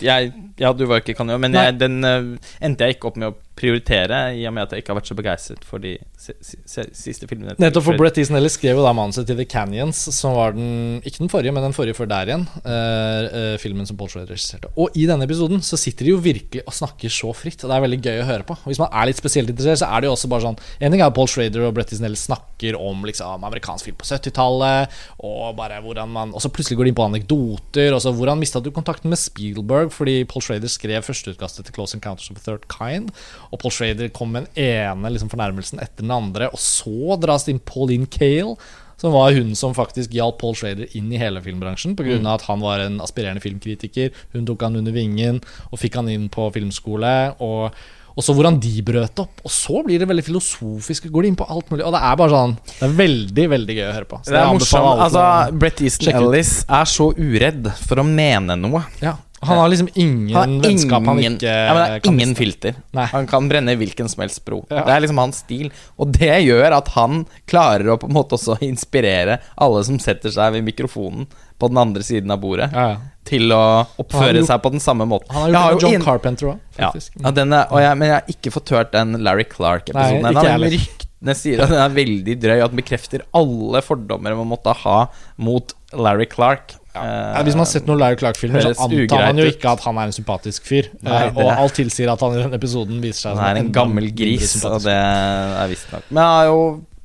jeg, 0.03 0.33
ja, 0.59 0.73
du 0.75 0.87
var 0.91 1.03
ikke 1.03 1.13
i 1.13 1.19
Cannes, 1.19 1.39
men 1.43 1.55
jeg, 1.55 1.77
den 1.79 2.01
eh, 2.07 2.33
endte 2.65 2.87
jeg 2.87 2.97
ikke 2.97 3.13
opp 3.13 3.21
med 3.21 3.31
å 3.31 3.37
prioritere, 3.59 4.21
i 4.39 4.45
og 4.49 4.55
med 4.55 4.67
at 4.67 4.75
jeg 4.75 4.83
ikke 4.83 4.93
har 4.93 4.99
vært 5.01 5.11
så 5.11 5.17
begeistret 5.19 5.65
for 5.67 5.83
de 5.83 5.97
si, 6.19 6.35
si, 6.45 6.59
si, 6.69 6.85
siste 6.97 7.29
filmene. 7.31 7.57
Nettopp 7.61 7.89
for 7.89 7.99
Brett 7.99 8.21
Easton 8.21 8.39
Ellis 8.39 8.55
skrev 8.59 8.79
jo 8.79 8.85
da 8.85 8.93
manuset 8.97 9.27
til 9.29 9.39
The 9.39 9.47
Canyons, 9.49 10.01
som 10.15 10.37
var 10.37 10.55
den 10.57 11.01
Ikke 11.03 11.23
den 11.23 11.33
forrige, 11.33 11.55
men 11.55 11.65
den 11.67 11.75
forrige 11.77 11.97
før 11.99 12.11
der 12.11 12.31
igjen. 12.31 12.47
Uh, 12.63 13.57
filmen 13.63 13.89
som 13.89 13.99
Paul 13.99 14.11
Schrader 14.13 14.31
regisserte. 14.35 14.71
Og 14.79 14.95
i 14.99 15.07
denne 15.09 15.27
episoden 15.27 15.63
så 15.65 15.79
sitter 15.81 16.07
de 16.07 16.15
jo 16.15 16.23
virkelig 16.23 16.63
og 16.65 16.77
snakker 16.77 17.13
så 17.13 17.33
fritt, 17.37 17.63
og 17.63 17.71
det 17.71 17.79
er 17.79 17.85
veldig 17.87 18.01
gøy 18.05 18.23
å 18.23 18.29
høre 18.29 18.47
på. 18.49 18.59
Og 18.63 18.71
hvis 18.71 18.83
man 18.83 18.93
er 18.93 19.11
litt 19.11 19.21
spesielt 19.21 19.51
interessert, 19.51 19.83
så 19.83 19.91
er 19.91 20.05
det 20.05 20.11
jo 20.11 20.15
også 20.15 20.31
bare 20.31 20.47
sånn 20.47 20.59
En 20.59 20.95
ting 20.95 21.03
er 21.03 21.09
at 21.09 21.17
Paul 21.17 21.31
Schrader 21.31 21.67
og 21.67 21.75
Brett 21.77 21.93
Easton 21.93 22.09
Ellis 22.09 22.27
snakker 22.29 22.79
om 22.79 23.07
liksom 23.09 23.47
amerikansk 23.49 23.89
film 23.89 23.99
på 23.99 24.09
70-tallet, 24.09 24.99
og 25.27 25.57
bare 25.59 25.81
hvordan 25.85 26.11
man 26.15 26.35
Og 26.37 26.45
så 26.45 26.53
plutselig 26.53 26.79
går 26.79 26.89
de 26.89 26.93
inn 26.93 26.99
på 26.99 27.09
anekdoter, 27.09 27.91
og 27.97 28.03
så 28.05 28.15
hvordan 28.15 28.41
mista 28.41 28.63
du 28.63 28.71
kontakten 28.75 29.11
med 29.13 29.21
Spielberg 29.21 29.93
fordi 29.95 30.21
Paul 30.29 30.45
Schrader 30.45 30.71
skrev 30.71 31.03
førsteutkastet 31.07 31.67
til 31.67 31.75
Close 31.75 31.97
Encounters 31.97 32.31
of 32.31 32.39
the 32.39 32.45
Third 32.45 32.69
Kind, 32.71 33.13
og 33.53 33.61
Paul 33.63 33.73
Schrader 33.73 34.11
kom 34.15 34.35
med 34.35 34.49
den 34.49 34.69
ene 34.69 35.15
liksom, 35.15 35.31
fornærmelsen 35.33 35.81
etter 35.81 36.05
den 36.05 36.15
andre, 36.15 36.51
og 36.53 36.61
så 36.61 37.17
dras 37.21 37.47
det 37.47 37.57
inn 37.57 37.65
Pauline 37.65 38.09
Kale. 38.11 38.57
Som 38.99 39.13
var 39.15 39.31
hun 39.31 39.53
som 39.55 39.77
faktisk 39.77 40.11
hjalp 40.11 40.41
Paul 40.41 40.57
Schrader 40.59 40.89
inn 40.99 41.13
i 41.15 41.21
hele 41.21 41.39
filmbransjen. 41.39 41.93
Pga. 41.95 42.17
av 42.19 42.33
at 42.33 42.49
han 42.49 42.65
var 42.65 42.81
en 42.83 42.97
aspirerende 42.99 43.39
filmkritiker. 43.45 44.11
Hun 44.33 44.43
tok 44.49 44.65
han 44.67 44.75
under 44.81 44.91
vingen 44.91 45.39
og 45.71 45.79
fikk 45.79 46.01
han 46.01 46.09
inn 46.11 46.25
på 46.35 46.49
filmskole. 46.51 47.13
Og, 47.39 47.79
og 48.11 48.27
så 48.27 48.35
hvordan 48.35 48.59
de 48.59 48.73
brøt 48.83 49.23
opp. 49.23 49.39
Og 49.47 49.55
så 49.55 49.85
blir 49.87 50.03
det 50.03 50.09
veldig 50.11 50.25
filosofisk. 50.27 51.07
Går 51.15 51.29
de 51.29 51.31
inn 51.31 51.39
på 51.39 51.47
alt 51.47 51.71
mulig. 51.71 51.87
Og 51.87 51.95
det 51.95 52.01
er 52.09 52.19
bare 52.19 52.35
sånn 52.35 52.57
Det 52.73 52.89
er 52.89 52.99
veldig, 53.05 53.47
veldig 53.55 53.79
gøy 53.79 53.87
å 53.87 53.95
høre 54.01 54.11
på. 54.11 54.19
Så 54.27 54.35
Det 54.35 54.41
er 54.43 54.51
morsomt. 54.59 55.05
Altså, 55.07 55.25
Brett 55.63 55.85
Easton 55.87 56.19
Ellis 56.19 56.53
er 56.67 56.91
så 56.99 57.09
uredd 57.15 57.71
for 57.85 58.03
å 58.03 58.09
mene 58.11 58.59
noe. 58.59 58.83
ja. 58.99 59.15
Han 59.43 59.59
har 59.59 59.69
liksom 59.71 59.89
ingen 59.95 60.35
Han 60.35 60.55
har 60.61 60.69
vennskap 60.69 61.05
han 61.07 61.19
ingen, 61.19 61.37
ikke 61.39 61.47
ja, 61.53 61.75
men 61.75 61.83
det 61.85 61.97
er 61.97 62.01
kan 62.01 62.15
ingen 62.15 62.29
miste. 62.31 62.39
filter. 62.43 62.75
Nei. 62.93 63.05
Han 63.13 63.27
kan 63.31 63.49
brenne 63.49 63.77
hvilken 63.79 64.09
som 64.11 64.23
helst 64.25 64.45
bro. 64.45 64.65
Ja. 64.71 64.85
Det 64.85 64.95
er 64.97 65.01
liksom 65.05 65.19
hans 65.23 65.37
stil. 65.45 65.71
Og 65.99 66.13
det 66.13 66.33
gjør 66.45 66.77
at 66.79 66.89
han 66.97 67.27
klarer 67.47 67.93
å 67.95 67.99
på 68.03 68.09
en 68.11 68.17
måte 68.17 68.35
også 68.39 68.59
inspirere 68.67 69.39
alle 69.57 69.85
som 69.85 69.99
setter 70.03 70.31
seg 70.35 70.53
ved 70.57 70.65
mikrofonen 70.67 71.27
på 71.59 71.69
den 71.71 71.79
andre 71.79 72.03
siden 72.07 72.31
av 72.31 72.39
bordet, 72.43 72.71
Ja, 72.73 72.97
til 73.27 73.51
å 73.51 73.87
oppføre 73.99 74.39
gjort- 74.39 74.47
seg 74.47 74.63
på 74.63 74.71
den 74.71 74.81
samme 74.81 75.07
måten. 75.11 75.31
Han 75.35 75.55
har 75.55 75.73
gjort 75.73 75.83
med 75.83 75.83
John 75.83 75.95
inn- 76.01 76.05
Carpenter 76.05 76.47
òg, 76.53 76.59
faktisk. 76.79 77.13
ja, 77.23 77.31
den 77.35 77.53
er, 77.53 77.67
og 77.71 77.81
jeg, 77.83 77.99
men 77.99 78.09
jeg 78.09 78.15
har 78.15 78.29
ikke 78.35 78.53
fått 78.55 78.69
hørt 78.71 78.93
den 78.93 79.13
Larry 79.25 79.45
Clark-episoden 79.45 80.29
ennå. 80.31 80.71
Ryktene 80.71 81.35
sier 81.35 81.61
at 81.65 81.69
den 81.69 81.79
er 81.83 81.89
veldig 81.91 82.37
drøy, 82.41 82.57
og 82.61 82.65
at 82.69 82.71
den 82.77 82.81
bekrefter 82.83 83.23
alle 83.35 83.83
fordommer 83.83 84.37
man 84.39 84.47
måtte 84.55 84.75
ha 84.85 85.09
mot 85.37 85.75
Larry 85.93 86.27
Clark. 86.31 86.75
Ja, 87.05 87.43
hvis 87.47 87.57
man 87.57 87.65
har 87.65 87.71
sett 87.71 87.87
noen 87.89 88.01
Larry 88.03 88.19
Clark-filmer, 88.21 88.65
så 88.65 88.75
antar 88.75 89.25
man 89.29 89.39
jo 89.43 89.47
ikke 89.51 89.73
at 89.73 89.81
han 89.87 89.99
er 90.03 90.11
en 90.11 90.17
sympatisk 90.17 90.67
fyr. 90.69 90.91
Nei, 91.03 91.25
Eh, 91.29 91.39
og 91.39 91.51
alt 91.53 91.75
tilsier 91.79 92.11
at 92.13 92.21
han 92.25 92.37
i 92.37 92.43
denne 92.43 92.59
episoden 92.59 93.01
viser 93.03 93.29
seg 93.29 93.37
Han 93.39 93.45
er 93.45 93.59
en 93.59 93.67
enda 93.67 93.81
gammel 93.81 94.11
gris, 94.15 94.55
og 94.65 94.81
det 94.85 94.95
er 94.95 95.69
visstnok 95.71 96.07
Men 96.11 96.23
jeg 96.25 96.45
er 96.45 96.49
jo 96.53 96.63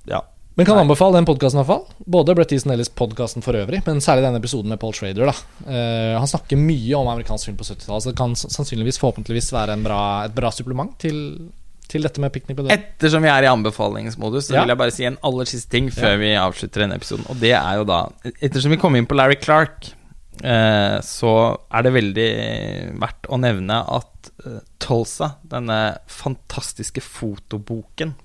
Ja. 0.09 0.21
Men 0.55 0.67
kan 0.69 0.77
anbefale 0.77 1.17
den 1.17 1.25
podkasten, 1.25 1.57
iallfall. 1.63 1.87
Både 2.05 2.35
Brett 2.37 2.51
Easton 2.53 2.73
Ellis 2.75 2.91
podkasten 2.93 3.41
for 3.41 3.57
øvrig, 3.57 3.79
men 3.87 4.01
særlig 4.05 4.21
denne 4.27 4.37
episoden 4.37 4.69
med 4.69 4.79
Paul 4.79 4.93
Schrader. 4.93 5.31
Da. 5.31 5.33
Uh, 5.65 6.19
han 6.19 6.29
snakker 6.29 6.59
mye 6.61 6.93
om 6.99 7.09
amerikansk 7.09 7.49
film 7.49 7.57
på 7.57 7.65
70-tallet, 7.65 8.03
så 8.05 8.11
det 8.11 8.19
kan 8.19 8.35
sannsynligvis 8.37 9.01
forhåpentligvis 9.01 9.49
være 9.55 9.73
en 9.73 9.83
bra, 9.87 10.01
et 10.27 10.35
bra 10.37 10.51
supplement 10.53 10.93
til, 11.01 11.17
til 11.93 12.03
dette 12.05 12.21
med 12.23 12.33
piknik 12.33 12.57
på 12.57 12.65
døra? 12.65 12.75
Ettersom 12.75 13.23
vi 13.25 13.29
er 13.31 13.45
i 13.45 13.51
anbefalingsmodus, 13.53 14.47
så 14.49 14.55
Ja. 14.57 14.61
vil 14.65 14.73
jeg 14.73 14.81
bare 14.81 14.91
si 14.95 15.05
en 15.07 15.17
aller 15.23 15.45
siste 15.49 15.69
ting 15.73 15.89
før 15.93 16.17
vi 16.19 16.33
avslutter 16.35 16.83
denne 16.83 16.97
episoden. 16.99 17.25
Og 17.29 17.37
det 17.39 17.53
er 17.53 17.75
jo 17.79 17.85
da 17.85 18.01
Ettersom 18.41 18.71
vi 18.73 18.77
kom 18.81 18.95
inn 18.97 19.05
på 19.09 19.15
Larry 19.15 19.37
Clark, 19.41 19.91
eh, 20.43 20.97
så 21.05 21.33
er 21.71 21.85
det 21.85 21.93
veldig 21.93 22.29
verdt 22.99 23.29
å 23.29 23.39
nevne 23.39 23.77
at 23.87 24.31
eh, 24.45 24.59
Tulsa, 24.83 25.35
denne 25.47 25.97
fantastiske 26.11 26.99
fotoboken 27.05 28.15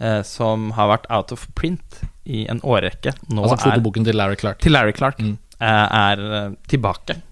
eh, 0.00 0.22
som 0.22 0.70
har 0.76 0.90
vært 0.96 1.06
out 1.10 1.32
of 1.32 1.46
print 1.58 2.02
i 2.28 2.42
en 2.50 2.60
årrekke 2.60 3.14
nå 3.32 3.42
Altså 3.46 3.56
er 3.56 3.70
fotoboken 3.70 4.04
til 4.04 4.18
Larry 4.18 4.36
Clark. 4.36 4.58
til 4.60 4.72
Larry 4.76 4.92
Clark 4.92 5.18
Mm. 5.22 5.38
eh, 5.60 5.88
er 6.02 6.20
eh, 6.34 6.50
tilbake. 6.68 7.22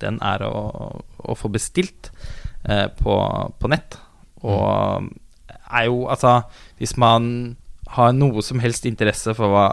Den 0.00 0.18
er 0.22 0.38
å, 0.44 1.02
å 1.24 1.36
få 1.36 1.48
bestilt 1.52 2.10
eh, 2.68 2.88
på, 3.00 3.14
på 3.60 3.68
nett. 3.72 3.96
Og 4.46 5.08
er 5.66 5.88
jo 5.88 6.04
altså 6.12 6.36
Hvis 6.78 6.96
man 7.00 7.56
har 7.96 8.12
noe 8.14 8.42
som 8.42 8.60
helst 8.62 8.86
interesse 8.88 9.34
for 9.38 9.52
hva 9.52 9.66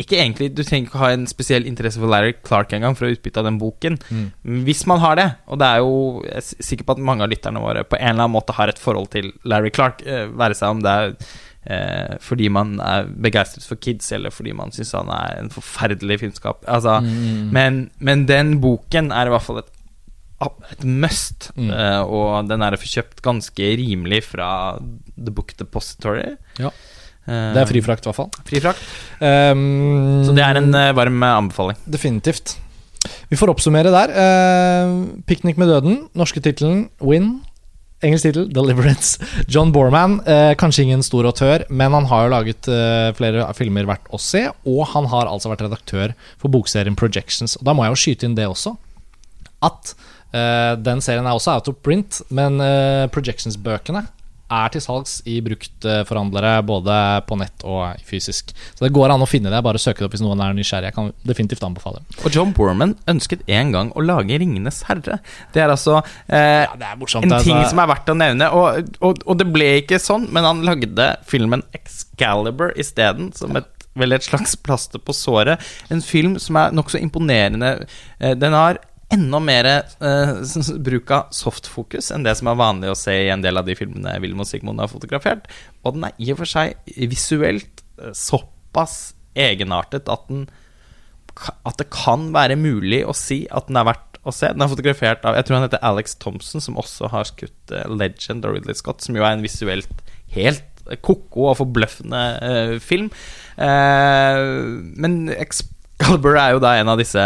ikke 0.00 0.16
egentlig, 0.16 0.46
Du 0.56 0.62
trenger 0.64 0.86
ikke 0.88 1.00
ha 1.02 1.10
en 1.12 1.26
spesiell 1.28 1.66
interesse 1.68 2.00
for 2.00 2.08
Larry 2.08 2.32
Clark 2.46 2.70
engang 2.72 2.94
for 2.96 3.04
å 3.04 3.10
utbytte 3.12 3.42
av 3.42 3.44
den 3.50 3.58
boken. 3.60 3.98
Mm. 4.08 4.62
Hvis 4.64 4.86
man 4.88 5.02
har 5.02 5.18
det, 5.18 5.26
og 5.46 5.58
det 5.60 5.66
er 5.68 5.82
jo 5.82 6.22
Jeg 6.24 6.36
er 6.40 6.64
sikker 6.70 6.86
på 6.88 6.94
at 6.96 7.02
mange 7.10 7.26
av 7.26 7.28
lytterne 7.28 7.60
våre 7.60 7.82
på 7.84 7.98
en 7.98 8.14
eller 8.14 8.24
annen 8.24 8.32
måte 8.38 8.54
har 8.56 8.72
et 8.72 8.80
forhold 8.80 9.10
til 9.12 9.32
Larry 9.44 9.68
Clark, 9.76 10.00
eh, 10.06 10.26
være 10.32 10.56
seg 10.56 10.72
om 10.72 10.80
det 10.86 10.94
er 11.02 11.12
eh, 11.68 12.16
fordi 12.24 12.48
man 12.48 12.78
er 12.80 13.10
begeistret 13.12 13.66
for 13.68 13.76
kids, 13.76 14.08
eller 14.16 14.32
fordi 14.32 14.54
man 14.56 14.72
syns 14.72 14.94
han 14.96 15.10
er 15.12 15.36
en 15.42 15.50
forferdelig 15.52 16.20
filmskap. 16.22 16.64
Altså, 16.66 17.00
Mm. 17.04 17.50
men, 17.52 17.90
men 17.98 18.24
den 18.26 18.54
boken 18.62 19.12
er 19.12 19.26
i 19.26 19.34
hvert 19.34 19.42
fall 19.44 19.58
et, 19.58 19.68
et 20.72 20.84
must, 20.84 21.50
Mm. 21.56 21.70
uh, 21.70 22.02
og 22.08 22.48
den 22.48 22.62
er 22.62 22.72
å 22.72 22.80
få 22.80 22.88
kjøpt 22.88 23.20
ganske 23.22 23.66
rimelig 23.76 24.22
fra 24.24 24.78
The 24.80 25.30
Book 25.30 25.52
Depository. 25.58 26.36
Ja. 26.58 26.70
Eh, 27.28 27.52
Det 27.54 27.60
er 27.60 27.66
frifrakt, 27.68 28.06
i 28.06 28.08
hvert 28.10 28.16
fall. 28.16 28.30
fri 28.48 28.60
frakt. 28.60 28.80
Um, 29.20 30.24
Så 30.24 30.34
det 30.34 30.42
er 30.42 30.56
en 30.56 30.74
eh, 30.74 30.92
varm 30.96 31.20
anbefaling. 31.22 31.76
Definitivt. 31.88 32.56
Vi 33.30 33.36
får 33.36 33.48
oppsummere 33.52 33.92
der. 33.92 34.10
Uh, 34.10 35.06
'Piknik 35.28 35.56
med 35.58 35.68
døden', 35.68 36.08
norske 36.14 36.40
tittelen 36.40 36.88
'Win'. 37.00 37.40
Engelsk 38.02 38.22
tittel 38.24 38.48
'Deliverance'. 38.48 39.20
John 39.46 39.70
Borman, 39.72 40.20
uh, 40.26 40.54
kanskje 40.54 40.82
ingen 40.84 41.02
stor 41.02 41.24
autør, 41.24 41.64
men 41.68 41.92
han 41.92 42.06
har 42.06 42.24
jo 42.24 42.30
laget 42.34 42.68
uh, 42.68 43.12
flere 43.12 43.52
filmer 43.54 43.84
verdt 43.86 44.08
å 44.10 44.18
se. 44.18 44.48
Og 44.66 44.86
han 44.88 45.04
har 45.06 45.26
altså 45.28 45.50
vært 45.52 45.68
redaktør 45.68 46.14
for 46.38 46.48
bokserien 46.48 46.96
Projections. 46.96 47.56
Og 47.58 47.64
Da 47.64 47.72
må 47.74 47.84
jeg 47.84 47.92
jo 47.92 48.00
skyte 48.00 48.24
inn 48.24 48.34
det 48.34 48.48
også. 48.48 48.76
At 49.62 49.94
den 50.32 51.00
serien 51.04 51.26
er 51.26 51.34
også 51.34 51.56
out 51.58 51.68
of 51.72 51.80
print, 51.82 52.20
men 52.30 52.60
eh, 52.62 53.06
Projections-bøkene 53.10 54.06
er 54.50 54.72
til 54.74 54.82
salgs 54.82 55.20
i 55.30 55.36
bruktforhandlere 55.46 56.56
både 56.66 56.94
på 57.28 57.36
nett 57.38 57.62
og 57.62 58.00
fysisk. 58.06 58.50
Så 58.74 58.82
det 58.82 58.92
går 58.96 59.12
an 59.14 59.22
å 59.22 59.28
finne 59.30 59.52
det. 59.52 59.60
Bare 59.62 59.78
søke 59.78 60.02
det 60.02 60.08
opp 60.08 60.16
hvis 60.16 60.24
noen 60.24 60.42
er 60.42 60.56
nysgjerrig. 60.56 60.90
Jeg 60.90 60.96
kan 60.96 61.12
definitivt 61.26 61.62
anbefale. 61.66 62.02
Og 62.24 62.34
John 62.34 62.50
Borman 62.56 62.96
ønsket 63.10 63.44
en 63.46 63.70
gang 63.74 63.92
å 63.94 64.02
lage 64.02 64.34
'Ringenes 64.40 64.82
herre'. 64.88 65.20
Det 65.54 65.62
er 65.62 65.70
altså 65.70 66.00
eh, 66.26 66.66
Ja, 66.66 66.74
det 66.74 66.88
er 66.90 66.98
morsomt. 66.98 67.24
en 67.24 67.32
altså. 67.38 67.46
ting 67.46 67.62
som 67.70 67.78
er 67.78 67.92
verdt 67.94 68.10
å 68.10 68.18
nevne. 68.18 68.50
Og, 68.50 68.90
og, 69.00 69.22
og 69.26 69.38
det 69.38 69.50
ble 69.54 69.70
ikke 69.84 70.02
sånn, 70.02 70.26
men 70.34 70.44
han 70.44 70.64
lagde 70.66 71.12
filmen 71.30 71.62
'Excalibur' 71.70 72.74
isteden, 72.74 73.30
som 73.36 73.54
et 73.56 73.70
vel 73.98 74.12
et 74.14 74.22
slags 74.22 74.54
plaster 74.56 74.98
på 75.02 75.14
såret. 75.14 75.60
En 75.90 76.02
film 76.02 76.38
som 76.38 76.56
er 76.56 76.74
nokså 76.74 77.00
imponerende. 77.02 77.86
Eh, 78.20 78.34
Den 78.34 78.52
har 78.52 78.78
enda 79.14 79.40
mer 79.42 79.68
eh, 79.70 80.32
bruk 80.86 81.10
av 81.14 81.32
softfokus 81.34 82.12
enn 82.14 82.24
det 82.26 82.36
som 82.38 82.50
er 82.50 82.60
vanlig 82.60 82.92
å 82.92 82.98
se 82.98 83.16
i 83.24 83.30
en 83.32 83.42
del 83.42 83.58
av 83.58 83.66
de 83.66 83.76
filmene 83.78 84.16
Wilhelm 84.22 84.44
Sigmund 84.46 84.82
har 84.82 84.90
fotografert. 84.92 85.48
Og 85.82 85.96
den 85.96 86.06
er 86.08 86.18
i 86.18 86.30
og 86.34 86.42
for 86.42 86.50
seg 86.50 86.76
visuelt 87.10 87.84
eh, 88.00 88.14
såpass 88.16 89.16
egenartet 89.38 90.10
at 90.10 90.26
den 90.30 90.48
at 91.40 91.78
det 91.78 91.86
kan 91.94 92.30
være 92.34 92.58
mulig 92.58 93.00
å 93.06 93.14
si 93.16 93.44
at 93.54 93.68
den 93.68 93.78
er 93.80 93.86
verdt 93.88 94.18
å 94.26 94.32
se. 94.34 94.50
Den 94.52 94.64
er 94.64 94.70
fotografert 94.72 95.24
av 95.24 95.38
Jeg 95.38 95.46
tror 95.48 95.56
han 95.56 95.66
heter 95.66 95.84
Alex 95.86 96.16
Thompson, 96.20 96.60
som 96.60 96.78
også 96.80 97.08
har 97.12 97.28
skutt 97.28 97.74
eh, 97.74 97.86
Legend 97.88 98.44
og 98.44 98.56
Ridley 98.56 98.76
Scott, 98.76 99.04
som 99.04 99.16
jo 99.16 99.24
er 99.24 99.36
en 99.36 99.44
visuelt 99.44 100.04
helt 100.34 100.66
ko-ko 101.04 101.50
og 101.50 101.58
forbløffende 101.60 102.22
eh, 102.46 102.76
film. 102.82 103.10
Eh, 103.56 104.42
men 105.00 105.20
Excalibur 105.36 106.38
er 106.40 106.56
jo 106.56 106.62
da 106.62 106.76
en 106.80 106.92
av 106.92 107.00
disse 107.00 107.24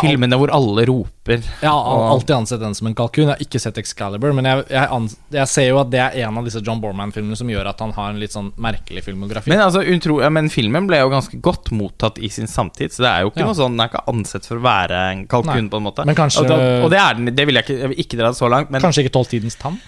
filmene 0.00 0.36
hvor 0.40 0.50
alle 0.54 0.84
roper. 0.88 1.42
Jeg 1.62 1.70
har 1.70 2.04
alltid 2.10 2.34
ansett 2.36 2.60
den 2.62 2.74
som 2.74 2.88
en 2.90 2.94
kalkun. 2.98 3.28
Jeg 3.28 3.32
har 3.36 3.42
ikke 3.44 3.60
sett 3.62 3.78
Excalibur, 3.78 4.32
men 4.36 4.48
jeg, 4.48 4.64
jeg, 4.74 5.10
jeg 5.36 5.50
ser 5.52 5.68
jo 5.68 5.78
at 5.82 5.90
det 5.92 6.00
er 6.02 6.18
en 6.26 6.40
av 6.40 6.48
disse 6.48 6.62
John 6.66 6.80
Borman-filmene 6.82 7.38
som 7.38 7.50
gjør 7.52 7.70
at 7.70 7.80
han 7.84 7.94
har 7.96 8.10
en 8.10 8.18
litt 8.22 8.34
sånn 8.34 8.50
merkelig 8.60 9.04
filmografi. 9.06 9.52
Men, 9.52 9.62
altså, 9.66 9.84
untro, 9.94 10.18
ja, 10.24 10.30
men 10.34 10.50
filmen 10.52 10.88
ble 10.90 10.98
jo 11.02 11.12
ganske 11.14 11.40
godt 11.44 11.70
mottatt 11.76 12.18
i 12.18 12.30
sin 12.34 12.50
samtid, 12.50 12.94
så 12.94 13.06
det 13.06 13.10
er 13.12 13.24
jo 13.26 13.32
ikke 13.32 13.44
Ja. 13.44 13.50
noe 13.50 13.58
sånn 13.58 13.74
Den 13.74 13.80
er 13.86 13.92
ikke 13.92 14.04
ansett 14.14 14.46
for 14.50 14.58
å 14.58 14.64
være 14.66 15.02
en 15.12 15.26
kalkun, 15.30 15.64
Nei. 15.64 15.70
på 15.70 15.80
en 15.82 15.86
måte. 15.88 16.04
Men 16.06 16.18
kanskje- 16.18 16.42
og, 16.44 16.48
da, 16.50 16.58
og 16.84 16.90
det 16.90 16.98
er 17.00 17.14
den, 17.20 17.34
det 17.34 17.46
vil 17.46 17.54
jeg 17.60 17.64
ikke 17.68 17.78
Jeg 17.80 17.88
vil 17.94 18.02
ikke 18.04 18.18
dra 18.18 18.28
det 18.34 18.38
så 18.38 18.50
langt, 18.50 18.70
men 18.74 18.82
Kanskje 18.82 19.04
ikke 19.06 19.14
Tolv 19.14 19.28
tidens 19.30 19.56
tann? 19.60 19.78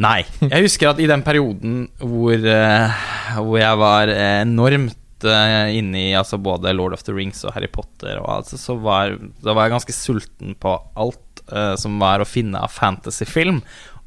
Nei. 0.00 0.22
Jeg 0.40 0.62
husker 0.64 0.88
at 0.94 1.00
i 1.04 1.06
den 1.06 1.20
perioden 1.22 1.82
hvor, 2.00 2.32
uh, 2.32 3.02
hvor 3.42 3.58
jeg 3.60 3.76
var 3.82 4.08
enormt 4.08 4.96
uh, 5.28 5.70
inne 5.72 6.08
i 6.08 6.16
altså 6.18 6.38
både 6.42 6.74
Lord 6.74 6.96
of 6.96 7.04
the 7.06 7.14
Rings 7.16 7.44
og 7.46 7.54
Harry 7.56 7.70
Potter, 7.72 8.18
og 8.22 8.28
altså, 8.40 8.58
så 8.60 8.76
var, 8.80 9.16
da 9.44 9.54
var 9.54 9.68
jeg 9.68 9.76
ganske 9.76 9.96
sulten 9.96 10.56
på 10.60 10.74
alt 10.98 11.44
uh, 11.52 11.74
som 11.80 12.00
var 12.02 12.22
å 12.22 12.28
finne 12.28 12.60
av 12.60 12.74
fantasyfilm. 12.74 13.62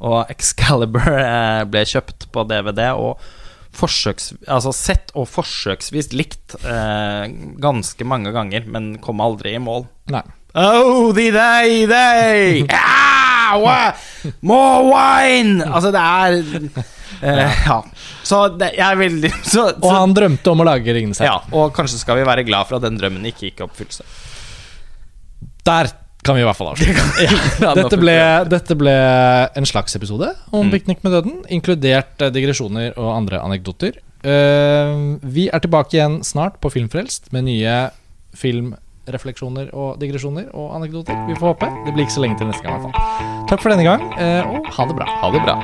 Og 0.05 0.21
Excalibur 0.33 1.07
uh, 1.07 1.63
ble 1.69 1.85
kjøpt 1.89 2.29
på 2.35 2.47
DVD. 2.51 2.91
og 2.93 3.19
forsøks, 3.75 4.29
altså 4.47 4.71
sett 4.75 5.09
og 5.19 5.27
forsøksvis 5.27 6.13
likt 6.15 6.55
eh, 6.63 7.25
ganske 7.59 8.07
mange 8.07 8.31
ganger, 8.35 8.67
men 8.71 8.93
kom 9.03 9.23
aldri 9.23 9.55
i 9.57 9.59
mål. 9.59 9.83
Nei. 10.13 10.23
Oh, 10.55 11.11
the 11.11 11.31
day, 11.35 11.85
day! 11.89 12.63
Ah, 13.45 13.93
more 14.41 14.87
wine! 14.89 15.61
Altså, 15.69 15.91
det 15.93 16.01
er 16.01 16.94
eh, 17.21 17.59
Ja. 17.69 17.79
Så 18.25 18.41
det, 18.57 18.71
jeg 18.77 18.85
er 18.85 18.97
veldig 18.99 19.31
så, 19.53 19.67
Og 19.81 19.91
han 19.93 20.15
drømte 20.17 20.53
om 20.53 20.63
å 20.63 20.67
lage 20.67 20.95
Ringenes 20.95 21.21
herre. 21.23 21.35
Ja, 21.37 21.57
og 21.59 21.75
kanskje 21.75 21.99
skal 22.01 22.19
vi 22.21 22.25
være 22.27 22.45
glad 22.47 22.69
for 22.69 22.79
at 22.79 22.87
den 22.87 22.97
drømmen 23.01 23.25
ikke 23.31 23.49
gikk 23.49 23.61
i 23.61 23.67
oppfyllelse. 23.67 24.07
Der 25.65 25.91
kan 26.25 26.33
vi 26.37 26.41
i 26.41 26.45
hvert 26.47 26.57
fall 26.57 26.71
avslutte. 26.71 27.73
Dette 27.79 27.97
ble, 28.01 28.15
dette 28.49 28.75
ble 28.79 28.93
en 29.57 29.67
slags 29.69 29.93
episode 29.97 30.31
om 30.49 30.65
Mm. 30.65 30.71
Piknik 30.73 31.03
med 31.05 31.13
døden, 31.13 31.35
inkludert 31.53 32.21
eh, 32.25 32.31
digresjoner 32.33 32.95
og 32.97 33.11
andre 33.13 33.41
anekdoter. 33.45 33.99
Uh, 34.25 35.19
vi 35.21 35.43
er 35.53 35.61
tilbake 35.61 35.93
igjen 35.99 36.15
snart 36.25 36.55
på 36.63 36.71
Filmfrelst 36.73 37.29
med 37.35 37.45
nye 37.45 37.75
filmrefleksjoner 38.33 39.69
og 39.77 39.99
digresjoner 40.01 40.49
og 40.57 40.73
anekdoter. 40.79 41.19
Vi 41.29 41.37
får 41.37 41.53
håpe. 41.53 41.69
Det 41.85 41.93
blir 41.93 42.07
ikke 42.07 42.17
så 42.17 42.25
lenge 42.25 42.39
til 42.41 42.49
neste 42.49 42.65
gang, 42.65 42.79
i 42.79 42.87
hvert 42.87 42.97
fall. 42.97 43.45
Takk 43.51 43.61
for 43.61 43.75
denne 43.75 43.85
gang, 43.85 44.09
uh, 44.17 44.55
og 44.55 44.73
ha 44.79 44.89
det 44.89 44.97
bra. 44.97 45.11
Ha 45.21 45.31
det 45.37 45.45
bra. 45.45 45.59